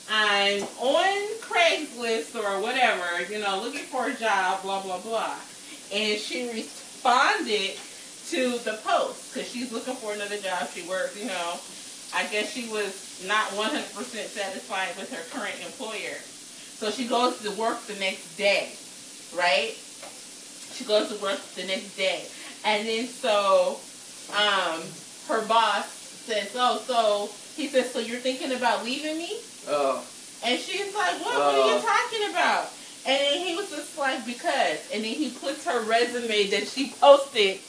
I'm 0.10 0.62
on 0.80 1.28
Craigslist 1.42 2.36
or 2.36 2.62
whatever, 2.62 3.22
you 3.32 3.40
know, 3.40 3.62
looking 3.62 3.86
for 3.86 4.08
a 4.08 4.14
job, 4.14 4.62
blah 4.64 4.82
blah 4.82 5.00
blah, 5.00 5.36
and 5.94 6.20
she 6.20 6.66
responded 7.06 7.78
to 8.30 8.58
the 8.66 8.80
post 8.84 9.34
because 9.34 9.48
she's 9.50 9.72
looking 9.72 9.94
for 9.96 10.14
another 10.14 10.38
job. 10.38 10.68
She 10.74 10.88
works, 10.90 11.16
you 11.18 11.28
know. 11.28 11.60
I 12.16 12.26
guess 12.32 12.50
she 12.52 12.68
was 12.70 13.22
not 13.28 13.46
100% 13.50 13.94
satisfied 13.94 14.96
with 14.98 15.14
her 15.14 15.22
current 15.38 15.56
employer. 15.64 16.18
So 16.80 16.90
she 16.90 17.08
goes 17.08 17.38
to 17.44 17.52
work 17.52 17.80
the 17.88 17.96
next 18.00 18.36
day, 18.38 18.70
right? 19.38 19.76
She 20.74 20.84
goes 20.86 21.10
to 21.10 21.22
work 21.22 21.40
the 21.56 21.66
next 21.66 21.96
day. 21.96 22.26
And 22.66 22.88
then 22.88 23.06
so 23.06 23.78
um, 24.34 24.82
her 25.28 25.46
boss 25.48 25.86
says, 26.26 26.52
oh, 26.56 26.82
so 26.88 27.30
he 27.56 27.68
says, 27.70 27.92
so 27.92 28.00
you're 28.00 28.20
thinking 28.20 28.52
about 28.54 28.84
leaving 28.84 29.18
me? 29.18 29.38
Oh, 29.70 30.04
And 30.44 30.60
she's 30.60 30.94
like, 30.96 31.22
what, 31.22 31.38
what 31.38 31.56
are 31.56 31.68
you 31.70 31.78
Oh. 31.78 32.10
talking 32.10 32.30
about? 32.32 32.72
And 33.06 33.20
then 33.20 33.46
he 33.48 33.56
was 33.56 33.70
just 33.70 33.98
like, 33.98 34.26
because. 34.26 34.80
And 34.94 35.04
then 35.04 35.14
he 35.14 35.30
puts 35.30 35.66
her 35.66 35.82
resume 35.82 36.50
that 36.52 36.68
she 36.68 36.92
posted, 37.00 37.60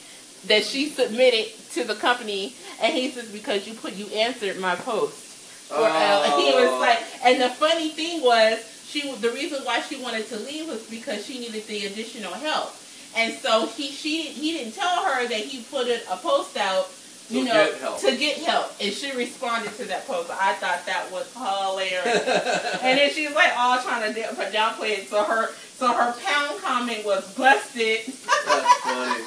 that 0.45 0.63
she 0.65 0.89
submitted 0.89 1.69
to 1.71 1.83
the 1.83 1.95
company, 1.95 2.55
and 2.81 2.93
he 2.95 3.11
says, 3.11 3.29
because 3.29 3.67
you 3.67 3.73
put, 3.75 3.93
you 3.93 4.07
answered 4.07 4.59
my 4.59 4.75
post. 4.75 5.35
For, 5.67 5.75
uh, 5.75 6.23
and 6.23 6.33
he 6.41 6.53
was 6.53 6.69
Oh. 6.69 6.79
like, 6.79 6.99
and 7.23 7.41
the 7.41 7.49
funny 7.49 7.89
thing 7.89 8.21
was, 8.23 8.59
she 8.83 9.13
the 9.17 9.31
reason 9.31 9.65
why 9.65 9.81
she 9.81 9.97
wanted 9.97 10.27
to 10.29 10.37
leave 10.37 10.67
was 10.67 10.83
because 10.83 11.25
she 11.25 11.39
needed 11.39 11.67
the 11.67 11.87
additional 11.87 12.33
help, 12.33 12.75
and 13.13 13.33
so 13.41 13.67
he 13.67 13.91
she 13.91 14.23
he 14.23 14.53
didn't 14.53 14.73
tell 14.75 15.03
her 15.03 15.27
that 15.27 15.39
he 15.41 15.63
put 15.63 15.89
a 15.89 16.17
post 16.17 16.55
out, 16.55 16.87
you 17.29 17.41
To 17.41 17.45
know, 17.47 17.53
get 17.71 17.77
help. 17.81 17.99
to 18.01 18.15
get 18.17 18.37
help, 18.37 18.71
and 18.79 18.93
she 18.93 19.11
responded 19.15 19.73
to 19.77 19.85
that 19.85 20.07
post. 20.07 20.29
I 20.31 20.53
thought 20.53 20.85
that 20.85 21.11
was 21.11 21.31
hilarious, 21.33 22.05
and 22.81 22.97
then 22.97 23.11
she 23.11 23.25
was 23.27 23.35
like 23.35 23.51
all 23.57 23.81
trying 23.81 24.13
to 24.13 24.19
down- 24.21 24.35
downplay 24.35 24.99
it. 24.99 25.09
So 25.09 25.23
her 25.23 25.49
so 25.77 25.93
her 25.93 26.13
pound 26.23 26.61
comment 26.61 27.05
was 27.05 27.33
busted. 27.35 27.99
That's 28.45 28.79
funny. 28.81 29.23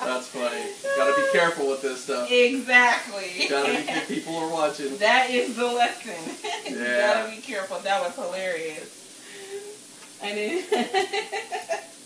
That's 0.00 0.26
funny. 0.28 0.64
Gotta 0.96 1.20
be 1.20 1.28
careful 1.32 1.68
with 1.68 1.82
this 1.82 2.04
stuff. 2.04 2.30
exactly. 2.30 3.46
Gotta 3.48 3.72
be 3.78 3.82
good. 3.92 4.08
people 4.08 4.36
are 4.36 4.50
watching. 4.52 4.96
That 4.98 5.28
is 5.30 5.54
the 5.56 5.66
lesson. 5.66 6.14
you 6.72 6.80
Yeah. 6.80 7.00
gotta 7.24 7.30
be 7.36 7.42
careful. 7.42 7.78
That 7.80 8.00
was 8.02 8.14
hilarious. 8.14 8.94
And 10.22 10.36
then, 10.36 10.64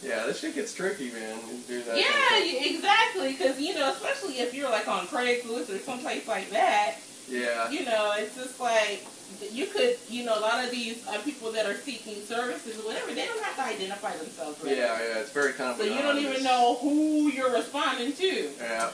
Yeah, 0.03 0.27
this 0.27 0.41
shit 0.41 0.55
gets 0.55 0.75
tricky, 0.75 1.13
man. 1.13 1.39
Do 1.69 1.83
that. 1.85 1.97
yeah, 1.97 2.67
exactly. 2.71 3.33
Because 3.33 3.61
you 3.61 3.75
know, 3.75 3.93
especially 3.93 4.41
if 4.41 4.53
you're 4.53 4.71
like 4.71 4.89
on 4.89 5.07
Craigslist 5.07 5.71
or 5.75 5.79
someplace 5.79 6.27
like 6.27 6.51
that, 6.51 6.97
Yeah. 7.29 7.71
you 7.71 7.85
know, 7.85 8.13
it's 8.17 8.35
just 8.35 8.59
like 8.59 9.05
you 9.51 9.67
could, 9.67 9.97
you 10.11 10.25
know, 10.25 10.39
a 10.39 10.41
lot 10.41 10.65
of 10.65 10.71
these 10.71 11.07
uh, 11.09 11.19
people 11.23 11.53
that 11.53 11.67
are 11.67 11.75
seeking 11.75 12.21
services 12.23 12.79
or 12.81 12.87
whatever, 12.87 13.15
they 13.15 13.27
don't 13.27 13.43
have 13.43 13.57
to 13.57 13.63
identify 13.63 14.17
themselves. 14.17 14.63
Right? 14.63 14.77
Yeah, 14.77 14.99
yeah. 14.99 15.19
It's 15.21 15.33
very 15.33 15.53
of. 15.53 15.77
So 15.79 15.85
you 15.85 16.03
don't 16.03 16.19
even 16.19 16.43
know 16.43 16.77
who 16.81 17.29
you're 17.29 17.53
responding 17.53 18.13
to. 18.13 18.27
Yeah. 18.61 18.91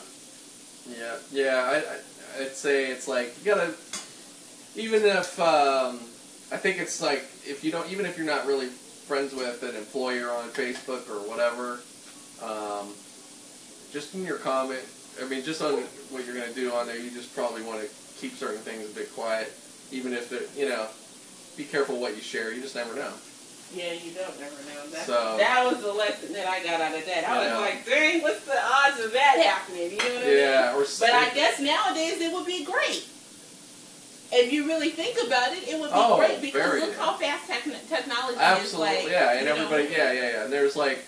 Yeah. 0.89 1.17
Yeah. 1.33 1.57
I, 1.73 1.77
I 1.77 2.43
I'd 2.45 2.55
say 2.55 2.91
it's 2.91 3.09
like 3.09 3.35
you 3.43 3.55
gotta. 3.55 3.73
Even 4.77 5.03
if 5.05 5.41
um, 5.41 5.99
I 6.53 6.57
think 6.57 6.79
it's 6.79 7.03
like 7.03 7.25
if 7.45 7.65
you 7.65 7.73
don't, 7.73 7.91
even 7.91 8.07
if 8.07 8.17
you're 8.17 8.27
not 8.27 8.47
really 8.47 8.69
friends 9.09 9.35
with 9.35 9.63
an 9.63 9.75
employer 9.75 10.31
on 10.31 10.51
Facebook 10.51 11.09
or 11.09 11.27
whatever, 11.27 11.81
um, 12.45 12.93
just 13.91 14.15
in 14.15 14.23
your 14.23 14.37
comment. 14.37 14.83
I 15.21 15.25
mean, 15.27 15.43
just 15.43 15.63
on 15.63 15.81
what 16.13 16.27
you're 16.27 16.37
gonna 16.37 16.53
do 16.53 16.71
on 16.75 16.87
there, 16.87 16.99
you 16.99 17.11
just 17.11 17.35
probably 17.35 17.63
want 17.63 17.81
to 17.81 17.89
keep 18.21 18.37
certain 18.37 18.61
things 18.61 18.85
a 18.85 18.95
bit 18.95 19.11
quiet, 19.15 19.51
even 19.91 20.13
if 20.13 20.31
it, 20.31 20.51
you 20.55 20.69
know, 20.69 20.87
be 21.57 21.65
careful 21.65 21.99
what 21.99 22.15
you 22.17 22.21
share. 22.23 22.53
You 22.53 22.61
just 22.61 22.75
never 22.77 22.95
know. 22.95 23.11
Yeah, 23.75 23.93
you 23.95 24.13
don't 24.13 24.39
never 24.39 24.55
know. 24.69 24.87
That, 24.93 25.07
So- 25.07 25.37
that 25.39 25.65
was 25.65 25.83
the 25.83 25.93
lesson 25.93 26.33
that 26.35 26.47
I 26.47 26.63
got 26.63 26.81
out 26.83 26.95
of 26.95 27.05
that. 27.07 27.25
I 27.29 27.33
I 27.49 27.55
was 27.55 27.61
like, 27.63 27.87
dang, 27.87 28.23
what's 28.23 28.45
the 28.45 28.61
odds 28.63 29.01
of 29.01 29.13
that 29.13 29.39
happening? 29.43 29.91
You 29.93 29.97
know 29.99 30.05
what 30.05 30.23
I 30.23 30.27
mean? 30.27 30.37
Yeah. 30.37 30.77
Or 30.77 30.85
so 30.85 31.07
But 31.07 31.15
I 31.15 31.31
guess 31.31 31.59
nowadays 31.61 32.21
it 32.21 32.33
would 32.33 32.47
be 32.47 32.63
great. 32.65 33.07
If 34.31 34.53
you 34.53 34.67
really 34.67 34.91
think 34.91 35.17
about 35.27 35.53
it, 35.53 35.67
it 35.67 35.81
would 35.81 35.89
be 35.89 35.95
Oh, 35.95 36.17
great 36.19 36.41
because 36.43 36.81
look 36.83 36.97
how 36.97 37.15
fast 37.15 37.49
techn 37.51 37.89
technology 37.89 38.39
Absolutely, 38.39 38.61
is. 38.61 38.75
Like, 38.75 38.91
absolutely 38.91 39.13
yeah, 39.13 39.31
and 39.33 39.41
you 39.41 39.47
know, 39.47 39.55
everybody, 39.63 39.85
yeah, 39.91 40.13
yeah, 40.13 40.31
yeah. 40.31 40.45
And 40.45 40.53
there's 40.53 40.77
like, 40.77 41.05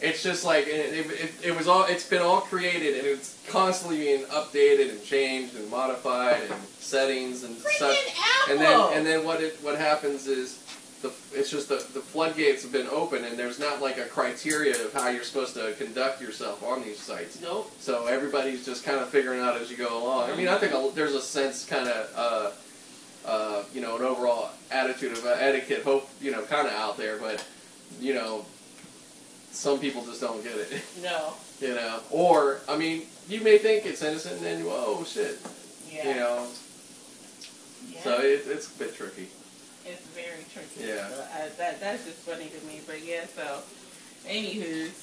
it's 0.00 0.22
just 0.22 0.44
like 0.44 0.66
it, 0.66 1.08
it, 1.10 1.32
it, 1.42 1.56
was 1.56 1.66
all, 1.66 1.84
it's 1.86 2.08
been 2.08 2.22
all 2.22 2.42
created, 2.42 2.98
and 2.98 3.06
it's 3.06 3.38
constantly 3.48 3.98
being 3.98 4.24
updated 4.26 4.90
and 4.90 5.02
changed 5.04 5.56
and 5.56 5.68
modified 5.70 6.42
and 6.42 6.54
settings 6.78 7.42
and 7.44 7.56
such. 7.56 7.96
Freaking 7.96 8.18
Apple. 8.42 8.52
And 8.52 8.60
then 8.60 8.98
and 8.98 9.06
then 9.06 9.24
what 9.24 9.40
it 9.40 9.56
what 9.62 9.78
happens 9.78 10.26
is 10.26 10.63
the 11.04 11.12
it's 11.38 11.50
just 11.50 11.68
the 11.68 11.76
the 11.76 12.00
floodgates 12.00 12.62
have 12.62 12.72
been 12.72 12.88
open, 12.88 13.24
and 13.24 13.38
there's 13.38 13.58
not 13.60 13.80
like 13.82 13.98
a 13.98 14.06
criteria 14.06 14.72
of 14.84 14.92
how 14.92 15.08
you're 15.10 15.22
supposed 15.22 15.54
to 15.54 15.72
conduct 15.74 16.20
yourself 16.20 16.62
on 16.64 16.82
these 16.82 16.98
sites. 16.98 17.40
nope. 17.40 17.70
So 17.78 18.06
everybody's 18.06 18.64
just 18.64 18.84
kind 18.84 18.98
of 18.98 19.08
figuring 19.10 19.40
out 19.40 19.56
as 19.60 19.70
you 19.70 19.76
go 19.76 20.02
along. 20.02 20.30
I 20.30 20.36
mean, 20.36 20.48
I 20.48 20.56
think 20.58 20.72
a, 20.72 20.90
there's 20.94 21.14
a 21.14 21.20
sense, 21.20 21.64
kind 21.66 21.88
of, 21.88 22.12
uh, 22.16 22.50
uh, 23.28 23.62
you 23.74 23.80
know, 23.82 23.96
an 23.96 24.02
overall 24.02 24.50
attitude 24.70 25.12
of 25.12 25.24
uh, 25.24 25.36
etiquette, 25.38 25.82
hope, 25.84 26.08
you 26.20 26.30
know, 26.32 26.42
kind 26.42 26.66
of 26.66 26.72
out 26.74 26.96
there. 26.96 27.18
But 27.18 27.44
you 28.00 28.14
know, 28.14 28.44
some 29.52 29.78
people 29.78 30.04
just 30.04 30.20
don't 30.20 30.42
get 30.42 30.56
it. 30.56 30.82
No. 31.02 31.34
You 31.60 31.74
know, 31.76 32.00
or 32.10 32.60
I 32.68 32.76
mean, 32.76 33.02
you 33.28 33.40
may 33.42 33.58
think 33.58 33.86
it's 33.86 34.02
innocent, 34.02 34.36
and 34.38 34.44
then 34.44 34.58
you, 34.58 34.70
oh 34.70 35.04
shit, 35.06 35.38
Yeah. 35.92 36.08
you 36.08 36.14
know. 36.16 36.46
yeah. 37.90 38.00
So 38.02 38.18
it, 38.20 38.42
it's 38.46 38.74
a 38.74 38.78
bit 38.78 38.94
tricky. 38.96 39.28
It's 39.86 40.06
very 40.12 40.44
tricky. 40.52 40.88
Yeah. 40.88 41.08
So 41.08 41.22
I, 41.22 41.48
that 41.58 41.80
that's 41.80 42.04
just 42.04 42.18
funny 42.18 42.48
to 42.48 42.66
me. 42.66 42.80
But 42.86 43.04
yeah. 43.04 43.26
So, 43.26 43.60
anywho's, 44.26 44.94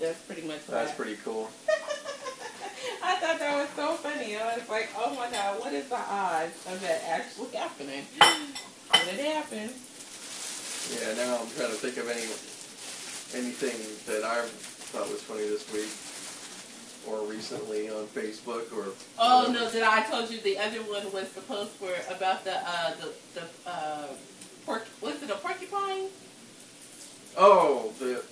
that's 0.00 0.20
pretty 0.22 0.42
much. 0.46 0.66
That's 0.66 0.90
that. 0.90 0.96
pretty 0.96 1.16
cool. 1.24 1.50
I 3.02 3.16
thought 3.16 3.38
that 3.38 3.56
was 3.56 3.68
so 3.74 3.94
funny. 3.96 4.36
I 4.36 4.56
was 4.56 4.68
like, 4.68 4.90
oh 4.96 5.14
my 5.14 5.30
god, 5.30 5.60
what 5.60 5.72
is 5.72 5.88
the 5.88 5.96
odds 5.96 6.54
of 6.66 6.80
that 6.82 7.02
actually 7.08 7.56
happening? 7.56 8.04
But 8.18 9.08
it 9.08 9.24
happened. 9.24 9.72
Yeah. 10.92 11.14
Now 11.14 11.40
I'm 11.40 11.50
trying 11.56 11.72
to 11.72 11.80
think 11.80 11.96
of 11.96 12.08
any 12.08 12.28
anything 13.34 13.76
that 14.06 14.24
I 14.24 14.46
thought 14.88 15.08
was 15.08 15.22
funny 15.22 15.44
this 15.48 15.70
week 15.72 15.90
or 17.06 17.24
recently 17.26 17.88
on 17.90 18.06
Facebook 18.08 18.72
or. 18.76 18.92
Oh 19.18 19.50
no, 19.52 19.70
Did 19.70 19.82
I 19.82 20.02
told 20.08 20.30
you 20.30 20.40
the 20.40 20.58
other 20.58 20.78
one 20.82 21.10
was 21.12 21.28
the 21.32 21.40
post 21.42 21.72
for 21.72 21.92
about 22.14 22.44
the 22.44 22.56
uh 22.56 22.94
the 23.00 23.12
the 23.34 23.70
uh 23.70 24.06
porc 24.66 24.82
was 25.00 25.22
it 25.22 25.30
a 25.30 25.34
porcupine? 25.36 26.06
Oh, 27.36 27.92
the 27.98 28.22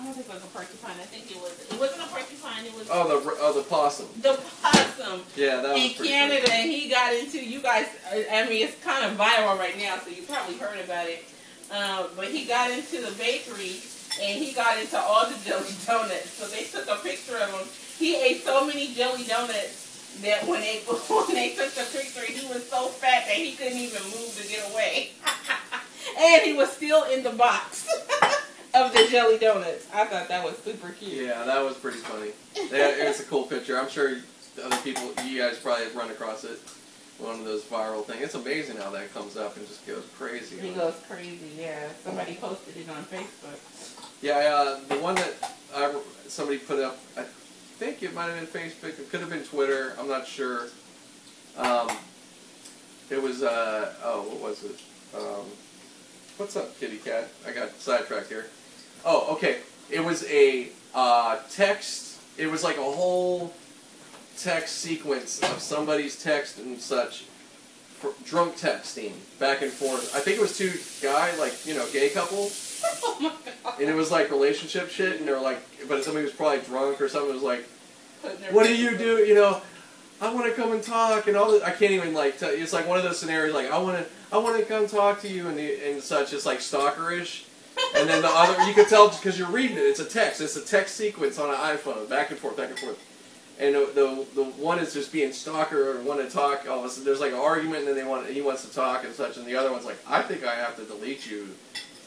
I 0.00 0.04
don't 0.06 0.14
think 0.14 0.26
it 0.26 0.34
was 0.34 0.42
a 0.42 0.46
porcupine. 0.46 0.96
I 0.98 1.04
think 1.04 1.30
it 1.30 1.36
was 1.36 1.52
it 1.70 1.78
wasn't 1.78 2.02
a 2.02 2.06
porcupine, 2.06 2.64
it 2.64 2.74
was 2.74 2.88
oh 2.90 3.06
the 3.08 3.36
oh 3.40 3.52
the 3.52 3.62
possum. 3.62 4.08
the 4.20 4.40
possum 4.62 5.22
Yeah, 5.36 5.60
that 5.60 5.74
was 5.74 5.82
in 5.82 5.90
Canada 5.90 6.46
funny. 6.46 6.62
and 6.62 6.70
he 6.72 6.88
got 6.88 7.14
into 7.14 7.38
you 7.44 7.60
guys 7.60 7.86
I 8.10 8.26
I 8.32 8.48
mean 8.48 8.66
it's 8.66 8.82
kind 8.82 9.04
of 9.04 9.16
viral 9.18 9.58
right 9.58 9.76
now, 9.78 9.98
so 9.98 10.10
you 10.10 10.22
probably 10.22 10.56
heard 10.56 10.80
about 10.82 11.06
it. 11.08 11.24
Um, 11.70 12.06
but 12.16 12.26
he 12.28 12.44
got 12.44 12.70
into 12.70 13.00
the 13.00 13.12
bakery 13.16 13.80
and 14.20 14.42
he 14.42 14.52
got 14.52 14.78
into 14.78 14.98
all 14.98 15.24
the 15.28 15.36
jelly 15.44 15.72
donuts. 15.86 16.30
So 16.30 16.46
they 16.48 16.64
took 16.64 16.81
a 17.62 17.66
picture 17.66 17.68
of 17.68 17.68
him. 17.68 17.72
He 17.98 18.16
ate 18.16 18.44
so 18.44 18.66
many 18.66 18.94
jelly 18.94 19.24
donuts 19.24 20.18
that 20.20 20.46
when 20.46 20.60
they 20.60 20.78
when 20.86 21.34
they 21.34 21.54
took 21.54 21.70
the 21.72 21.86
picture, 21.92 22.24
he 22.24 22.46
was 22.48 22.68
so 22.68 22.88
fat 22.88 23.24
that 23.26 23.36
he 23.36 23.52
couldn't 23.52 23.78
even 23.78 24.02
move 24.04 24.38
to 24.40 24.48
get 24.48 24.70
away. 24.72 25.10
and 26.18 26.42
he 26.42 26.52
was 26.52 26.70
still 26.72 27.04
in 27.04 27.22
the 27.22 27.30
box 27.30 27.88
of 28.74 28.92
the 28.92 29.06
jelly 29.10 29.38
donuts. 29.38 29.86
I 29.92 30.04
thought 30.04 30.28
that 30.28 30.44
was 30.44 30.58
super 30.58 30.90
cute. 30.90 31.26
Yeah, 31.26 31.44
that 31.44 31.62
was 31.62 31.76
pretty 31.76 31.98
funny. 31.98 32.32
Yeah, 32.56 33.08
it's 33.08 33.20
a 33.20 33.24
cool 33.24 33.44
picture. 33.44 33.78
I'm 33.78 33.88
sure 33.88 34.16
other 34.62 34.76
people, 34.78 35.12
you 35.24 35.40
guys 35.40 35.58
probably 35.58 35.84
have 35.84 35.96
run 35.96 36.10
across 36.10 36.44
it. 36.44 36.58
One 37.18 37.38
of 37.38 37.44
those 37.44 37.62
viral 37.62 38.04
things. 38.04 38.22
It's 38.22 38.34
amazing 38.34 38.78
how 38.78 38.90
that 38.90 39.14
comes 39.14 39.36
up 39.36 39.56
and 39.56 39.66
just 39.68 39.86
goes 39.86 40.04
crazy. 40.18 40.58
He 40.58 40.70
goes 40.70 40.94
crazy, 41.08 41.52
yeah. 41.56 41.88
Somebody 42.02 42.34
posted 42.34 42.76
it 42.76 42.88
on 42.88 43.04
Facebook. 43.04 43.58
Yeah, 44.20 44.36
uh, 44.38 44.80
the 44.88 44.96
one 44.96 45.14
that 45.14 45.54
I, 45.74 45.94
somebody 46.26 46.58
put 46.58 46.80
up, 46.80 46.98
I 47.16 47.24
think 47.82 48.00
it 48.04 48.14
might 48.14 48.26
have 48.26 48.36
been 48.36 48.46
Facebook. 48.62 48.96
It 49.00 49.10
could 49.10 49.18
have 49.18 49.28
been 49.28 49.42
Twitter. 49.42 49.94
I'm 49.98 50.06
not 50.06 50.24
sure. 50.24 50.68
Um, 51.58 51.90
it 53.10 53.20
was, 53.20 53.42
uh, 53.42 53.92
oh, 54.04 54.22
what 54.22 54.40
was 54.40 54.62
it? 54.62 54.80
Um, 55.12 55.46
what's 56.36 56.54
up, 56.54 56.78
kitty 56.78 56.98
cat? 56.98 57.28
I 57.44 57.50
got 57.50 57.72
sidetracked 57.80 58.28
here. 58.28 58.46
Oh, 59.04 59.34
okay. 59.34 59.58
It 59.90 60.04
was 60.04 60.24
a 60.30 60.68
uh, 60.94 61.40
text. 61.50 62.20
It 62.38 62.48
was 62.48 62.62
like 62.62 62.76
a 62.76 62.84
whole 62.84 63.52
text 64.38 64.78
sequence 64.78 65.42
of 65.42 65.60
somebody's 65.60 66.22
text 66.22 66.58
and 66.58 66.80
such, 66.80 67.24
drunk 68.24 68.54
texting 68.56 69.12
back 69.40 69.60
and 69.62 69.72
forth. 69.72 70.14
I 70.14 70.20
think 70.20 70.38
it 70.38 70.40
was 70.40 70.56
two 70.56 70.72
guy, 71.02 71.34
like 71.36 71.66
you 71.66 71.74
know, 71.74 71.86
gay 71.92 72.10
couple, 72.10 72.48
Oh 73.04 73.16
my 73.20 73.32
god. 73.64 73.80
and 73.80 73.88
it 73.88 73.94
was 73.94 74.10
like 74.10 74.30
relationship 74.30 74.88
shit, 74.88 75.18
and 75.18 75.28
they 75.28 75.32
were 75.32 75.40
like, 75.40 75.58
but 75.88 76.02
somebody 76.02 76.24
was 76.24 76.34
probably 76.34 76.60
drunk 76.60 77.00
or 77.00 77.08
something. 77.08 77.32
Was 77.32 77.42
like, 77.42 77.64
what 78.50 78.66
do 78.66 78.76
you 78.76 78.96
do? 78.96 79.18
You 79.18 79.34
know, 79.34 79.60
I 80.20 80.32
want 80.32 80.46
to 80.46 80.52
come 80.52 80.72
and 80.72 80.82
talk, 80.82 81.26
and 81.26 81.36
all 81.36 81.50
this. 81.50 81.62
I 81.62 81.70
can't 81.70 81.92
even 81.92 82.14
like. 82.14 82.38
Tell, 82.38 82.50
it's 82.50 82.72
like 82.72 82.86
one 82.86 82.96
of 82.98 83.04
those 83.04 83.18
scenarios. 83.18 83.54
Like 83.54 83.70
I 83.70 83.78
want 83.78 83.98
to, 83.98 84.06
I 84.32 84.38
want 84.38 84.58
to 84.58 84.64
come 84.64 84.86
talk 84.86 85.20
to 85.22 85.28
you, 85.28 85.48
and 85.48 85.58
the, 85.58 85.90
and 85.90 86.02
such. 86.02 86.32
It's 86.32 86.46
like 86.46 86.58
stalkerish. 86.58 87.44
And 87.96 88.08
then 88.08 88.22
the 88.22 88.28
other, 88.28 88.62
you 88.64 88.74
could 88.74 88.88
tell 88.88 89.08
because 89.08 89.38
you're 89.38 89.50
reading 89.50 89.76
it. 89.76 89.80
It's 89.80 90.00
a 90.00 90.04
text. 90.04 90.40
It's 90.40 90.56
a 90.56 90.64
text 90.64 90.94
sequence 90.96 91.38
on 91.38 91.50
an 91.50 91.56
iPhone, 91.56 92.08
back 92.08 92.30
and 92.30 92.38
forth, 92.38 92.56
back 92.56 92.70
and 92.70 92.78
forth. 92.78 92.98
And 93.58 93.74
the 93.74 93.90
the, 93.94 94.26
the 94.34 94.44
one 94.44 94.78
is 94.78 94.94
just 94.94 95.12
being 95.12 95.32
stalker 95.32 95.96
and 95.96 96.06
want 96.06 96.20
to 96.20 96.30
talk. 96.32 96.66
All 96.68 96.80
of 96.80 96.84
a 96.84 96.88
sudden, 96.88 97.04
there's 97.04 97.20
like 97.20 97.32
an 97.32 97.38
argument, 97.38 97.80
and 97.80 97.88
then 97.88 97.96
they 97.96 98.04
want 98.04 98.26
he 98.28 98.42
wants 98.42 98.64
to 98.66 98.72
talk 98.74 99.04
and 99.04 99.14
such, 99.14 99.36
and 99.36 99.46
the 99.46 99.56
other 99.56 99.72
one's 99.72 99.84
like, 99.84 99.98
I 100.08 100.22
think 100.22 100.44
I 100.44 100.54
have 100.54 100.76
to 100.76 100.84
delete 100.84 101.28
you. 101.30 101.48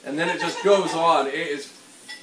And 0.06 0.18
then 0.18 0.30
it 0.30 0.40
just 0.40 0.64
goes 0.64 0.94
on. 0.94 1.28
It 1.28 1.34
is 1.34 1.72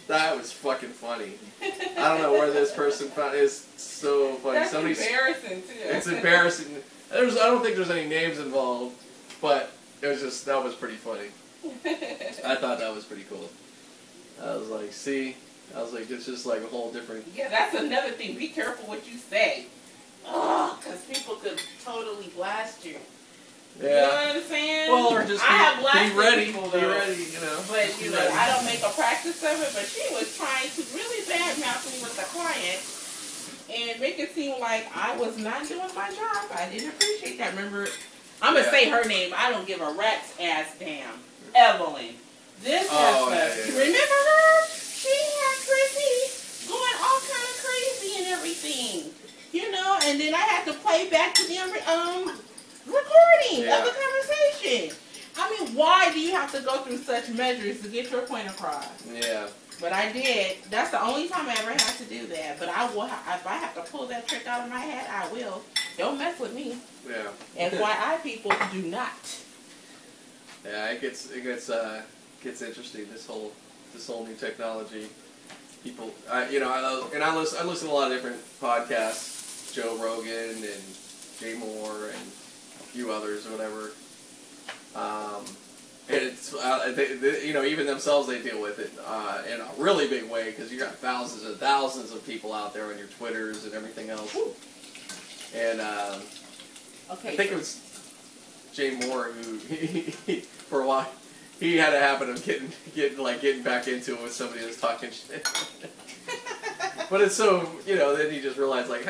that 0.09 0.37
was 0.37 0.53
fucking 0.53 0.91
funny. 0.91 1.33
I 1.63 2.09
don't 2.09 2.23
know 2.23 2.33
where 2.33 2.51
this 2.51 2.73
person 2.73 3.09
found. 3.09 3.35
It's 3.35 3.67
so 3.81 4.35
funny. 4.37 4.59
That's 4.59 4.73
Somebody's 4.73 5.01
embarrassing 5.01 5.63
too. 5.63 5.75
it's 5.85 6.07
embarrassing. 6.07 6.77
There's 7.11 7.37
I 7.37 7.47
don't 7.47 7.63
think 7.63 7.77
there's 7.77 7.91
any 7.91 8.09
names 8.09 8.39
involved, 8.39 8.97
but 9.41 9.73
it 10.01 10.07
was 10.07 10.21
just 10.21 10.45
that 10.47 10.63
was 10.63 10.75
pretty 10.75 10.97
funny. 10.97 11.29
I 11.65 12.57
thought 12.57 12.79
that 12.79 12.95
was 12.95 13.05
pretty 13.05 13.25
cool. 13.25 13.49
I 14.43 14.57
was 14.57 14.69
like, 14.69 14.93
see, 14.93 15.37
I 15.77 15.81
was 15.83 15.93
like, 15.93 16.11
it's 16.11 16.27
just 16.27 16.47
like 16.47 16.63
a 16.63 16.67
whole 16.67 16.91
different. 16.93 17.25
yeah, 17.35 17.49
that's 17.49 17.75
another 17.75 18.11
thing. 18.11 18.37
Be 18.37 18.49
careful 18.49 18.89
what 18.89 19.09
you 19.09 19.17
say. 19.19 19.67
Oh, 20.27 20.79
because 20.81 21.01
people 21.03 21.37
could 21.37 21.61
totally 21.85 22.29
blast 22.37 22.85
you. 22.85 22.97
You 23.81 23.89
know 23.89 23.95
Yeah. 23.95 24.09
what 24.09 24.37
I'm 24.37 24.43
saying? 24.45 24.91
Well, 24.91 25.13
or 25.15 25.25
just 25.25 25.43
I 25.43 25.53
have 25.57 25.77
be, 25.77 25.83
blasted 25.83 26.13
be 26.13 26.19
ready. 26.19 26.45
people, 26.47 26.69
be 26.71 26.85
ready. 26.85 27.23
You 27.25 27.41
know. 27.41 27.65
But 27.69 28.01
you 28.01 28.11
know, 28.11 28.19
ready. 28.19 28.33
I 28.33 28.49
don't 28.49 28.65
make 28.65 28.83
a 28.83 28.91
practice 28.91 29.37
of 29.43 29.61
it. 29.61 29.71
But 29.75 29.87
she 29.89 30.05
was 30.13 30.35
trying 30.37 30.71
to 30.77 30.83
really 30.95 31.27
bad 31.27 31.59
mouth 31.59 31.87
me 31.91 32.01
with 32.03 32.17
the 32.17 32.23
client 32.23 32.81
and 33.73 34.01
make 34.01 34.19
it 34.19 34.35
seem 34.35 34.61
like 34.61 34.87
I 34.95 35.17
was 35.17 35.39
not 35.39 35.67
doing 35.69 35.95
my 35.95 36.09
job. 36.11 36.51
I 36.55 36.69
didn't 36.71 36.91
appreciate 36.91 37.39
that. 37.39 37.55
Remember, 37.57 37.89
I'm 38.43 38.55
gonna 38.55 38.67
Yeah. 38.67 38.71
say 38.71 38.89
her 38.91 39.05
name. 39.05 39.33
I 39.37 39.51
don't 39.51 39.67
give 39.67 39.81
a 39.81 39.91
rat's 39.93 40.33
ass 40.39 40.67
damn. 40.79 41.23
Evelyn. 41.55 42.17
This 42.63 42.87
Oh, 42.91 43.29
yeah, 43.31 43.49
yeah, 43.49 43.55
yeah. 43.57 43.73
Remember 43.73 43.99
her? 43.99 44.69
She 44.95 45.09
had 45.11 45.57
Chrissy 45.67 46.69
going 46.69 46.97
all 47.03 47.21
kind 47.21 47.49
of 47.51 47.65
crazy 47.65 48.19
and 48.19 48.27
everything. 48.29 49.11
You 49.53 49.71
know, 49.71 49.99
and 50.05 50.21
then 50.21 50.33
I 50.35 50.39
had 50.39 50.65
to 50.67 50.75
play 50.75 51.09
back 51.11 51.35
to 51.35 51.47
them 51.47 51.71
um 51.87 52.39
recording 52.87 53.65
Yeah. 53.67 53.79
of 53.79 53.85
the 53.85 53.99
conversation. 54.01 54.97
I 55.37 55.51
mean, 55.59 55.75
why 55.75 56.13
do 56.13 56.21
you 56.21 56.33
have 56.33 56.53
to 56.53 56.61
go 56.61 56.79
through 56.83 56.99
such 56.99 57.29
measures 57.31 57.81
to 57.83 57.89
get 57.89 58.11
your 58.11 58.23
point 58.23 58.49
across? 58.49 58.87
Yeah. 59.11 59.49
But 59.81 59.93
I 59.93 60.13
did. 60.13 60.59
That's 60.71 60.91
the 60.91 61.03
only 61.03 61.29
time 61.29 61.49
I 61.49 61.55
ever 61.55 61.71
had 61.71 61.97
to 61.99 62.05
do 62.05 62.27
that. 62.29 62.59
But 62.59 62.69
I 62.69 62.87
will. 62.95 63.07
Ha- 63.09 63.37
if 63.41 63.47
I 63.47 63.55
have 63.55 63.75
to 63.75 63.91
pull 63.91 64.07
that 64.07 64.29
trick 64.29 64.47
out 64.47 64.65
of 64.65 64.71
my 64.71 64.79
hat, 64.79 65.09
I 65.11 65.33
will. 65.33 65.63
Don't 65.99 66.19
mess 66.19 66.39
with 66.39 66.53
me. 66.55 66.77
Yeah. 67.09 67.69
FYI, 67.71 68.23
people 68.23 68.53
do 68.71 68.83
not. 68.83 69.13
Yeah, 70.65 70.91
it 70.91 71.01
gets 71.01 71.31
it 71.33 71.43
gets 71.43 71.69
uh 71.71 72.03
gets 72.45 72.63
interesting. 72.63 73.07
This 73.11 73.27
whole 73.27 73.53
this 73.93 74.07
whole 74.07 74.25
new 74.25 74.35
technology. 74.37 75.09
People, 75.83 76.15
I, 76.31 76.49
you 76.49 76.61
know, 76.61 76.71
I 76.71 77.09
and 77.15 77.25
I 77.25 77.37
listen. 77.37 77.59
I 77.61 77.65
listen 77.65 77.89
to 77.89 77.95
a 77.95 77.97
lot 77.97 78.13
of 78.13 78.17
different 78.17 78.37
podcasts. 78.61 79.73
Joe 79.75 79.97
Rogan 79.97 80.63
and 80.63 80.85
Jay 81.41 81.55
Mohr 81.55 82.11
and 82.15 82.31
few 82.93 83.11
others 83.13 83.47
or 83.47 83.51
whatever. 83.53 83.91
Um, 84.95 85.45
and 86.09 86.23
it's 86.23 86.53
uh, 86.55 86.93
they, 86.95 87.15
they, 87.15 87.47
you 87.47 87.55
know 87.55 87.65
even 87.65 87.87
themselves 87.87 88.29
they 88.29 88.43
deal 88.43 88.61
with 88.61 88.79
it 88.79 88.93
uh, 89.07 89.43
in 89.53 89.61
a 89.61 89.69
really 89.79 90.09
big 90.09 90.29
way 90.31 90.51
because 90.51 90.71
you 90.73 90.79
got 90.79 90.95
thousands 90.97 91.45
and 91.45 91.57
thousands 91.57 92.13
of 92.13 92.27
people 92.27 92.53
out 92.53 92.75
there 92.75 92.87
on 92.87 92.99
your 92.99 93.07
Twitters 93.07 93.65
and 93.65 93.73
everything 93.75 94.11
else. 94.11 94.37
And 95.55 95.81
um, 95.81 96.21
Okay. 97.11 97.31
I 97.33 97.37
think 97.37 97.51
it 97.53 97.57
was 97.57 97.79
Jay 98.73 98.97
Mohr 98.97 99.33
who, 99.33 99.59
for 100.41 100.81
a 100.81 100.87
while, 100.87 101.09
he 101.61 101.77
had 101.77 101.93
a 101.93 101.99
habit 101.99 102.31
of 102.31 102.43
getting, 102.45 102.73
getting 102.95 103.19
like 103.19 103.43
getting 103.43 103.63
back 103.63 103.87
into 103.87 104.15
it 104.15 104.23
with 104.23 104.33
somebody 104.33 104.61
that's 104.63 104.81
talking 104.81 105.11
shit. 105.11 105.47
but 107.13 107.21
it's 107.21 107.35
so, 107.35 107.69
you 107.87 107.95
know, 107.97 108.17
then 108.17 108.33
you 108.33 108.41
just 108.41 108.57
realize 108.57 108.89
like, 108.89 109.05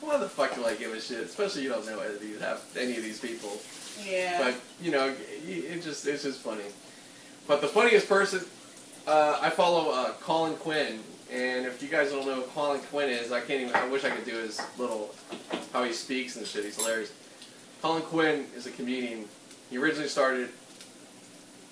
why 0.00 0.16
the 0.16 0.28
fuck 0.28 0.54
do 0.54 0.64
I 0.64 0.76
give 0.76 0.92
a 0.92 1.00
shit? 1.00 1.24
Especially 1.24 1.64
you 1.64 1.68
don't 1.68 1.84
know 1.86 1.98
any 1.98 2.14
of 2.14 2.20
these, 2.20 2.40
have 2.40 2.62
any 2.78 2.96
of 2.96 3.02
these 3.02 3.18
people. 3.18 3.50
yeah. 4.06 4.40
But 4.40 4.54
you 4.80 4.92
know, 4.92 5.12
it 5.44 5.82
just 5.82 6.06
it's 6.06 6.22
just 6.22 6.40
funny. 6.40 6.62
But 7.48 7.60
the 7.60 7.66
funniest 7.66 8.08
person, 8.08 8.44
uh, 9.08 9.40
I 9.42 9.50
follow 9.50 9.90
uh, 9.90 10.12
Colin 10.20 10.54
Quinn, 10.54 11.00
and 11.32 11.66
if 11.66 11.82
you 11.82 11.88
guys 11.88 12.12
don't 12.12 12.24
know 12.26 12.36
who 12.36 12.42
Colin 12.42 12.80
Quinn 12.92 13.10
is, 13.10 13.32
I 13.32 13.40
can't 13.40 13.60
even. 13.60 13.74
I 13.74 13.88
wish 13.88 14.04
I 14.04 14.10
could 14.10 14.24
do 14.24 14.36
his 14.36 14.60
little 14.78 15.12
how 15.72 15.82
he 15.82 15.92
speaks 15.92 16.36
and 16.36 16.46
shit. 16.46 16.64
He's 16.64 16.76
hilarious. 16.76 17.12
Colin 17.82 18.02
Quinn 18.02 18.46
is 18.54 18.68
a 18.68 18.70
comedian. 18.70 19.24
He 19.68 19.78
originally 19.78 20.08
started. 20.08 20.50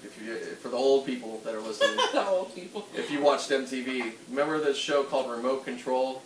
If 0.05 0.21
you, 0.23 0.35
for 0.57 0.69
the 0.69 0.77
old 0.77 1.07
people 1.07 1.41
that 1.45 1.55
are 1.55 1.61
listening, 1.61 1.97
the 2.13 2.27
old 2.27 2.55
people. 2.55 2.87
if 2.95 3.11
you 3.11 3.21
watched 3.21 3.51
MTV, 3.51 4.13
remember 4.31 4.59
this 4.61 4.77
show 4.77 5.03
called 5.03 5.31
Remote 5.31 5.65
Control? 5.65 6.23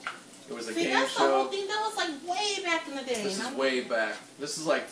It 0.49 0.55
was 0.55 0.68
a 0.68 0.75
See, 0.75 0.85
game 0.85 0.95
that's 0.95 1.14
the 1.14 1.21
whole 1.21 1.45
show. 1.45 1.51
thing. 1.51 1.68
That 1.68 1.81
was 1.81 1.97
like 1.97 2.29
way 2.29 2.62
back 2.64 2.89
in 2.89 2.97
the 2.97 3.03
day. 3.03 3.23
This 3.23 3.39
is 3.41 3.55
way 3.55 3.83
back. 3.83 4.16
This 4.41 4.59
is 4.59 4.66
like 4.66 4.83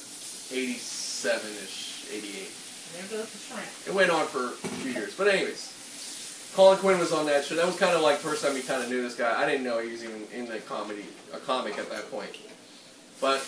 87 0.52 1.50
ish, 1.64 2.06
88. 2.12 2.50
There 3.10 3.18
goes 3.18 3.30
the 3.30 3.38
shrimp. 3.38 3.66
It 3.86 3.92
went 3.94 4.10
on 4.10 4.26
for 4.26 4.46
a 4.46 4.50
few 4.80 4.92
years. 4.92 5.14
But 5.16 5.28
anyways, 5.28 6.50
Colin 6.54 6.78
Quinn 6.78 6.98
was 6.98 7.12
on 7.12 7.26
that 7.26 7.44
show. 7.44 7.56
That 7.56 7.66
was 7.66 7.76
kind 7.76 7.94
of 7.94 8.02
like 8.02 8.18
the 8.18 8.28
first 8.28 8.42
time 8.44 8.54
we 8.54 8.62
kind 8.62 8.82
of 8.82 8.88
knew 8.88 9.02
this 9.02 9.14
guy. 9.16 9.40
I 9.40 9.44
didn't 9.46 9.64
know 9.64 9.80
he 9.80 9.90
was 9.90 10.04
even 10.04 10.22
in 10.32 10.46
the 10.46 10.58
comedy, 10.60 11.04
a 11.34 11.38
comic 11.38 11.76
at 11.78 11.90
that 11.90 12.10
point. 12.10 12.30
But 13.20 13.40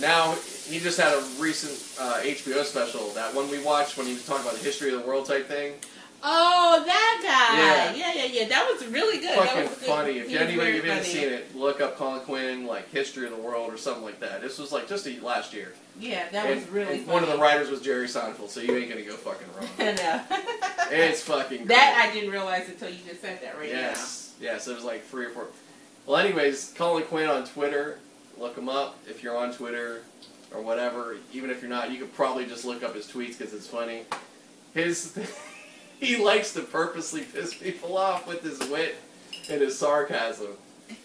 now 0.00 0.34
he 0.66 0.78
just 0.78 0.98
had 0.98 1.12
a 1.12 1.22
recent 1.40 1.72
uh, 2.00 2.20
HBO 2.22 2.64
special. 2.64 3.10
That 3.10 3.34
one 3.34 3.50
we 3.50 3.62
watched 3.62 3.96
when 3.96 4.06
he 4.06 4.14
was 4.14 4.26
talking 4.26 4.44
about 4.44 4.56
the 4.58 4.64
history 4.64 4.92
of 4.92 5.00
the 5.00 5.06
world 5.06 5.26
type 5.26 5.46
thing. 5.46 5.74
Oh, 6.26 6.82
that 6.86 7.20
guy. 7.22 7.58
Yeah. 7.58 8.14
Yeah, 8.14 8.24
yeah, 8.24 8.40
yeah. 8.40 8.48
That 8.48 8.66
was 8.72 8.86
really 8.86 9.18
good. 9.18 9.38
that 9.38 9.48
Fucking 9.48 9.64
good. 9.64 9.72
funny. 9.76 10.18
If 10.18 10.34
anybody 10.34 10.70
if 10.78 10.84
you 10.84 10.90
haven't 10.90 11.04
seen 11.04 11.28
it, 11.28 11.54
look 11.54 11.82
up 11.82 11.98
Colin 11.98 12.22
Quinn 12.22 12.66
like 12.66 12.90
history 12.90 13.26
of 13.26 13.36
the 13.36 13.42
world 13.42 13.70
or 13.70 13.76
something 13.76 14.02
like 14.02 14.20
that. 14.20 14.40
This 14.40 14.58
was 14.58 14.72
like 14.72 14.88
just 14.88 15.06
a, 15.06 15.20
last 15.20 15.52
year. 15.52 15.74
Yeah, 16.00 16.26
that 16.32 16.46
and, 16.46 16.60
was 16.60 16.68
really 16.70 17.00
one 17.02 17.22
of 17.22 17.28
the 17.28 17.36
writers 17.36 17.68
was 17.68 17.82
Jerry 17.82 18.06
Seinfeld, 18.06 18.48
so 18.48 18.60
you 18.60 18.74
ain't 18.74 18.88
gonna 18.88 19.02
go 19.02 19.12
fucking 19.16 19.46
wrong. 19.54 19.68
Know. 19.94 20.22
it's 20.90 21.20
fucking. 21.20 21.66
that 21.66 21.94
great. 21.94 22.10
I 22.10 22.14
didn't 22.14 22.30
realize 22.30 22.68
until 22.70 22.88
you 22.88 22.98
just 23.06 23.20
said 23.20 23.40
that 23.42 23.58
right 23.58 23.70
now. 23.70 23.78
Yes, 23.80 24.34
yes. 24.40 24.66
It 24.66 24.74
was 24.74 24.84
like 24.84 25.04
three 25.04 25.26
or 25.26 25.30
four. 25.30 25.48
Well, 26.06 26.16
anyways, 26.16 26.72
Colin 26.74 27.04
Quinn 27.04 27.28
on 27.28 27.44
Twitter. 27.44 27.98
Look 28.38 28.56
him 28.56 28.68
up 28.68 28.98
if 29.08 29.22
you're 29.22 29.36
on 29.36 29.52
Twitter 29.52 30.02
or 30.52 30.62
whatever. 30.62 31.16
Even 31.32 31.50
if 31.50 31.60
you're 31.60 31.70
not, 31.70 31.90
you 31.90 31.98
could 31.98 32.14
probably 32.14 32.46
just 32.46 32.64
look 32.64 32.82
up 32.82 32.94
his 32.94 33.06
tweets 33.06 33.38
because 33.38 33.52
it's 33.52 33.66
funny. 33.66 34.02
His 34.74 35.18
he 36.00 36.16
likes 36.16 36.52
to 36.54 36.60
purposely 36.62 37.22
piss 37.22 37.54
people 37.54 37.96
off 37.96 38.26
with 38.26 38.42
his 38.42 38.58
wit 38.70 38.96
and 39.50 39.60
his 39.60 39.78
sarcasm. 39.78 40.52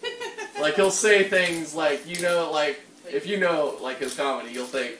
Like 0.60 0.76
he'll 0.76 0.92
say 0.92 1.24
things 1.24 1.74
like 1.74 2.06
you 2.06 2.22
know, 2.22 2.52
like 2.52 2.82
if 3.10 3.26
you 3.26 3.40
know 3.40 3.78
like 3.82 4.00
his 4.00 4.14
comedy, 4.14 4.52
you'll 4.52 4.66
think 4.66 4.98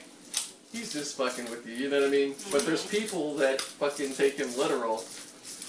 he's 0.72 0.94
just 0.94 1.18
fucking 1.18 1.50
with 1.50 1.68
you. 1.68 1.74
You 1.74 1.90
know 1.90 2.00
what 2.00 2.08
I 2.08 2.12
mean? 2.12 2.36
But 2.52 2.66
there's 2.66 2.84
mm-hmm. 2.86 2.98
people 2.98 3.36
that 3.36 3.60
fucking 3.60 4.14
take 4.14 4.38
him 4.38 4.56
literal. 4.58 5.04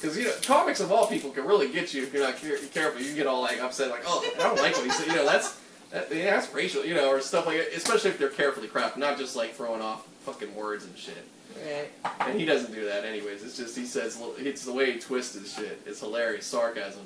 Because 0.00 0.16
you 0.16 0.24
know, 0.24 0.34
comics 0.42 0.80
of 0.80 0.92
all 0.92 1.06
people 1.06 1.30
can 1.30 1.44
really 1.44 1.72
get 1.72 1.92
you 1.92 2.02
if 2.02 2.14
you're 2.14 2.22
not 2.22 2.36
care- 2.36 2.58
careful. 2.72 3.00
You 3.00 3.08
can 3.08 3.16
get 3.16 3.26
all 3.26 3.42
like 3.42 3.61
upset, 3.61 3.90
like, 3.90 4.04
oh, 4.06 4.24
I 4.38 4.42
don't 4.44 4.56
like 4.58 4.76
what 4.76 4.84
he 4.84 4.90
said. 4.90 5.08
You 5.08 5.16
know, 5.16 5.26
that's 5.26 5.61
that, 5.93 6.14
yeah, 6.14 6.36
that's 6.36 6.53
racial. 6.55 6.84
You 6.84 6.95
know, 6.95 7.09
or 7.09 7.20
stuff 7.20 7.47
like 7.47 7.59
that. 7.59 7.76
Especially 7.76 8.11
if 8.11 8.18
they're 8.18 8.28
carefully 8.28 8.68
crafted, 8.68 8.99
not 8.99 9.18
just 9.18 9.36
like 9.36 9.55
throwing 9.55 9.82
off 9.82 10.07
fucking 10.24 10.55
words 10.55 10.84
and 10.84 10.97
shit. 10.97 11.24
Right. 11.64 11.91
And 12.20 12.38
he 12.38 12.47
doesn't 12.47 12.72
do 12.72 12.84
that 12.86 13.05
anyways. 13.05 13.43
It's 13.43 13.57
just 13.57 13.76
he 13.76 13.84
says 13.84 14.20
it's 14.38 14.64
the 14.64 14.72
way 14.72 14.93
he 14.93 14.99
twists 14.99 15.34
his 15.34 15.53
shit. 15.53 15.80
It's 15.86 16.01
hilarious, 16.01 16.47
sarcasm. 16.47 17.03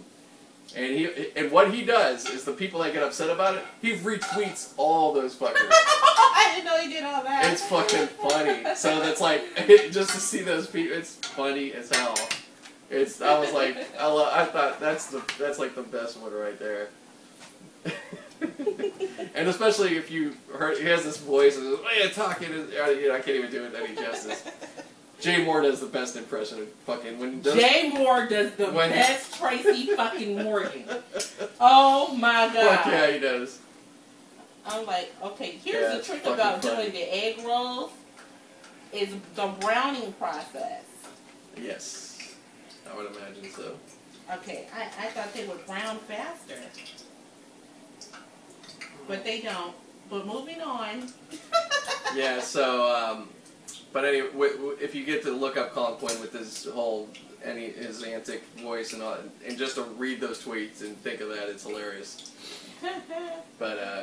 And 0.76 0.93
he 0.95 1.09
and 1.37 1.51
what 1.51 1.72
he 1.72 1.85
does 1.85 2.28
is 2.28 2.45
the 2.45 2.53
people 2.53 2.80
that 2.82 2.93
get 2.93 3.03
upset 3.03 3.30
about 3.30 3.57
it, 3.57 3.64
he 3.80 3.95
retweets 3.97 4.72
all 4.76 5.12
those 5.12 5.35
fuckers. 5.35 5.57
I 5.70 6.53
didn't 6.55 6.66
know 6.66 6.78
he 6.78 6.89
did 6.89 7.05
all 7.05 7.22
that. 7.22 7.53
It's 7.53 7.64
fucking 7.66 8.07
funny. 8.07 8.74
So 8.74 9.01
that's 9.01 9.20
like 9.20 9.43
just 9.91 10.11
to 10.11 10.20
see 10.20 10.43
those 10.43 10.66
people. 10.66 10.97
It's 10.97 11.16
funny 11.16 11.72
as 11.72 11.95
hell. 11.95 12.14
It's 12.91 13.20
I 13.20 13.39
was 13.39 13.53
like 13.53 13.76
I, 13.99 14.07
lo- 14.07 14.30
I 14.32 14.45
thought 14.45 14.80
that's 14.80 15.07
the 15.07 15.22
that's 15.39 15.59
like 15.59 15.74
the 15.74 15.82
best 15.82 16.18
one 16.18 16.32
right 16.32 16.59
there. 16.59 16.89
And 19.35 19.49
especially 19.49 19.97
if 19.97 20.11
you 20.11 20.35
heard 20.57 20.78
he 20.78 20.85
has 20.85 21.03
this 21.03 21.16
voice 21.16 21.57
and 21.57 21.66
oh, 21.66 22.09
talking 22.14 22.53
is 22.53 22.70
you 22.70 23.09
know, 23.09 23.14
I 23.14 23.20
can't 23.20 23.37
even 23.37 23.51
do 23.51 23.64
it 23.64 23.74
any 23.74 23.95
justice. 23.97 24.45
Jay 25.20 25.45
Mohr 25.45 25.62
does 25.62 25.80
the 25.80 25.87
best 25.87 26.16
impression 26.16 26.61
of 26.61 26.68
fucking 26.87 27.18
when 27.18 27.41
does 27.41 27.55
Jay 27.55 27.91
Mohr 27.95 28.28
does 28.28 28.53
the 28.53 28.66
When- 28.66 28.91
best 28.91 29.39
Tracy 29.39 29.87
fucking 29.97 30.43
Morgan. 30.43 30.85
Oh 31.61 32.14
my 32.16 32.51
god. 32.53 32.78
Fuck 32.80 32.87
yeah, 32.93 33.11
he 33.12 33.18
does. 33.20 33.59
I'm 34.66 34.85
like, 34.87 35.12
okay, 35.22 35.53
here's 35.64 35.91
Yeah, 35.93 35.99
the 35.99 36.03
trick 36.03 36.26
about 36.26 36.62
funny. 36.62 36.76
doing 36.91 36.93
the 36.93 37.14
egg 37.14 37.39
rolls 37.45 37.91
is 38.93 39.09
the 39.35 39.47
browning 39.61 40.12
process. 40.14 40.85
Yes, 41.57 42.35
I 42.91 42.97
would 42.97 43.07
imagine 43.14 43.51
so. 43.55 43.76
Okay, 44.35 44.66
I, 44.74 45.07
I 45.07 45.09
thought 45.11 45.32
they 45.32 45.47
would 45.47 45.64
brown 45.66 45.99
faster. 46.01 46.55
But 49.07 49.24
they 49.24 49.40
don't. 49.40 49.74
But 50.11 50.26
moving 50.26 50.61
on. 50.61 51.09
Yeah, 52.14 52.38
so, 52.40 52.94
um, 52.94 53.28
but 53.92 54.05
anyway, 54.05 54.28
w- 54.28 54.52
w- 54.55 54.76
if 54.80 54.94
you 54.94 55.05
get 55.05 55.22
to 55.24 55.32
look 55.32 55.57
up 55.57 55.72
Colin 55.72 55.96
Quinn 55.96 56.20
with 56.20 56.32
his 56.32 56.64
whole, 56.66 57.09
any 57.42 57.70
his 57.70 58.05
antic 58.05 58.44
voice 58.59 58.92
and 58.92 59.02
all, 59.02 59.16
and 59.44 59.59
just 59.59 59.74
to 59.76 59.82
read 59.82 60.20
those 60.20 60.40
tweets 60.40 60.82
and 60.82 60.96
think 60.98 61.20
of 61.20 61.28
that, 61.30 61.48
it's 61.48 61.64
hilarious. 61.66 62.30
But 63.59 63.78
uh, 63.78 64.02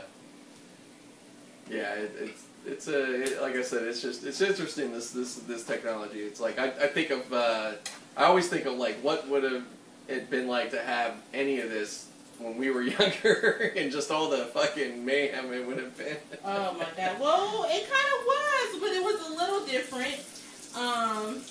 yeah, 1.70 1.93
it, 1.93 2.12
it's 2.20 2.43
it's 2.66 2.88
a 2.89 3.22
it, 3.24 3.41
like 3.41 3.56
I 3.56 3.62
said, 3.62 3.84
it's 3.84 4.02
just 4.02 4.26
it's 4.26 4.41
interesting 4.41 4.91
this 4.91 5.12
this 5.12 5.36
this 5.36 5.64
technology. 5.64 6.20
It's 6.20 6.41
like 6.41 6.60
I, 6.60 6.66
I 6.66 6.88
think 6.88 7.12
of 7.12 7.32
uh, 7.32 7.74
I 8.18 8.26
always 8.26 8.49
think 8.49 8.66
of 8.66 8.74
like 8.74 8.97
what 9.02 9.26
would 9.30 9.43
have 9.43 9.64
it 10.10 10.30
been 10.30 10.49
like 10.49 10.72
to 10.72 10.80
have 10.82 11.16
any 11.34 11.62
of 11.62 11.70
this 11.70 12.08
when 12.44 12.58
we 12.58 12.70
were 12.72 12.82
younger 13.00 13.72
and 13.76 13.92
just 13.92 14.12
all 14.12 14.30
the 14.30 14.46
fucking 14.46 15.04
mayhem 15.06 15.52
it 15.54 15.66
would 15.66 15.78
have 15.78 15.98
been. 15.98 16.18
oh 16.44 16.74
my 16.74 16.86
god. 16.98 17.20
Well, 17.20 17.66
it 17.70 17.89
kind 17.89 18.10
of 18.20 18.26
was, 18.26 18.80
but 18.82 18.89
it 18.92 19.04
was 19.04 19.28
a 19.28 19.34
little 19.34 19.66
different. 19.66 20.16
Um, 20.76 21.42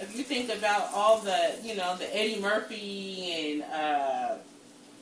if 0.00 0.14
you 0.16 0.22
think 0.24 0.52
about 0.56 0.90
all 0.94 1.18
the, 1.18 1.54
you 1.62 1.74
know, 1.74 1.96
the 1.96 2.14
Eddie 2.16 2.40
Murphy 2.40 3.60
and, 3.60 3.62
uh, 3.72 4.34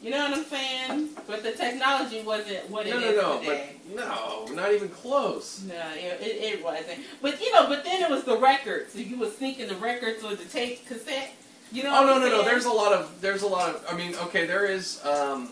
you 0.02 0.10
know 0.10 0.18
what 0.28 0.38
I'm 0.38 0.44
saying? 0.44 1.08
But 1.26 1.42
the 1.42 1.52
technology 1.52 2.22
wasn't 2.22 2.68
what 2.70 2.86
it 2.86 2.90
No, 2.90 2.98
is 3.00 3.16
no, 3.16 3.22
no, 3.32 3.38
today. 3.40 3.76
but 3.88 3.96
no, 3.96 4.46
not 4.54 4.72
even 4.72 4.88
close. 4.90 5.62
No, 5.66 5.74
it, 5.94 6.20
it, 6.20 6.54
it 6.58 6.64
wasn't. 6.64 7.00
But 7.22 7.40
you 7.40 7.52
know, 7.52 7.66
but 7.66 7.82
then 7.84 8.02
it 8.02 8.10
was 8.10 8.24
the 8.24 8.36
records. 8.38 8.92
So 8.92 8.98
you 9.00 9.16
was 9.16 9.32
thinking 9.32 9.68
the 9.68 9.74
records 9.76 10.22
or 10.22 10.34
the 10.34 10.44
tape 10.44 10.86
cassette. 10.86 11.34
You 11.72 11.82
know? 11.82 11.92
Oh 11.94 12.06
no, 12.06 12.18
no, 12.18 12.28
no. 12.28 12.42
There's 12.44 12.64
a 12.64 12.70
lot 12.70 12.92
of 12.92 13.20
there's 13.20 13.42
a 13.42 13.46
lot 13.46 13.74
of. 13.74 13.84
I 13.90 13.96
mean, 13.96 14.14
okay, 14.24 14.46
there 14.46 14.66
is, 14.66 15.04
um, 15.04 15.50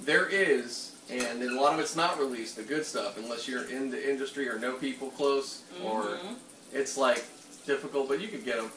there 0.00 0.26
is, 0.28 0.92
and 1.10 1.42
a 1.42 1.60
lot 1.60 1.74
of 1.74 1.80
it's 1.80 1.94
not 1.96 2.18
released. 2.18 2.56
The 2.56 2.62
good 2.62 2.84
stuff, 2.86 3.18
unless 3.18 3.46
you're 3.46 3.64
in 3.64 3.90
the 3.90 4.10
industry 4.10 4.48
or 4.48 4.58
know 4.58 4.72
people 4.74 5.10
close, 5.10 5.62
or 5.84 6.02
Mhm. 6.02 6.36
it's 6.72 6.96
like 6.96 7.24
difficult, 7.66 8.08
but 8.08 8.20
you 8.20 8.28
could 8.28 8.44
get 8.44 8.56
them. 8.56 8.70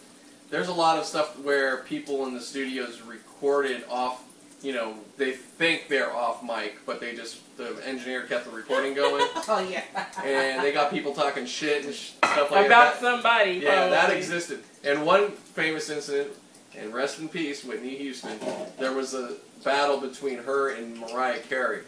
There's 0.52 0.68
a 0.68 0.74
lot 0.74 1.00
of 1.00 1.06
stuff 1.06 1.38
where 1.40 1.78
people 1.78 2.26
in 2.28 2.34
the 2.34 2.42
studios 2.42 3.02
recorded 3.02 3.84
off. 3.90 4.22
You 4.62 4.74
know, 4.74 4.96
they 5.18 5.32
think 5.34 5.90
they're 5.90 6.12
off 6.12 6.42
mic, 6.44 6.78
but 6.86 7.00
they 7.00 7.16
just 7.16 7.38
the 7.58 7.78
engineer 7.86 8.24
kept 8.24 8.46
the 8.46 8.52
recording 8.52 8.94
going, 9.02 9.26
oh 9.48 9.68
yeah. 9.70 9.84
and 10.24 10.64
they 10.64 10.72
got 10.72 10.92
people 10.92 11.14
talking 11.14 11.46
shit 11.46 11.86
and 11.86 11.94
sh- 11.94 12.12
stuff 12.18 12.52
like 12.52 12.66
about 12.66 12.94
that. 12.94 13.00
somebody. 13.02 13.54
Yeah, 13.64 13.88
that 13.90 14.12
existed. 14.12 14.62
And 14.84 15.06
one 15.06 15.32
famous 15.32 15.90
incident, 15.90 16.32
and 16.78 16.94
rest 16.94 17.20
in 17.20 17.30
peace, 17.30 17.64
Whitney 17.64 17.96
Houston. 17.98 18.40
There 18.80 18.94
was 18.94 19.14
a 19.14 19.36
battle 19.64 20.00
between 20.00 20.40
her 20.40 20.70
and 20.76 21.00
Mariah 21.00 21.40
Carey. 21.40 21.84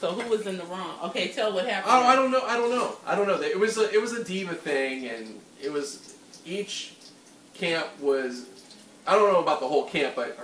So 0.00 0.12
who 0.12 0.28
was 0.28 0.46
in 0.46 0.58
the 0.58 0.64
wrong? 0.64 0.98
Okay, 1.04 1.28
tell 1.28 1.52
what 1.52 1.66
happened. 1.66 1.92
Oh, 1.94 2.02
I 2.02 2.14
don't 2.14 2.30
know. 2.30 2.42
I 2.42 2.56
don't 2.56 2.70
know. 2.70 2.96
I 3.06 3.14
don't 3.14 3.26
know. 3.26 3.40
It 3.40 3.58
was 3.58 3.78
a, 3.78 3.90
it 3.92 4.00
was 4.00 4.12
a 4.12 4.22
diva 4.22 4.54
thing, 4.54 5.06
and 5.06 5.40
it 5.62 5.72
was 5.72 6.14
each 6.44 6.94
camp 7.54 7.86
was. 8.00 8.46
I 9.06 9.14
don't 9.14 9.32
know 9.32 9.40
about 9.40 9.60
the 9.60 9.68
whole 9.68 9.84
camp, 9.84 10.16
but 10.16 10.38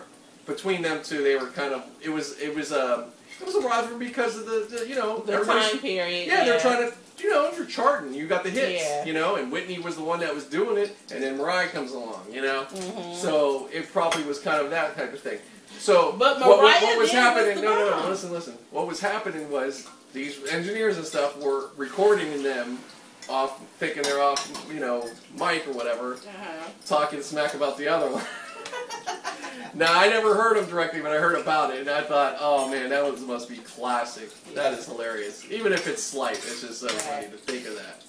between 0.47 0.82
them 0.82 1.03
two, 1.03 1.22
they 1.22 1.36
were 1.36 1.49
kind 1.49 1.74
of. 1.74 1.84
It 2.03 2.11
was 2.11 2.38
it 2.38 2.55
was 2.55 2.72
a 2.72 3.09
it 3.41 3.47
was 3.47 3.55
a 3.55 3.61
rivalry 3.61 4.07
because 4.07 4.38
of 4.38 4.47
the, 4.47 4.66
the 4.78 4.88
you 4.88 4.95
know 4.95 5.18
The 5.20 5.45
time 5.45 5.78
period. 5.78 6.26
Yeah, 6.26 6.45
they're 6.45 6.61
trying 6.61 6.91
to, 6.91 6.97
you 7.22 7.30
know, 7.30 7.50
you're 7.56 7.66
charting. 7.66 8.14
You 8.14 8.26
got 8.26 8.42
the 8.44 8.50
hits, 8.50 8.82
Yeah. 8.82 9.04
you 9.04 9.12
know, 9.12 9.36
and 9.36 9.50
Whitney 9.52 9.78
was 9.78 9.96
the 9.96 10.02
one 10.02 10.20
that 10.20 10.34
was 10.34 10.44
doing 10.44 10.76
it, 10.78 10.96
and 11.12 11.22
then 11.22 11.36
Mariah 11.36 11.68
comes 11.68 11.92
along, 11.92 12.26
you 12.30 12.42
know. 12.42 12.66
Mhm. 12.72 13.16
So 13.16 13.68
it 13.72 13.92
probably 13.92 14.24
was 14.24 14.38
kind 14.38 14.60
of 14.64 14.70
that 14.70 14.96
type 14.96 15.12
of 15.12 15.20
thing. 15.20 15.38
So 15.78 16.12
But 16.12 16.40
what, 16.40 16.48
what, 16.48 16.58
Mariah 16.62 16.82
what 16.82 16.98
was 16.98 17.10
then 17.12 17.34
was 17.34 17.36
happening? 17.36 17.64
no, 17.64 17.74
no, 17.74 18.02
no. 18.02 18.08
Listen, 18.08 18.32
listen. 18.32 18.58
What 18.70 18.86
was 18.86 19.00
happening 19.00 19.50
was 19.50 19.86
these 20.12 20.44
engineers 20.50 20.96
and 20.96 21.06
stuff 21.06 21.36
were 21.38 21.70
recording 21.76 22.42
them 22.42 22.78
off, 23.28 23.60
picking 23.78 24.02
they're 24.02 24.20
off, 24.20 24.50
you 24.72 24.80
know, 24.80 25.08
mic 25.38 25.66
or 25.68 25.72
whatever, 25.72 26.14
Uh-huh. 26.14 26.68
talking 26.86 27.22
smack 27.22 27.54
about 27.54 27.76
the 27.78 27.86
other 27.88 28.08
one. 28.10 28.24
now 29.74 29.98
I 29.98 30.08
never 30.08 30.34
heard 30.34 30.56
them 30.56 30.68
directly, 30.68 31.00
but 31.00 31.12
I 31.12 31.16
heard 31.16 31.38
about 31.38 31.72
it, 31.74 31.80
and 31.80 31.90
I 31.90 32.02
thought, 32.02 32.36
oh 32.40 32.68
man, 32.70 32.90
that 32.90 33.04
was 33.04 33.20
must 33.20 33.48
be 33.48 33.56
classic. 33.58 34.30
That 34.54 34.72
is 34.72 34.86
hilarious. 34.86 35.44
Even 35.50 35.72
if 35.72 35.86
it's 35.86 36.02
slight, 36.02 36.36
it's 36.36 36.61
just 36.62 36.80
so 36.80 36.88
funny 36.88 37.26
to 37.28 37.36
think 37.36 37.66
of 37.66 37.74
that. 37.76 38.04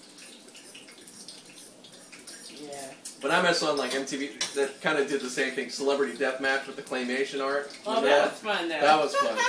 Yeah. 2.61 2.93
But 3.21 3.31
I 3.31 3.41
mess 3.41 3.61
on 3.63 3.77
like 3.77 3.91
MTV 3.91 4.53
that 4.55 4.81
kind 4.81 4.97
of 4.97 5.07
did 5.07 5.21
the 5.21 5.29
same 5.29 5.53
thing, 5.53 5.69
Celebrity 5.69 6.13
Deathmatch 6.13 6.67
with 6.67 6.75
the 6.75 6.81
claymation 6.81 7.43
art. 7.43 7.71
Oh, 7.85 8.01
Remember 8.01 8.09
that 8.09 8.31
was 8.31 8.39
fun 8.39 8.69
though. 8.69 8.79
That 8.81 8.99
was 8.99 9.15
fun. 9.15 9.37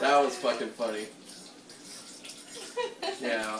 That 0.00 0.24
was 0.24 0.34
fucking 0.36 0.68
funny. 0.70 1.06
Yeah. 3.20 3.58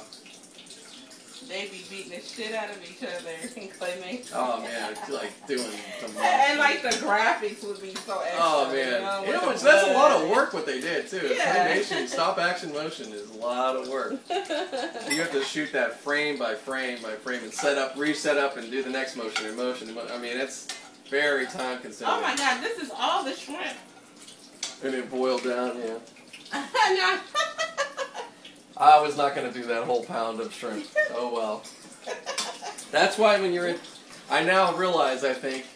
They 1.51 1.63
be 1.67 1.83
beating 1.91 2.13
the 2.13 2.21
shit 2.25 2.55
out 2.55 2.71
of 2.71 2.79
each 2.89 3.03
other 3.03 3.29
in 3.61 3.69
claymation. 3.69 4.31
Oh 4.35 4.63
man, 4.63 4.95
like 5.13 5.33
doing 5.49 5.61
some. 6.01 6.17
And 6.23 6.61
like 6.61 6.81
the 6.83 6.91
graphics 6.91 7.67
would 7.67 7.83
be 7.83 7.93
so 7.93 8.21
extra. 8.21 8.39
Oh 8.41 8.71
man, 8.73 9.27
you 9.27 9.33
know, 9.33 9.51
it's, 9.51 9.63
that's 9.63 9.89
a 9.89 9.93
lot 9.93 10.13
of 10.13 10.31
work 10.31 10.55
what 10.55 10.65
they 10.65 10.81
did 10.81 11.09
too. 11.09 11.35
Yeah. 11.35 11.75
Claymation, 11.77 12.07
stop 12.09 12.39
action 12.39 12.73
motion 12.73 13.13
is 13.13 13.29
a 13.31 13.39
lot 13.39 13.75
of 13.75 13.89
work. 13.89 14.13
You 14.31 15.17
have 15.21 15.33
to 15.33 15.43
shoot 15.43 15.73
that 15.73 15.99
frame 15.99 16.39
by 16.39 16.55
frame 16.55 17.03
by 17.03 17.17
frame 17.17 17.43
and 17.43 17.53
set 17.53 17.77
up, 17.77 17.97
reset 17.97 18.39
up, 18.39 18.57
and 18.57 18.71
do 18.71 18.85
the 18.85 18.91
next 18.91 19.17
motion 19.17 19.47
and 19.47 19.57
motion. 19.57 19.89
and 19.89 19.99
I 19.99 20.19
mean, 20.19 20.37
it's 20.37 20.69
very 21.11 21.47
time 21.47 21.81
consuming. 21.81 22.15
oh 22.15 22.21
my 22.21 22.37
god, 22.37 22.63
this 22.63 22.79
is 22.79 22.93
all 22.97 23.25
the 23.25 23.35
shrimp. 23.35 23.77
And 24.85 24.95
it 24.95 25.11
boiled 25.11 25.43
down. 25.43 25.77
Yeah. 25.79 27.19
I 28.81 28.99
was 29.01 29.17
not 29.17 29.35
going 29.35 29.53
to 29.53 29.57
do 29.57 29.67
that 29.67 29.85
whole 29.85 30.05
pound 30.05 30.41
of 30.41 30.53
shrimp. 30.55 30.87
Oh 31.15 31.33
well. 31.33 31.63
That's 32.91 33.19
why 33.19 33.39
when 33.41 33.53
you're 33.53 33.69
in, 33.69 33.79
I 34.31 34.43
now 34.43 34.75
realize 34.75 35.23
I 35.23 35.35
think 35.35 35.67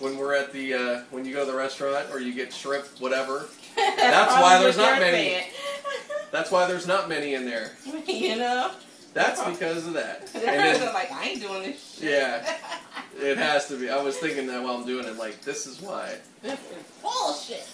when 0.00 0.18
we're 0.18 0.34
at 0.34 0.52
the 0.52 0.74
uh, 0.74 1.02
when 1.10 1.24
you 1.24 1.32
go 1.32 1.46
to 1.46 1.52
the 1.52 1.56
restaurant 1.56 2.08
or 2.10 2.20
you 2.20 2.34
get 2.34 2.52
shrimp 2.52 2.84
whatever. 2.98 3.46
That's 3.76 4.34
why 4.34 4.58
there's 4.62 4.76
not 4.76 4.98
many. 4.98 5.46
That's 6.32 6.50
why 6.50 6.66
there's 6.66 6.86
not 6.86 7.08
many 7.08 7.34
in 7.34 7.46
there. 7.46 7.72
you 8.06 8.36
know? 8.36 8.72
That's 9.14 9.44
because 9.44 9.86
of 9.86 9.92
that. 9.94 10.28
And 10.34 10.44
then, 10.44 10.94
like, 10.94 11.12
I 11.12 11.28
ain't 11.28 11.40
doing 11.40 11.62
this 11.62 11.98
shit. 11.98 12.10
yeah, 12.10 12.56
it 13.20 13.36
has 13.36 13.68
to 13.68 13.78
be. 13.78 13.90
I 13.90 14.02
was 14.02 14.16
thinking 14.16 14.46
that 14.48 14.62
while 14.62 14.74
I'm 14.74 14.86
doing 14.86 15.06
it, 15.06 15.16
like 15.16 15.42
this 15.42 15.66
is 15.66 15.80
why. 15.80 16.16
This 16.42 16.58
is 16.58 16.84
bullshit. 17.02 17.68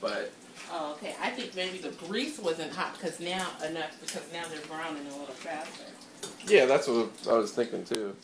But 0.00 0.30
Oh, 0.70 0.92
okay. 0.92 1.14
I 1.20 1.30
think 1.30 1.54
maybe 1.56 1.78
the 1.78 1.90
grease 2.06 2.38
wasn't 2.38 2.72
hot 2.72 2.94
because 2.94 3.20
now 3.20 3.48
enough 3.66 3.96
because 4.00 4.22
now 4.32 4.44
they're 4.50 4.60
browning 4.68 5.06
a 5.06 5.18
little 5.18 5.34
faster. 5.34 5.84
yeah, 6.46 6.66
that's 6.66 6.86
what 6.88 7.10
I 7.28 7.34
was 7.34 7.52
thinking 7.52 7.84
too. 7.84 8.14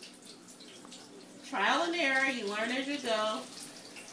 Trial 1.49 1.82
and 1.84 1.95
error. 1.95 2.26
You 2.26 2.47
learn 2.47 2.70
as 2.70 2.86
you 2.86 2.99
go. 2.99 3.40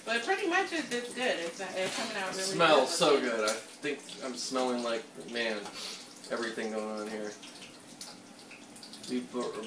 But 0.05 0.23
pretty 0.25 0.47
much 0.47 0.71
it's, 0.71 0.91
it's 0.91 1.13
good. 1.13 1.35
It's, 1.39 1.59
it's 1.59 1.95
coming 1.97 2.17
out 2.17 2.29
It 2.29 2.35
smells 2.35 2.89
good. 2.89 2.97
so 2.97 3.19
good. 3.21 3.49
I 3.49 3.53
think 3.53 3.99
I'm 4.25 4.35
smelling 4.35 4.83
like 4.83 5.03
man. 5.31 5.57
everything 6.31 6.71
going 6.71 7.01
on 7.01 7.07
here. 7.07 7.31
We 9.09 9.19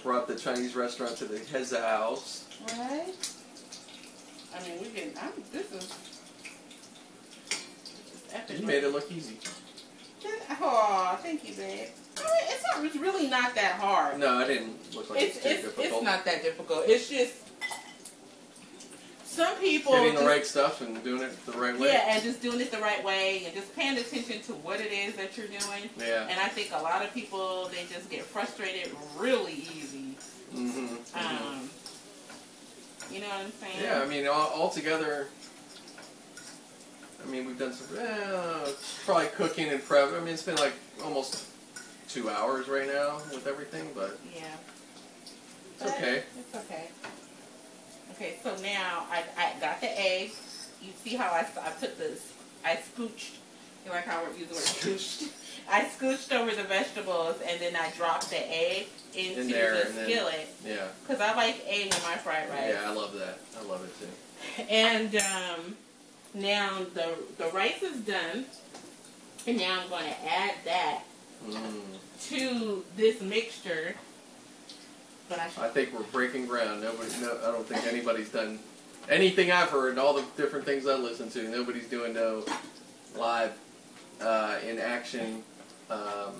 brought 0.03 0.27
the 0.27 0.37
Chinese 0.37 0.75
restaurant 0.75 1.17
to 1.19 1.27
the 1.27 1.39
his 1.39 1.77
house. 1.77 2.49
Right? 2.79 3.15
I 4.57 4.69
mean, 4.69 4.81
we 4.81 4.89
can. 4.89 5.11
I'm, 5.21 5.33
this 5.53 5.71
is. 5.73 6.14
Epic. 8.35 8.61
You 8.61 8.67
made 8.67 8.85
it 8.85 8.93
look 8.93 9.11
easy. 9.11 9.39
Oh, 10.61 11.19
thank 11.23 11.47
you, 11.47 11.55
babe. 11.55 11.89
I 12.17 12.21
mean, 12.21 12.31
it's, 12.45 12.63
not, 12.63 12.85
it's 12.85 12.97
really 12.97 13.29
not 13.29 13.55
that 13.55 13.73
hard. 13.73 14.19
No, 14.19 14.41
it 14.41 14.49
didn't 14.49 14.95
look 14.95 15.11
like 15.11 15.21
it's 15.21 15.37
it's, 15.37 15.45
too 15.45 15.51
it's, 15.51 15.63
difficult. 15.63 15.87
it's 15.87 16.03
not 16.03 16.25
that 16.25 16.43
difficult. 16.43 16.85
It's 16.87 17.09
just 17.09 17.35
some 19.35 19.57
people 19.57 19.93
Getting 19.93 20.15
the 20.15 20.25
right 20.25 20.47
stuff 20.47 20.81
and 20.81 21.03
doing 21.03 21.23
it 21.23 21.45
the 21.45 21.53
right 21.59 21.77
way. 21.77 21.89
yeah, 21.89 22.15
and 22.15 22.23
just 22.23 22.41
doing 22.41 22.61
it 22.61 22.71
the 22.71 22.79
right 22.79 23.05
way 23.05 23.43
and 23.45 23.55
just 23.55 23.75
paying 23.75 23.99
attention 23.99 24.41
to 24.43 24.53
what 24.53 24.81
it 24.81 24.93
is 24.93 25.17
that 25.17 25.37
you're 25.37 25.49
doing. 25.49 25.91
Yeah. 25.99 26.29
And 26.31 26.39
I 26.39 26.47
think 26.47 26.71
a 26.73 26.81
lot 26.81 27.05
of 27.05 27.13
people 27.13 27.69
they 27.69 27.85
just 27.93 28.09
get 28.09 28.23
frustrated 28.23 28.93
really 29.19 29.55
easy. 29.55 30.17
Mm-hmm. 30.55 31.19
Um, 31.19 31.69
you 33.11 33.21
know 33.21 33.27
what 33.27 33.47
I'm 33.47 33.53
saying? 33.61 33.83
Yeah, 33.83 34.01
I 34.01 34.07
mean, 34.07 34.29
all, 34.29 34.53
altogether, 34.55 35.27
I 37.25 37.31
mean, 37.31 37.47
we've 37.47 37.59
done 37.59 37.73
some, 37.73 37.97
eh, 37.99 38.71
probably 39.07 39.27
cooking 39.29 39.69
and 39.71 39.83
prep. 39.85 40.13
I 40.13 40.21
mean, 40.21 40.35
it's 40.35 40.43
been 40.43 40.57
like 40.57 40.75
almost 41.03 41.45
two 42.09 42.29
hours 42.29 42.69
right 42.69 42.87
now 42.87 43.17
with 43.33 43.47
everything, 43.47 43.89
but 43.95 44.19
Yeah. 44.35 44.43
it's 45.75 45.83
But 45.83 45.93
okay. 45.95 46.23
It's 46.39 46.55
okay. 46.55 46.89
Okay, 48.13 48.35
so 48.43 48.55
now 48.63 49.07
I, 49.11 49.25
I 49.37 49.53
got 49.61 49.81
the 49.81 49.91
eggs. 50.01 50.69
You 50.83 50.91
see 51.03 51.17
how 51.17 51.31
I, 51.31 51.41
I 51.61 51.71
put 51.71 51.99
this, 51.99 52.33
I 52.65 52.77
scooched, 52.77 53.33
you 53.85 53.91
like 53.91 54.05
how 54.05 54.23
we 54.31 54.39
use 54.39 54.49
the 54.49 54.55
word 54.55 54.63
scooched? 54.65 55.31
I 55.71 55.85
scooched 55.87 56.31
over 56.33 56.55
the 56.55 56.63
vegetables 56.65 57.37
and 57.47 57.59
then 57.61 57.75
I 57.75 57.91
dropped 57.97 58.29
the 58.31 58.37
egg 58.55 58.87
into 59.17 59.41
In 59.41 59.49
there, 59.51 59.75
the 59.75 59.87
and 59.87 59.97
then- 59.99 60.05
skillet. 60.11 60.49
Yeah. 60.65 60.87
Because 61.07 61.21
I 61.23 61.35
like 61.35 61.65
egg 61.67 61.87
in 61.87 62.03
my 62.03 62.17
fried 62.17 62.51
rice. 62.51 62.69
Yeah, 62.75 62.83
I 62.89 62.93
love 62.93 63.15
that. 63.15 63.39
I 63.59 63.65
love 63.65 63.83
it 63.83 63.99
too. 63.99 64.09
And 64.69 65.17
um, 65.17 65.77
now 66.35 66.71
the, 66.95 67.15
the 67.39 67.49
rice 67.53 67.83
is 67.83 67.99
done. 68.01 68.45
And 69.47 69.59
now 69.59 69.81
I'm 69.83 69.89
going 69.89 70.05
to 70.05 70.33
add 70.33 70.55
that 70.65 71.03
Mm. 71.47 71.83
to 72.29 72.83
this 72.97 73.21
mixture. 73.21 73.95
But 75.29 75.39
I 75.41 75.45
I 75.67 75.69
think 75.69 75.93
we're 75.93 76.01
breaking 76.05 76.47
ground. 76.47 76.81
Nobody, 76.81 77.11
no, 77.21 77.37
I 77.43 77.51
don't 77.53 77.67
think 77.67 77.87
anybody's 77.87 78.31
done 78.31 78.59
anything 79.11 79.51
I've 79.53 79.69
heard 79.69 79.99
all 79.99 80.15
the 80.15 80.25
different 80.39 80.65
things 80.65 80.87
I 80.87 80.95
listen 80.95 81.29
to. 81.33 81.43
Nobody's 81.51 81.87
doing 81.89 82.15
no 82.15 82.45
live 83.15 83.53
uh, 84.23 84.57
in 84.67 84.79
action 84.79 85.43
um, 85.91 86.33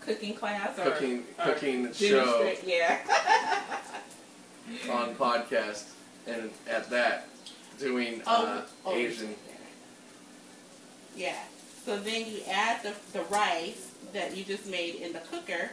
cooking 0.00 0.34
class 0.34 0.78
or 0.78 0.84
cooking 0.84 1.24
or 1.38 1.44
cooking 1.52 1.92
show 1.92 2.50
Yeah. 2.64 3.00
on 4.90 5.14
podcast 5.16 5.84
and 6.26 6.50
at 6.70 6.88
that 6.90 7.28
doing 7.78 8.22
Oh, 8.26 8.46
uh, 8.46 8.62
oh, 8.86 8.94
Asian. 8.94 9.34
Yeah. 11.16 11.36
So 11.84 11.98
then 11.98 12.26
you 12.30 12.40
add 12.50 12.82
the, 12.82 12.94
the 13.12 13.24
rice 13.24 13.92
that 14.12 14.36
you 14.36 14.44
just 14.44 14.66
made 14.66 14.96
in 14.96 15.12
the 15.12 15.20
cooker, 15.20 15.70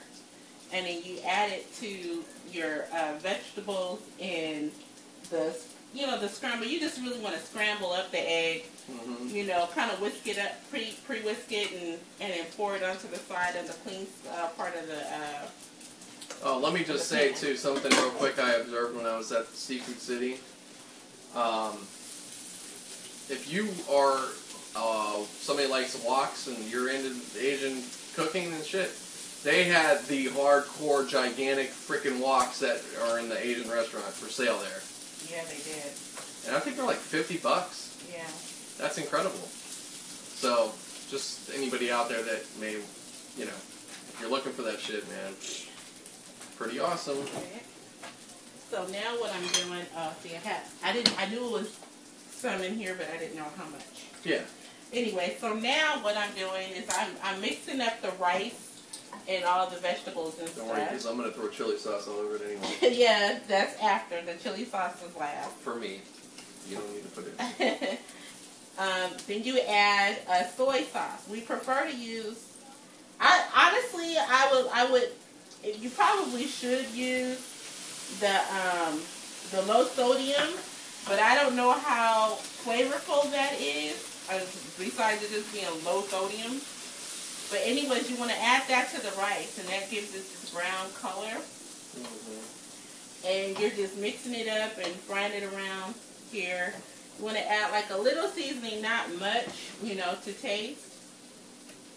and 0.74 0.86
then 0.86 1.02
you 1.04 1.18
add 1.26 1.52
it 1.52 1.74
to 1.76 2.24
your 2.52 2.86
uh, 2.94 3.14
vegetables 3.20 4.02
and 4.20 4.72
the 5.30 5.56
you 5.94 6.06
know 6.08 6.20
the 6.20 6.28
scramble. 6.30 6.66
You 6.66 6.80
just 6.80 7.00
really 7.02 7.20
want 7.20 7.36
to 7.36 7.42
scramble 7.42 7.92
up 7.92 8.12
the 8.12 8.20
egg. 8.20 8.64
hmm 8.90 9.28
You 9.28 9.46
know, 9.46 9.68
kind 9.74 9.92
of 9.92 10.02
whisk 10.02 10.28
it 10.28 10.38
up, 10.40 10.52
pre 10.70 10.94
pre 11.06 11.22
whisk 11.22 11.52
it, 11.52 11.72
and 11.72 12.00
and 12.22 12.34
then 12.34 12.46
pour 12.58 12.76
it 12.76 12.84
onto 12.84 13.08
the 13.08 13.18
side 13.18 13.56
of 13.56 13.68
the 13.68 13.74
clean 13.88 14.08
uh, 14.32 14.48
part 14.50 14.76
of 14.76 14.88
the. 14.88 14.98
Uh, 14.98 15.48
Oh, 16.44 16.60
let 16.60 16.74
me 16.74 16.84
just 16.84 17.08
say 17.08 17.32
too 17.32 17.56
something 17.56 17.92
real 17.92 18.10
quick 18.12 18.38
I 18.40 18.56
observed 18.56 18.96
when 18.98 19.06
I 19.06 19.18
was 19.18 19.32
at 19.32 19.48
Seafood 19.48 20.00
City. 20.00 20.38
Um, 21.34 21.78
if 23.30 23.52
you 23.52 23.70
are 23.94 24.20
uh, 24.76 25.24
somebody 25.40 25.68
likes 25.68 25.96
woks 26.06 26.48
and 26.48 26.58
you're 26.72 26.90
into 26.90 27.16
Asian 27.40 27.82
cooking 28.16 28.52
and 28.54 28.64
shit, 28.64 28.92
they 29.44 29.64
had 29.66 30.04
the 30.08 30.28
hardcore 30.28 31.08
gigantic 31.08 31.70
freaking 31.70 32.20
woks 32.20 32.60
that 32.60 32.82
are 33.08 33.20
in 33.20 33.30
the 33.30 33.38
Asian 33.46 33.70
restaurant 33.70 34.06
for 34.06 34.28
sale 34.30 34.58
there, 34.60 34.82
yeah, 35.32 35.44
they 35.46 35.58
did. 35.64 35.92
and 36.48 36.56
I 36.56 36.60
think 36.60 36.76
they're 36.78 36.86
like 36.86 36.98
fifty 36.98 37.38
bucks. 37.38 37.98
Yeah. 38.12 38.24
That's 38.78 38.98
incredible. 38.98 39.38
So, 39.38 40.74
just 41.10 41.50
anybody 41.56 41.92
out 41.92 42.10
there 42.10 42.22
that 42.22 42.44
may, 42.60 42.74
you 43.38 43.46
know, 43.46 43.56
if 44.12 44.18
you're 44.20 44.30
looking 44.30 44.52
for 44.52 44.64
that 44.64 44.80
shit, 44.80 45.08
man, 45.10 45.34
pretty 46.58 46.80
awesome. 46.80 47.18
Okay. 47.20 47.62
So 48.70 48.86
now 48.88 49.16
what 49.22 49.32
I'm 49.34 49.48
doing, 49.64 49.86
uh, 49.96 50.12
see, 50.22 50.36
I 50.36 50.40
had, 50.40 50.62
I 50.84 50.92
didn't, 50.92 51.16
I 51.22 51.30
knew 51.30 51.46
it 51.46 51.52
was 51.52 51.80
some 52.46 52.62
in 52.62 52.76
here, 52.76 52.96
but 52.96 53.08
I 53.12 53.18
didn't 53.18 53.36
know 53.36 53.48
how 53.58 53.66
much. 53.66 54.06
Yeah. 54.24 54.42
Anyway, 54.94 55.36
so 55.40 55.54
now 55.56 55.98
what 56.02 56.16
I'm 56.16 56.32
doing 56.36 56.70
is 56.76 56.88
I'm, 56.92 57.10
I'm 57.24 57.42
mixing 57.42 57.82
up 57.82 58.02
the 58.04 58.12
rice 58.22 58.84
and 59.28 59.44
all 59.46 59.68
the 59.68 59.78
vegetables 59.78 60.38
and 60.40 60.56
Don't 60.56 60.68
worry, 60.68 60.82
because. 60.84 61.06
I'm 61.08 61.18
gonna 61.18 61.32
throw 61.32 61.48
chili 61.48 61.78
sauce 61.78 62.08
all 62.08 62.18
over 62.20 62.36
it 62.36 62.44
anyway. 62.44 62.96
yeah, 62.96 63.40
that's 63.48 63.82
after 63.82 64.22
the 64.22 64.36
chili 64.36 64.66
sauce 64.66 65.02
is 65.04 65.16
last. 65.16 65.52
For 65.58 65.76
me, 65.76 66.02
you 66.70 66.76
don't 66.76 66.94
need 66.94 67.04
to 67.04 67.10
put 67.10 67.34
it. 67.60 68.00
um, 68.78 69.12
then 69.26 69.44
you 69.44 69.60
add 69.62 70.20
a 70.30 70.48
soy 70.56 70.84
sauce. 70.84 71.28
We 71.30 71.42
prefer 71.42 71.90
to 71.90 71.96
use. 71.98 72.46
I 73.20 73.44
honestly, 73.56 74.18
I 74.20 74.50
would, 74.54 74.72
I 74.72 74.92
would. 74.92 75.82
You 75.82 75.90
probably 75.90 76.46
should 76.46 76.88
use 76.92 77.40
the 78.20 78.36
um, 78.36 79.02
the 79.52 79.64
low 79.64 79.86
sodium, 79.86 80.50
but 81.08 81.20
I 81.20 81.36
don't 81.36 81.56
know 81.56 81.72
how 81.74 82.38
flavorful 82.66 83.30
that 83.32 83.54
is. 83.60 83.96
uh, 84.30 84.40
Besides 84.78 85.24
it 85.24 85.30
just 85.30 85.54
being 85.54 85.68
low 85.86 86.02
sodium. 86.02 86.60
But 87.52 87.62
anyways, 87.64 88.10
you 88.10 88.18
want 88.18 88.32
to 88.32 88.42
add 88.42 88.64
that 88.70 88.90
to 88.96 89.02
the 89.02 89.12
rice, 89.18 89.60
and 89.60 89.68
that 89.70 89.90
gives 89.92 90.10
it 90.16 90.26
this 90.30 90.50
brown 90.52 90.92
color. 90.94 91.38
Mhm. 91.96 92.42
and 93.26 93.58
you're 93.60 93.72
just 93.72 93.96
mixing 93.98 94.34
it 94.36 94.48
up 94.48 94.78
and 94.78 94.94
frying 95.08 95.32
it 95.34 95.44
around 95.44 95.96
here. 96.32 96.76
You 97.18 97.26
want 97.26 97.38
to 97.38 97.50
add 97.50 97.72
like 97.72 97.90
a 97.90 97.98
little 97.98 98.28
seasoning, 98.28 98.82
not 98.84 99.12
much, 99.16 99.48
you 99.82 99.96
know, 99.96 100.16
to 100.26 100.34
taste. 100.34 100.82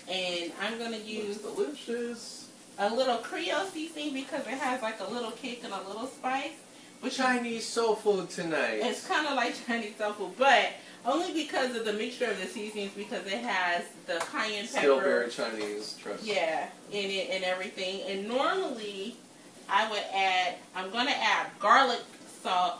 And 0.09 0.53
I'm 0.63 0.79
going 0.79 0.93
to 0.93 1.01
use 1.03 1.37
delicious. 1.39 2.47
a 2.79 2.95
little 2.95 3.17
Creole 3.19 3.67
seasoning 3.67 4.15
because 4.15 4.41
it 4.47 4.55
has 4.55 4.81
like 4.83 5.01
a 5.01 5.11
little 5.11 5.33
kick 5.33 5.65
and 5.65 5.73
a 5.73 5.83
little 5.89 6.07
spice. 6.07 6.53
Chinese 7.11 7.65
soul 7.65 7.95
food 7.95 8.29
tonight. 8.31 8.81
it's 8.83 9.07
kind 9.07 9.27
of 9.27 9.35
like 9.35 9.55
Chinese 9.67 9.95
tofu, 9.99 10.31
but 10.39 10.71
only 11.07 11.33
because 11.33 11.75
of 11.77 11.85
the 11.85 11.93
mixture 11.93 12.27
of 12.31 12.39
the 12.41 12.47
seasonings 12.47 12.93
because 12.93 13.25
it 13.27 13.39
has 13.39 13.85
the 14.07 14.19
cayenne 14.33 14.67
pepper. 14.67 14.79
Still 14.79 15.01
very 15.01 15.31
Chinese, 15.31 15.97
trust 16.03 16.25
me. 16.25 16.35
Yeah, 16.35 16.69
in 16.91 17.11
it 17.11 17.31
and 17.31 17.45
everything. 17.45 18.03
And 18.09 18.29
normally, 18.29 19.17
I 19.71 19.89
would 19.91 20.03
add. 20.13 20.57
I'm 20.75 20.91
gonna 20.91 21.13
add 21.17 21.47
garlic 21.61 22.01
salt. 22.43 22.75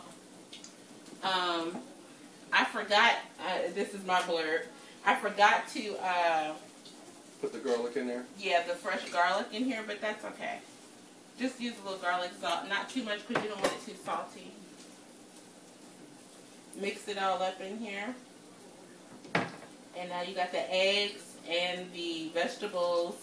Um, 1.23 1.77
I 2.51 2.65
forgot. 2.65 3.13
Uh, 3.39 3.71
this 3.73 3.93
is 3.93 4.05
my 4.05 4.19
blurb. 4.21 4.63
I 5.05 5.15
forgot 5.15 5.67
to. 5.69 5.95
Uh, 6.03 6.53
Put 7.41 7.53
the 7.53 7.59
garlic 7.59 7.95
in 7.95 8.05
there. 8.07 8.25
yeah, 8.37 8.63
the 8.67 8.73
fresh 8.73 9.09
garlic 9.11 9.47
in 9.53 9.63
here, 9.63 9.81
but 9.87 10.01
that's 10.01 10.25
okay. 10.25 10.59
Just 11.39 11.61
use 11.61 11.73
a 11.81 11.83
little 11.85 11.99
garlic 11.99 12.31
salt, 12.41 12.67
not 12.67 12.89
too 12.89 13.01
much 13.03 13.25
because 13.25 13.41
you 13.41 13.49
don't 13.49 13.61
want 13.61 13.71
it 13.71 13.85
too 13.85 13.97
salty. 14.03 14.51
Mix 16.77 17.07
it 17.07 17.17
all 17.17 17.41
up 17.41 17.61
in 17.61 17.77
here. 17.77 18.13
And 19.97 20.09
now 20.09 20.21
you 20.21 20.35
got 20.35 20.51
the 20.51 20.69
eggs 20.73 21.35
and 21.49 21.89
the 21.93 22.29
vegetables. 22.33 23.15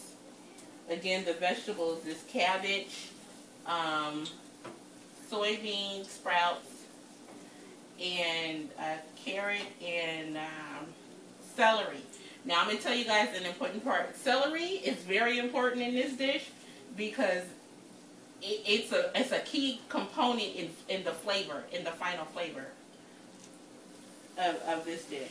Again, 0.88 1.26
the 1.26 1.34
vegetables 1.34 2.06
is 2.06 2.24
cabbage, 2.28 3.10
um, 3.66 4.24
soybean 5.30 6.06
sprouts, 6.06 6.70
and 8.02 8.70
uh, 8.78 8.96
carrot 9.22 9.66
and 9.84 10.38
um, 10.38 10.86
celery. 11.54 12.00
Now 12.46 12.60
I'm 12.60 12.68
gonna 12.68 12.78
tell 12.78 12.94
you 12.94 13.04
guys 13.04 13.36
an 13.38 13.44
important 13.44 13.84
part. 13.84 14.16
Celery 14.16 14.62
is 14.62 14.96
very 15.02 15.38
important 15.38 15.82
in 15.82 15.94
this 15.94 16.14
dish 16.14 16.48
because 16.96 17.42
it, 18.42 18.60
it's 18.66 18.92
a 18.92 19.10
it's 19.18 19.32
a 19.32 19.40
key 19.40 19.80
component 19.88 20.54
in 20.54 20.70
in 20.88 21.04
the 21.04 21.12
flavor 21.12 21.64
in 21.72 21.84
the 21.84 21.90
final 21.92 22.24
flavor 22.26 22.66
of, 24.38 24.56
of 24.68 24.84
this 24.84 25.04
dish. 25.04 25.28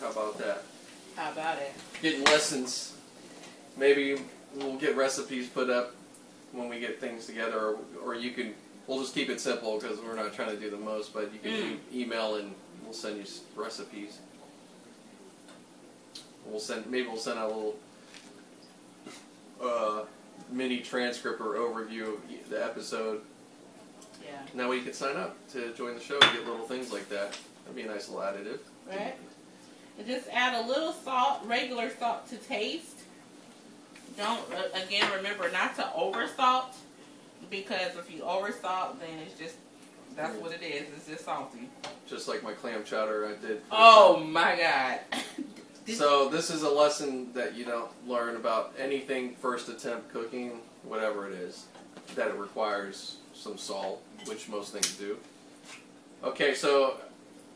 How 0.00 0.10
about 0.10 0.38
that? 0.38 0.62
How 1.16 1.32
about 1.32 1.58
it? 1.58 1.72
Getting 2.02 2.24
lessons. 2.24 2.94
Maybe 3.76 4.16
we'll 4.56 4.76
get 4.76 4.96
recipes 4.96 5.48
put 5.48 5.70
up 5.70 5.94
when 6.52 6.68
we 6.68 6.78
get 6.80 7.00
things 7.00 7.26
together, 7.26 7.58
or, 7.58 7.78
or 8.04 8.14
you 8.14 8.32
can. 8.32 8.54
We'll 8.86 9.00
just 9.00 9.14
keep 9.14 9.30
it 9.30 9.40
simple 9.40 9.78
because 9.78 9.98
we're 10.00 10.14
not 10.14 10.34
trying 10.34 10.50
to 10.50 10.56
do 10.60 10.68
the 10.70 10.76
most. 10.76 11.14
But 11.14 11.32
you 11.32 11.38
can 11.38 11.50
Mm. 11.52 11.78
email 11.94 12.34
and 12.34 12.54
we'll 12.84 12.92
send 12.92 13.16
you 13.18 13.24
recipes. 13.56 14.18
we'll 16.46 16.60
send 16.60 16.86
maybe 16.86 17.06
we'll 17.08 17.16
send 17.16 17.38
out 17.38 17.50
a 17.50 17.54
little 17.54 17.76
uh, 19.62 20.02
mini 20.50 20.80
transcript 20.80 21.40
or 21.40 21.54
overview 21.54 22.14
of 22.14 22.50
the 22.50 22.64
episode. 22.64 23.22
Yeah. 24.24 24.30
And 24.50 24.60
that 24.60 24.68
way 24.68 24.76
you 24.76 24.82
can 24.82 24.92
sign 24.92 25.16
up 25.16 25.36
to 25.52 25.72
join 25.74 25.94
the 25.94 26.00
show 26.00 26.18
and 26.20 26.32
get 26.32 26.46
little 26.46 26.66
things 26.66 26.92
like 26.92 27.08
that. 27.08 27.38
That'd 27.64 27.76
be 27.76 27.82
a 27.82 27.86
nice 27.86 28.08
little 28.08 28.24
additive. 28.24 28.58
Right. 28.88 29.14
And 29.98 30.06
just 30.06 30.28
add 30.32 30.64
a 30.64 30.66
little 30.66 30.92
salt, 30.92 31.42
regular 31.44 31.90
salt 31.90 32.28
to 32.30 32.36
taste. 32.36 32.98
Don't 34.16 34.40
uh, 34.52 34.78
again 34.86 35.10
remember 35.16 35.50
not 35.50 35.74
to 35.76 35.92
over 35.94 36.28
salt 36.28 36.74
because 37.50 37.96
if 37.96 38.12
you 38.14 38.22
over 38.22 38.52
salt, 38.52 39.00
then 39.00 39.18
it's 39.26 39.38
just 39.38 39.56
that's 40.16 40.36
what 40.36 40.52
it 40.52 40.62
is. 40.62 40.86
It's 40.96 41.08
just 41.08 41.24
salty. 41.24 41.68
Just 42.08 42.28
like 42.28 42.42
my 42.42 42.52
clam 42.52 42.84
chowder 42.84 43.26
I 43.26 43.46
did. 43.46 43.62
Oh 43.70 44.20
my 44.20 44.56
god. 44.56 45.00
Did- 45.84 45.98
So 45.98 46.28
this 46.28 46.50
is 46.50 46.62
a 46.62 46.70
lesson 46.70 47.32
that 47.34 47.54
you 47.54 47.64
don't 47.64 47.90
learn 48.08 48.36
about 48.36 48.74
anything 48.78 49.36
first 49.36 49.68
attempt 49.68 50.12
cooking, 50.12 50.60
whatever 50.82 51.28
it 51.28 51.34
is, 51.34 51.66
that 52.14 52.28
it 52.28 52.34
requires 52.36 53.16
some 53.34 53.58
salt, 53.58 54.02
which 54.26 54.48
most 54.48 54.72
things 54.72 54.96
do. 54.96 55.18
Okay, 56.22 56.54
so 56.54 56.96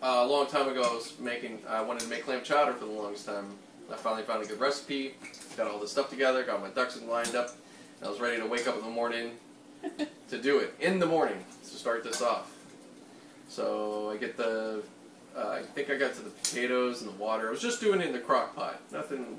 uh, 0.03 0.23
a 0.23 0.27
long 0.27 0.47
time 0.47 0.69
ago 0.69 0.83
I 0.83 0.95
was 0.95 1.15
making, 1.19 1.61
I 1.69 1.81
wanted 1.81 2.01
to 2.03 2.09
make 2.09 2.25
clam 2.25 2.43
chowder 2.45 2.75
for 2.75 2.85
the 2.85 2.91
longest 2.91 3.25
time. 3.27 3.47
I 3.91 3.97
finally 3.97 4.23
found 4.25 4.43
a 4.43 4.47
good 4.47 4.61
recipe, 4.61 5.15
got 5.57 5.71
all 5.71 5.79
this 5.79 5.93
stuff 5.93 6.11
together, 6.11 6.45
got 6.45 6.61
my 6.61 6.69
ducks 6.69 7.01
lined 7.01 7.35
up, 7.35 7.57
and 7.99 8.07
I 8.07 8.11
was 8.11 8.21
ready 8.21 8.37
to 8.37 8.47
wake 8.47 8.69
up 8.69 8.77
in 8.77 8.83
the 8.83 8.91
morning 8.91 9.33
to 10.29 10.39
do 10.39 10.59
it 10.59 10.75
in 10.81 10.99
the 10.99 11.07
morning 11.07 11.43
to 11.63 11.71
start 11.77 12.05
this 12.05 12.21
off. 12.21 12.55
So 13.49 14.11
I 14.11 14.19
get 14.19 14.37
the 14.37 14.83
uh, 15.39 15.49
I 15.51 15.63
think 15.63 15.91
I 15.91 15.97
got 15.97 16.15
to 16.15 16.23
the 16.23 16.31
potatoes 16.31 17.03
and 17.03 17.11
the 17.11 17.17
water. 17.17 17.49
I 17.49 17.51
was 17.51 17.63
just 17.63 17.81
doing 17.81 18.01
it 18.01 18.07
in 18.07 18.13
the 18.13 18.19
crock 18.19 18.57
pot. 18.57 18.81
Nothing, 18.91 19.39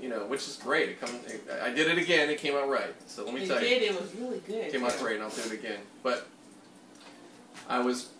you 0.00 0.08
know, 0.08 0.26
which 0.26 0.40
is 0.48 0.56
great. 0.56 0.88
It 0.88 1.00
come, 1.00 1.10
I 1.62 1.70
did 1.70 1.88
it 1.88 1.98
again. 1.98 2.28
It 2.28 2.38
came 2.38 2.54
out 2.54 2.68
right. 2.68 2.94
So 3.06 3.24
let 3.24 3.34
me 3.34 3.42
it 3.42 3.46
tell 3.46 3.62
you, 3.62 3.68
did. 3.68 3.82
It 3.82 4.00
was 4.00 4.14
really 4.16 4.40
good. 4.40 4.56
it 4.56 4.72
came 4.72 4.84
out 4.84 4.96
great. 4.98 5.16
and 5.16 5.24
I'll 5.24 5.30
do 5.30 5.42
it 5.42 5.52
again. 5.52 5.80
But 6.02 6.26
I 7.68 7.78
was 7.78 8.10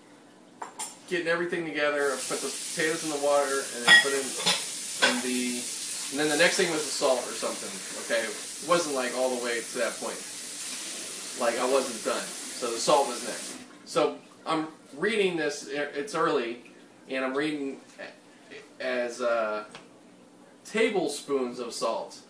getting 1.08 1.26
everything 1.26 1.64
together. 1.64 2.12
I 2.12 2.16
put 2.16 2.40
the 2.40 2.48
potatoes 2.48 3.04
in 3.04 3.10
the 3.10 3.24
water 3.26 3.60
and 3.76 3.86
then 3.86 4.02
put 4.02 4.12
in, 4.12 4.24
in 5.10 5.22
the, 5.26 5.60
and 6.12 6.20
then 6.20 6.28
the 6.28 6.38
next 6.38 6.56
thing 6.56 6.70
was 6.70 6.84
the 6.84 6.90
salt 6.90 7.20
or 7.20 7.34
something. 7.34 7.72
Okay, 8.06 8.22
it 8.22 8.68
wasn't 8.68 8.94
like 8.94 9.12
all 9.16 9.34
the 9.36 9.44
way 9.44 9.60
to 9.60 9.78
that 9.78 9.92
point. 9.98 10.18
Like 11.40 11.58
I 11.58 11.68
wasn't 11.70 12.04
done. 12.04 12.22
So 12.22 12.70
the 12.70 12.78
salt 12.78 13.08
was 13.08 13.24
next. 13.24 13.56
So 13.86 14.18
I'm 14.46 14.68
reading 14.96 15.36
this. 15.36 15.68
It's 15.68 16.14
early, 16.14 16.71
and 17.08 17.24
I'm 17.24 17.36
reading 17.36 17.78
as 18.80 19.20
uh, 19.20 19.64
tablespoons 20.64 21.58
of 21.58 21.72
salt 21.72 22.20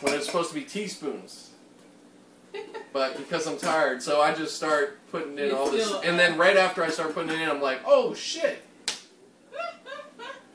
when 0.00 0.14
it's 0.14 0.26
supposed 0.26 0.50
to 0.50 0.54
be 0.54 0.62
teaspoons. 0.64 1.50
But 2.92 3.16
because 3.16 3.46
I'm 3.46 3.58
tired, 3.58 4.02
so 4.02 4.20
I 4.20 4.34
just 4.34 4.56
start 4.56 4.98
putting 5.10 5.38
in 5.38 5.52
all 5.52 5.70
this, 5.70 5.92
and 6.04 6.18
then 6.18 6.38
right 6.38 6.56
after 6.56 6.82
I 6.82 6.88
start 6.90 7.14
putting 7.14 7.30
it 7.30 7.40
in, 7.40 7.48
I'm 7.48 7.60
like, 7.60 7.80
oh 7.86 8.14
shit! 8.14 8.62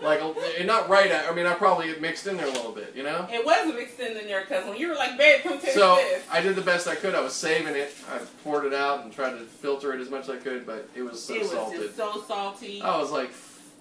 Like, 0.04 0.66
not 0.66 0.90
right. 0.90 1.10
At, 1.10 1.30
I 1.32 1.34
mean, 1.34 1.46
I 1.46 1.54
probably 1.54 1.96
mixed 2.00 2.28
in 2.28 2.38
there 2.38 2.48
a 2.48 2.52
little 2.52 2.72
bit, 2.72 2.94
you 2.96 3.04
know. 3.04 3.28
It 3.32 3.46
wasn't 3.46 3.76
mixing 3.76 4.08
in 4.18 4.28
there 4.28 4.42
because 4.42 4.66
when 4.68 4.78
you 4.78 4.90
were 4.90 4.96
like, 4.96 5.18
"Babe, 5.18 5.42
come 5.44 5.60
taste 5.60 5.74
So 5.76 5.96
this," 5.96 6.24
I 6.32 6.42
did 6.42 6.56
the 6.56 6.62
best 6.62 6.88
I 6.88 6.96
could. 6.96 7.16
I 7.16 7.22
was 7.22 7.34
saving 7.34 7.76
it. 7.76 7.94
I 8.12 8.20
poured 8.44 8.66
it 8.66 8.74
out 8.74 9.04
and 9.04 9.14
tried 9.14 9.32
to 9.32 9.40
filter 9.46 9.94
it 9.94 10.02
as 10.02 10.10
much 10.10 10.24
as 10.24 10.30
I 10.32 10.38
could, 10.38 10.66
but 10.66 10.90
it 10.96 11.02
was 11.04 11.24
so 11.24 11.34
it 11.34 11.40
was 11.42 11.52
salted. 11.52 11.82
just 11.82 11.98
so 11.98 12.24
salty. 12.28 12.82
I 12.82 12.98
was 12.98 13.12
like, 13.12 13.32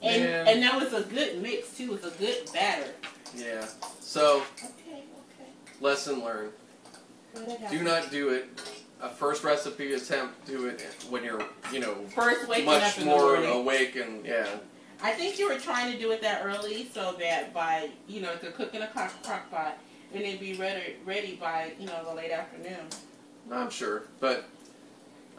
and 0.02 0.22
man, 0.24 0.48
and 0.48 0.62
that 0.62 0.80
was 0.80 0.92
a 0.92 1.02
good 1.02 1.42
mix 1.42 1.76
too. 1.76 1.94
It 1.94 2.02
was 2.02 2.14
a 2.14 2.16
good 2.18 2.50
batter. 2.52 2.90
yeah. 3.36 3.66
So 4.00 4.42
Okay, 4.58 4.72
okay. 4.90 5.02
lesson 5.80 6.22
learned. 6.24 6.52
Do 7.70 7.82
not 7.82 8.10
do 8.10 8.28
it. 8.30 8.48
A 9.00 9.08
first 9.08 9.42
recipe 9.42 9.94
attempt. 9.94 10.46
Do 10.46 10.66
it 10.66 10.80
when 11.10 11.24
you're, 11.24 11.42
you 11.72 11.80
know, 11.80 11.94
First 12.14 12.46
much 12.64 13.00
more 13.04 13.34
awake 13.36 13.96
and 13.96 14.24
yeah. 14.24 14.46
I 15.02 15.10
think 15.12 15.38
you 15.38 15.48
were 15.48 15.58
trying 15.58 15.92
to 15.92 15.98
do 15.98 16.12
it 16.12 16.22
that 16.22 16.44
early 16.44 16.86
so 16.92 17.16
that 17.18 17.52
by 17.52 17.90
you 18.08 18.20
know 18.20 18.34
to 18.36 18.50
cook 18.52 18.74
in 18.74 18.82
a 18.82 18.86
crock, 18.86 19.12
crock 19.22 19.50
pot 19.50 19.78
and 20.14 20.22
it'd 20.22 20.40
be 20.40 20.54
ready 20.54 20.96
ready 21.04 21.36
by 21.40 21.72
you 21.78 21.86
know 21.86 22.04
the 22.04 22.14
late 22.14 22.30
afternoon. 22.30 22.86
I'm 23.50 23.70
sure, 23.70 24.04
but 24.20 24.44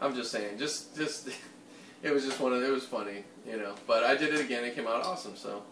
I'm 0.01 0.15
just 0.15 0.31
saying, 0.31 0.57
just 0.57 0.95
just 0.95 1.29
it 2.03 2.13
was 2.13 2.25
just 2.25 2.39
one 2.39 2.53
of 2.53 2.61
it 2.61 2.69
was 2.69 2.85
funny, 2.85 3.23
you 3.47 3.57
know. 3.57 3.75
But 3.87 4.03
I 4.03 4.15
did 4.15 4.33
it 4.33 4.41
again. 4.41 4.63
It 4.63 4.75
came 4.75 4.87
out 4.87 5.05
awesome. 5.05 5.35
So 5.35 5.63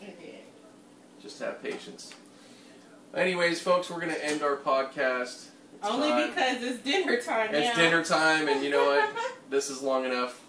It 0.00 0.18
did. 0.20 0.34
just 1.22 1.40
have 1.40 1.62
patience. 1.62 2.14
Anyways, 3.14 3.60
folks, 3.60 3.90
we're 3.90 4.00
gonna 4.00 4.14
end 4.14 4.42
our 4.42 4.56
podcast. 4.56 5.48
It's 5.78 5.90
Only 5.90 6.10
time. 6.10 6.28
because 6.28 6.62
it's 6.62 6.78
dinner 6.82 7.20
time 7.20 7.52
it's 7.54 7.76
now. 7.76 7.82
dinner 7.82 8.04
time, 8.04 8.48
and 8.48 8.62
you 8.62 8.70
know 8.70 8.84
what? 8.86 9.12
this 9.50 9.68
is 9.68 9.82
long 9.82 10.04
enough. 10.04 10.40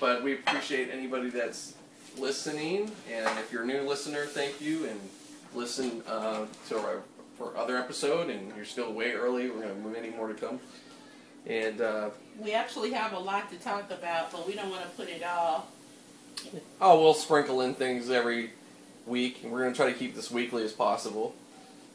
But 0.00 0.24
we 0.24 0.34
appreciate 0.34 0.90
anybody 0.92 1.30
that's 1.30 1.74
listening, 2.18 2.90
and 3.10 3.38
if 3.38 3.50
you're 3.52 3.62
a 3.62 3.66
new 3.66 3.82
listener, 3.82 4.26
thank 4.26 4.60
you, 4.60 4.86
and 4.86 5.00
listen 5.54 6.02
uh, 6.08 6.46
to 6.68 6.78
our 6.78 7.02
for 7.38 7.56
other 7.56 7.76
episode. 7.78 8.30
And 8.30 8.52
you're 8.56 8.64
still 8.64 8.92
way 8.92 9.12
early. 9.12 9.48
We're 9.50 9.62
gonna 9.62 9.68
have 9.74 9.84
many 9.92 10.10
more 10.10 10.28
to 10.28 10.34
come. 10.34 10.60
And 11.46 11.80
uh, 11.80 12.10
we 12.38 12.52
actually 12.52 12.92
have 12.92 13.12
a 13.12 13.18
lot 13.18 13.50
to 13.50 13.56
talk 13.58 13.90
about, 13.90 14.30
but 14.30 14.46
we 14.46 14.54
don't 14.54 14.70
want 14.70 14.82
to 14.84 14.88
put 14.90 15.08
it 15.08 15.22
all. 15.24 15.66
oh, 16.80 17.00
we'll 17.00 17.14
sprinkle 17.14 17.60
in 17.62 17.74
things 17.74 18.10
every 18.10 18.50
week, 19.06 19.40
and 19.42 19.50
we're 19.52 19.62
gonna 19.62 19.74
try 19.74 19.86
to 19.92 19.98
keep 19.98 20.14
this 20.14 20.30
weekly 20.30 20.62
as 20.62 20.72
possible. 20.72 21.34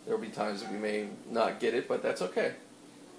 There'll 0.05 0.21
be 0.21 0.27
times 0.27 0.61
that 0.61 0.71
we 0.71 0.77
may 0.77 1.07
not 1.29 1.59
get 1.59 1.73
it, 1.73 1.87
but 1.87 2.01
that's 2.01 2.21
okay. 2.21 2.53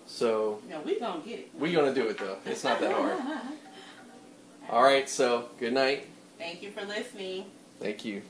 So 0.07 0.61
No, 0.71 0.81
we 0.81 0.99
gonna 0.99 1.21
get 1.21 1.39
it. 1.41 1.51
we're 1.55 1.75
gonna 1.75 1.95
do 1.95 2.09
it 2.09 2.19
though. 2.19 2.39
It's 2.47 2.65
not 2.65 2.81
that 2.81 2.93
hard. 2.93 3.19
All 4.71 4.83
right. 4.83 5.09
So 5.09 5.49
good 5.61 5.73
night. 5.75 6.07
Thank 6.39 6.63
you 6.63 6.71
for 6.71 6.85
listening. 6.85 7.47
Thank 7.81 8.05
you. 8.05 8.23